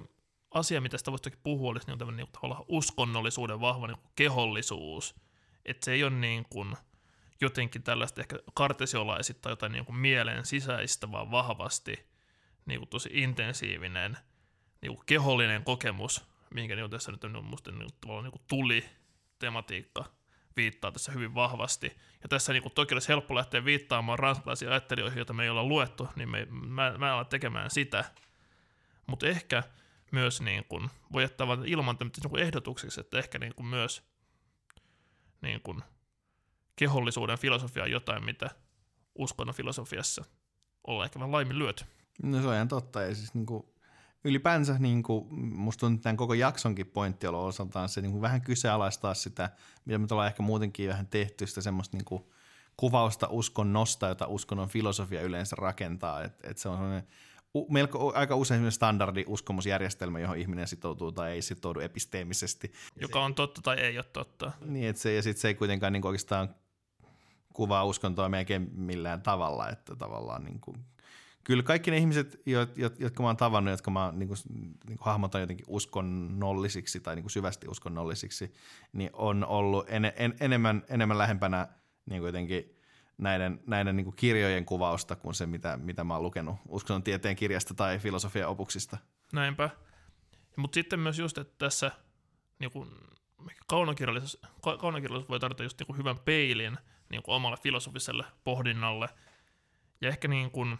[0.50, 5.14] asia, mitä sitä voisi puhua, olisi niin tämmöinen niin uskonnollisuuden vahva niin kehollisuus.
[5.64, 6.76] Että se ei ole niin kuin
[7.40, 12.06] jotenkin tällaista ehkä kartesiolaisista tai jotain niin kuin mielen sisäistä, vaan vahvasti
[12.66, 14.16] niin kuin tosi intensiivinen
[14.82, 16.24] niin kuin kehollinen kokemus,
[16.54, 18.84] minkä niin tässä nyt on musta niin kuin, niin kuin tuli
[19.38, 20.04] tematiikka
[20.56, 21.96] viittaa tässä hyvin vahvasti.
[22.22, 25.64] Ja tässä niin kuin, toki olisi helppo lähteä viittaamaan ranskalaisiin ajattelijoihin, joita me ei olla
[25.64, 28.04] luettu, niin me, mä, mä en ala tekemään sitä.
[29.06, 29.62] Mutta ehkä
[30.16, 34.02] myös niin kuin, voi jättää vain ilman niin ehdotuksiksi, että ehkä niin kuin myös
[35.42, 35.82] niin kuin,
[36.76, 38.50] kehollisuuden filosofia on jotain, mitä
[39.14, 40.24] uskonnon filosofiassa
[40.86, 41.84] ollaan ehkä vähän laiminlyöty.
[42.22, 43.02] No se on ihan totta.
[43.02, 43.64] Ja siis niin kuin,
[44.24, 48.42] ylipäänsä niin kuin, musta tuntuu, tämän koko jaksonkin pointti on osaltaan se niin kuin vähän
[48.42, 49.50] kyseenalaistaa sitä,
[49.84, 52.24] mitä me ollaan ehkä muutenkin vähän tehty, sitä semmoista niin kuin,
[52.76, 56.22] kuvausta uskonnosta, jota uskonnon filosofia yleensä rakentaa.
[56.22, 57.06] Että et se on sellainen
[57.70, 62.72] melko aika usein standardi uskomusjärjestelmä, johon ihminen sitoutuu tai ei sitoudu episteemisesti.
[63.00, 64.52] Joka on totta tai ei ole totta.
[64.64, 66.54] Niin, että se, ja sitten se ei kuitenkaan niin oikeastaan
[67.52, 70.76] kuvaa uskontoa melkein millään tavalla, että tavallaan niin kuin,
[71.44, 72.42] kyllä kaikki ne ihmiset,
[72.98, 74.38] jotka mä oon tavannut, jotka mä niin kuin,
[74.88, 78.54] niin kuin hahmotan jotenkin uskonnollisiksi tai niin kuin syvästi uskonnollisiksi,
[78.92, 81.68] niin on ollut en, en, enemmän, enemmän lähempänä
[82.10, 82.75] niin kuin jotenkin
[83.18, 87.36] näiden, näiden niin kuin kirjojen kuvausta kuin se, mitä, mitä mä oon lukenut uskonnon tieteen
[87.36, 88.96] kirjasta tai filosofian opuksista.
[89.32, 89.70] Näinpä.
[90.56, 91.90] Mutta sitten myös just, että tässä
[92.58, 92.90] niin kuin,
[93.66, 94.40] kaunokirjallisuus,
[94.80, 96.78] kaunokirjallisuus voi tarjota just niin kuin hyvän peilin
[97.10, 99.08] niin kuin omalle filosofiselle pohdinnalle.
[100.00, 100.78] Ja ehkä niin kuin,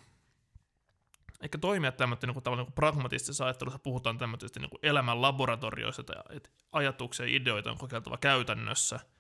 [1.43, 7.27] ehkä toimia tämmöinen niin tavallaan niin pragmatistisessa ajattelussa puhutaan tämmöistä niin elämän laboratorioista, että ajatuksia
[7.27, 9.01] ja ideoita on kokeiltava käytännössä–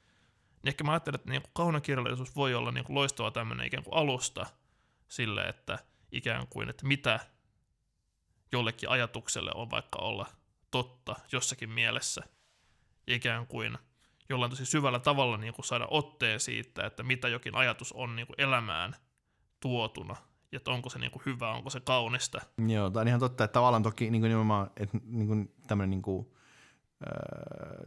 [0.69, 3.95] ehkä mä ajattelen, että niin kuin kaunokirjallisuus voi olla niin kuin loistava tämmöinen ikään kuin
[3.95, 4.47] alusta
[5.09, 5.79] sille, että
[6.13, 7.21] ikään kuin, että mitä
[8.53, 10.27] jollekin ajatukselle on vaikka olla
[10.71, 12.23] totta jossakin mielessä.
[13.07, 13.79] Ikään kuin
[14.29, 18.27] jollain tosi syvällä tavalla niin kuin saada otteen siitä, että mitä jokin ajatus on niin
[18.27, 18.97] kuin elämään
[19.61, 20.17] tuotuna,
[20.53, 22.41] ja että onko se niin kuin hyvä, onko se kaunista.
[22.69, 25.91] Joo, tämä on ihan totta, että tavallaan toki niin kuin nimenomaan, että niin kuin tämmöinen
[25.91, 26.33] niin kuin,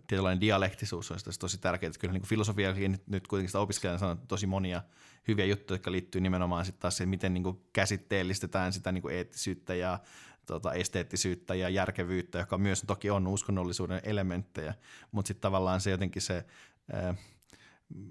[0.08, 1.92] tietynlainen dialektisuus on tosi tärkeää.
[2.00, 4.82] Kyllä niin filosofiakin nyt, nyt kuitenkin sitä opiskelijana sanoo tosi monia
[5.28, 9.16] hyviä juttuja, jotka liittyy nimenomaan sitten taas siihen, miten niin kuin käsitteellistetään sitä niin kuin
[9.16, 10.00] eettisyyttä ja
[10.46, 14.74] tota, esteettisyyttä ja järkevyyttä, joka myös toki on uskonnollisuuden elementtejä,
[15.12, 16.46] mutta sitten tavallaan se jotenkin se,
[16.94, 17.16] ää,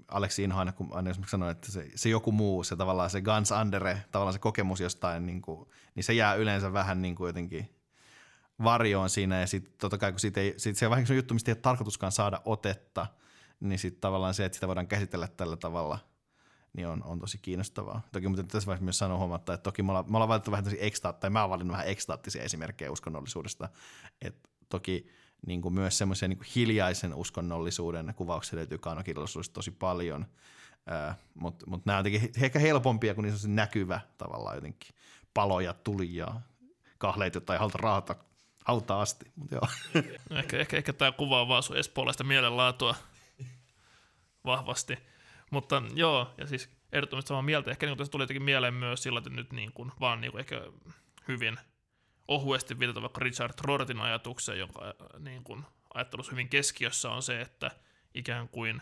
[0.07, 3.21] Aleksi Inho aina, kun aina esimerkiksi sanoi, että se, se, joku muu, se tavallaan se
[3.21, 7.29] Gans Andere, tavallaan se kokemus jostain, niin, kuin, niin se jää yleensä vähän niin kuin
[7.29, 7.78] jotenkin
[8.63, 11.51] varjoon siinä ja sitten totta kai kun siitä ei, siitä se on vähän juttu, mistä
[11.51, 13.07] ei ole tarkoituskaan saada otetta,
[13.59, 15.99] niin sitten tavallaan se, että sitä voidaan käsitellä tällä tavalla–
[16.73, 18.01] niin on, on tosi kiinnostavaa.
[18.11, 20.63] Toki mutta tässä vaiheessa myös sanoa huomatta, että toki me ollaan, me ollaan valittu vähän
[20.63, 23.69] tosi eksta, tai mä oon valinnut vähän ekstaattisia esimerkkejä uskonnollisuudesta.
[24.21, 25.07] Et toki
[25.47, 30.25] niin kuin myös semmoisia niin hiljaisen uskonnollisuuden kuvauksia löytyy kaanokirjallisuudesta tosi paljon,
[30.91, 34.95] äh, mutta mut nämä on jotenkin ehkä helpompia, kun niissä on se näkyvä tavallaan jotenkin
[35.33, 36.41] paloja, tuli ja
[36.97, 38.15] kahleita tai halta raata
[38.69, 39.31] hauta asti.
[39.35, 39.67] Mut joo.
[40.31, 42.95] Ehkä, ehkä, ehkä tämä kuvaa vaan sun espoolaista mielenlaatua
[44.45, 44.97] vahvasti.
[45.51, 47.71] Mutta joo, ja siis ehdottomasti samaa mieltä.
[47.71, 50.39] Ehkä niin tässä tuli jotenkin mieleen myös sillä, että nyt niin kuin, vaan niin kuin
[50.39, 50.61] ehkä
[51.27, 51.57] hyvin
[52.27, 57.41] ohuesti viitata vaikka Richard Rortin ajatukseen, jonka äh, niin kuin, ajattelussa hyvin keskiössä on se,
[57.41, 57.71] että
[58.13, 58.81] ikään kuin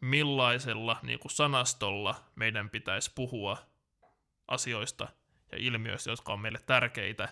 [0.00, 3.56] millaisella niin kuin sanastolla meidän pitäisi puhua
[4.48, 5.08] asioista
[5.52, 7.28] ja ilmiöistä, jotka on meille tärkeitä,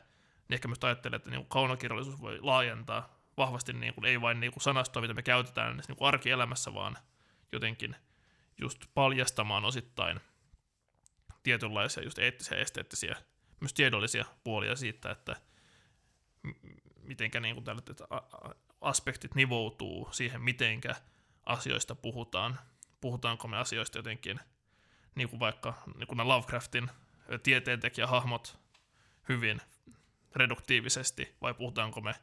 [0.51, 4.53] niin ehkä myös ajattelee, että niin kaunokirjallisuus voi laajentaa vahvasti niin kuin, ei vain niin
[4.53, 6.99] kuin sanastoa, mitä me käytetään niin kuin arkielämässä, vaan
[7.53, 7.97] jotenkin–
[8.61, 10.21] just paljastamaan osittain
[11.43, 13.17] tietynlaisia just eettisiä esteettisiä,
[13.61, 15.37] myös tiedollisia puolia siitä, että
[17.03, 18.03] mitenkä niin kuin tällaiset
[18.81, 20.95] aspektit nivoutuu siihen, mitenkä
[21.47, 22.59] asioista puhutaan.
[23.01, 24.41] Puhutaanko me asioista jotenkin,
[25.15, 26.91] niin kuin vaikka niin kuin Lovecraftin
[27.43, 28.59] tieteentekijähahmot
[29.29, 29.61] hyvin
[30.35, 32.15] reduktiivisesti, vai puhutaanko me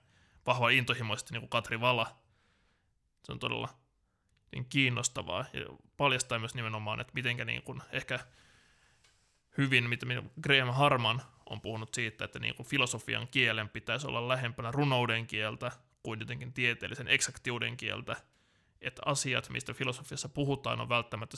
[0.46, 2.18] vahva intohimoisesti, niin kuin Katri Vala.
[3.24, 3.70] Se on todella
[4.52, 5.66] niin kiinnostavaa ja
[5.98, 8.20] paljastaa myös nimenomaan, että mitenkä niin kuin ehkä
[9.58, 10.06] hyvin, mitä
[10.42, 15.72] Graham Harman on puhunut siitä, että niin kuin filosofian kielen pitäisi olla lähempänä runouden kieltä
[16.04, 18.16] kuin jotenkin tieteellisen eksaktiuden kieltä,
[18.82, 21.38] että asiat, mistä filosofiassa puhutaan, on välttämättä,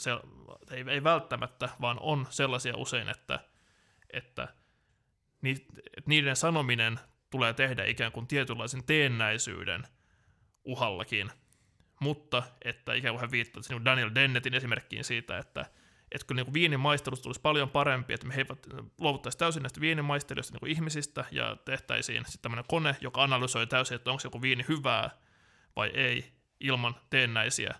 [0.70, 3.40] ei, ei välttämättä, vaan on sellaisia usein, että,
[4.12, 4.48] että
[6.06, 7.00] niiden sanominen
[7.30, 9.82] tulee tehdä ikään kuin tietynlaisen teennäisyyden
[10.64, 11.30] uhallakin,
[12.00, 15.66] mutta että ikään kuin hän viittaa niin Daniel Dennettin esimerkkiin siitä, että
[16.12, 18.66] että kyllä niin viinin maistelusta tulisi paljon parempi, että me heivät
[18.98, 23.94] luovuttaisiin täysin näistä viinin maistelijoista niin ihmisistä ja tehtäisiin sitten tämmöinen kone, joka analysoi täysin,
[23.94, 25.10] että onko joku viini hyvää
[25.76, 27.74] vai ei, ilman teennäisiä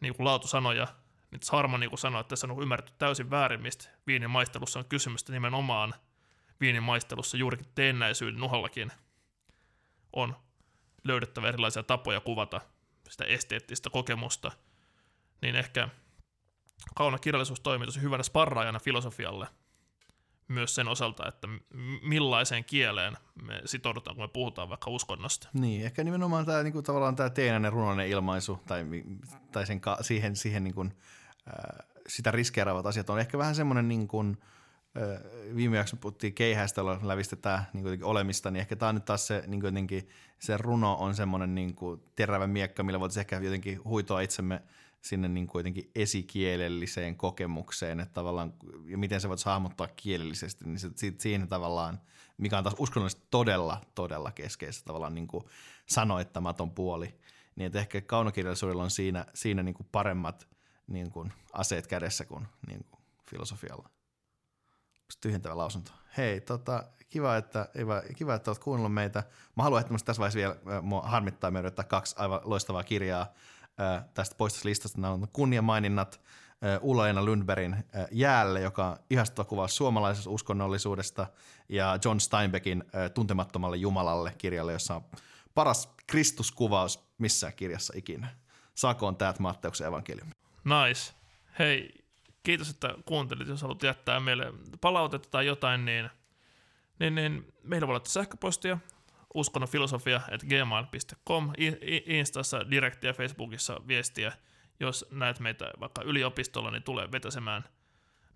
[0.00, 0.86] niin kuin laatusanoja.
[1.30, 4.84] Nyt Harma niin kuin sanoi, että tässä on ymmärretty täysin väärin, mistä viinin maistelussa on
[4.84, 5.94] kysymystä nimenomaan
[6.60, 8.92] viinin maistelussa juurikin teennäisyyden uhallakin
[10.12, 10.36] on
[11.04, 12.60] löydettävä erilaisia tapoja kuvata
[13.08, 14.52] sitä esteettistä kokemusta,
[15.42, 15.88] niin ehkä
[16.94, 19.46] kaunokirjallisuus toimii tosi hyvänä sparraajana filosofialle
[20.48, 21.48] myös sen osalta, että
[22.02, 25.48] millaiseen kieleen me sitoudutaan, kun me puhutaan vaikka uskonnosta.
[25.52, 28.84] Niin, ehkä nimenomaan tämä niin kuin, tavallaan tämä teenäinen runollinen ilmaisu tai,
[29.52, 30.94] tai sen, siihen, siihen niin kuin,
[31.48, 34.38] äh, sitä riskeeraavat asiat on ehkä vähän semmoinen niin kuin,
[35.56, 39.44] viime jaksossa puhuttiin keihäistä, jolla lävistetään niin olemista, niin ehkä tämä on nyt taas se,
[39.46, 40.08] niin jotenkin,
[40.38, 44.62] se runo on semmoinen niin kuin terävä miekka, millä voitaisiin ehkä jotenkin huitoa itsemme
[45.02, 48.54] sinne niin kuin jotenkin esikielelliseen kokemukseen, että tavallaan,
[48.86, 52.00] ja miten se voit hahmottaa kielellisesti, niin se, siinä tavallaan,
[52.38, 55.44] mikä on taas uskonnollisesti todella, todella keskeistä tavallaan niin kuin
[55.86, 57.18] sanoittamaton puoli,
[57.56, 60.48] niin että ehkä kaunokirjallisuudella on siinä, siinä niin kuin paremmat
[60.86, 63.00] niin kuin aseet kädessä kuin, niin kuin
[63.30, 63.99] filosofialla
[65.20, 65.92] tyhjentävä lausunto.
[66.16, 69.22] Hei, tota, kiva, että, kiva, kiva, että olet kuunnellut meitä.
[69.56, 73.26] Mä haluan, että tässä vaiheessa vielä mua harmittaa meidän kaksi aivan loistavaa kirjaa
[73.80, 75.00] äh, tästä poistoslistasta.
[75.00, 76.20] Nämä on kunniamaininnat
[76.64, 81.26] äh, Ulla-Eena Lundbergin äh, Jäälle, joka on ihastava kuvaus suomalaisesta uskonnollisuudesta,
[81.68, 85.04] ja John Steinbeckin äh, Tuntemattomalle Jumalalle kirjalle, jossa on
[85.54, 88.28] paras Kristuskuvaus missään kirjassa ikinä.
[88.74, 90.32] Saakoon täät Matteuksen evankeliumi.
[90.64, 91.12] Nice.
[91.58, 91.99] Hei,
[92.42, 93.48] kiitos, että kuuntelit.
[93.48, 96.10] Jos haluat jättää meille palautetta tai jotain, niin,
[96.98, 98.78] niin, niin meillä voi olla sähköpostia
[99.34, 101.52] uskonnofilosofia at gmail.com,
[102.06, 104.32] Instassa direktiä, Facebookissa viestiä
[104.80, 107.64] jos näet meitä vaikka yliopistolla, niin tulee vetäsemään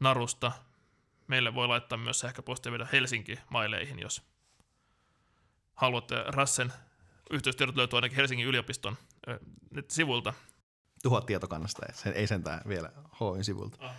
[0.00, 0.52] narusta.
[1.26, 4.22] Meille voi laittaa myös sähköpostia vielä Helsinki-maileihin, jos
[5.74, 6.72] haluatte Rassen
[7.30, 8.96] yhteystiedot löytyy ainakin Helsingin yliopiston
[9.88, 10.34] sivulta.
[11.04, 12.90] Tuhat tietokannasta, se ei sentään vielä
[13.20, 13.76] HY-sivulta.
[13.80, 13.92] Ah.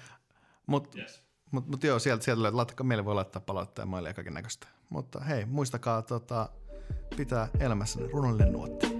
[0.67, 1.23] Mutta Yes.
[1.51, 4.67] mut, mut joo, sieltä, sieltä laittakaa, meille voi laittaa palautetta ja maille ja kaiken näköistä.
[4.89, 6.49] Mutta hei, muistakaa tota,
[7.17, 8.94] pitää elämässä runollinen nuotti.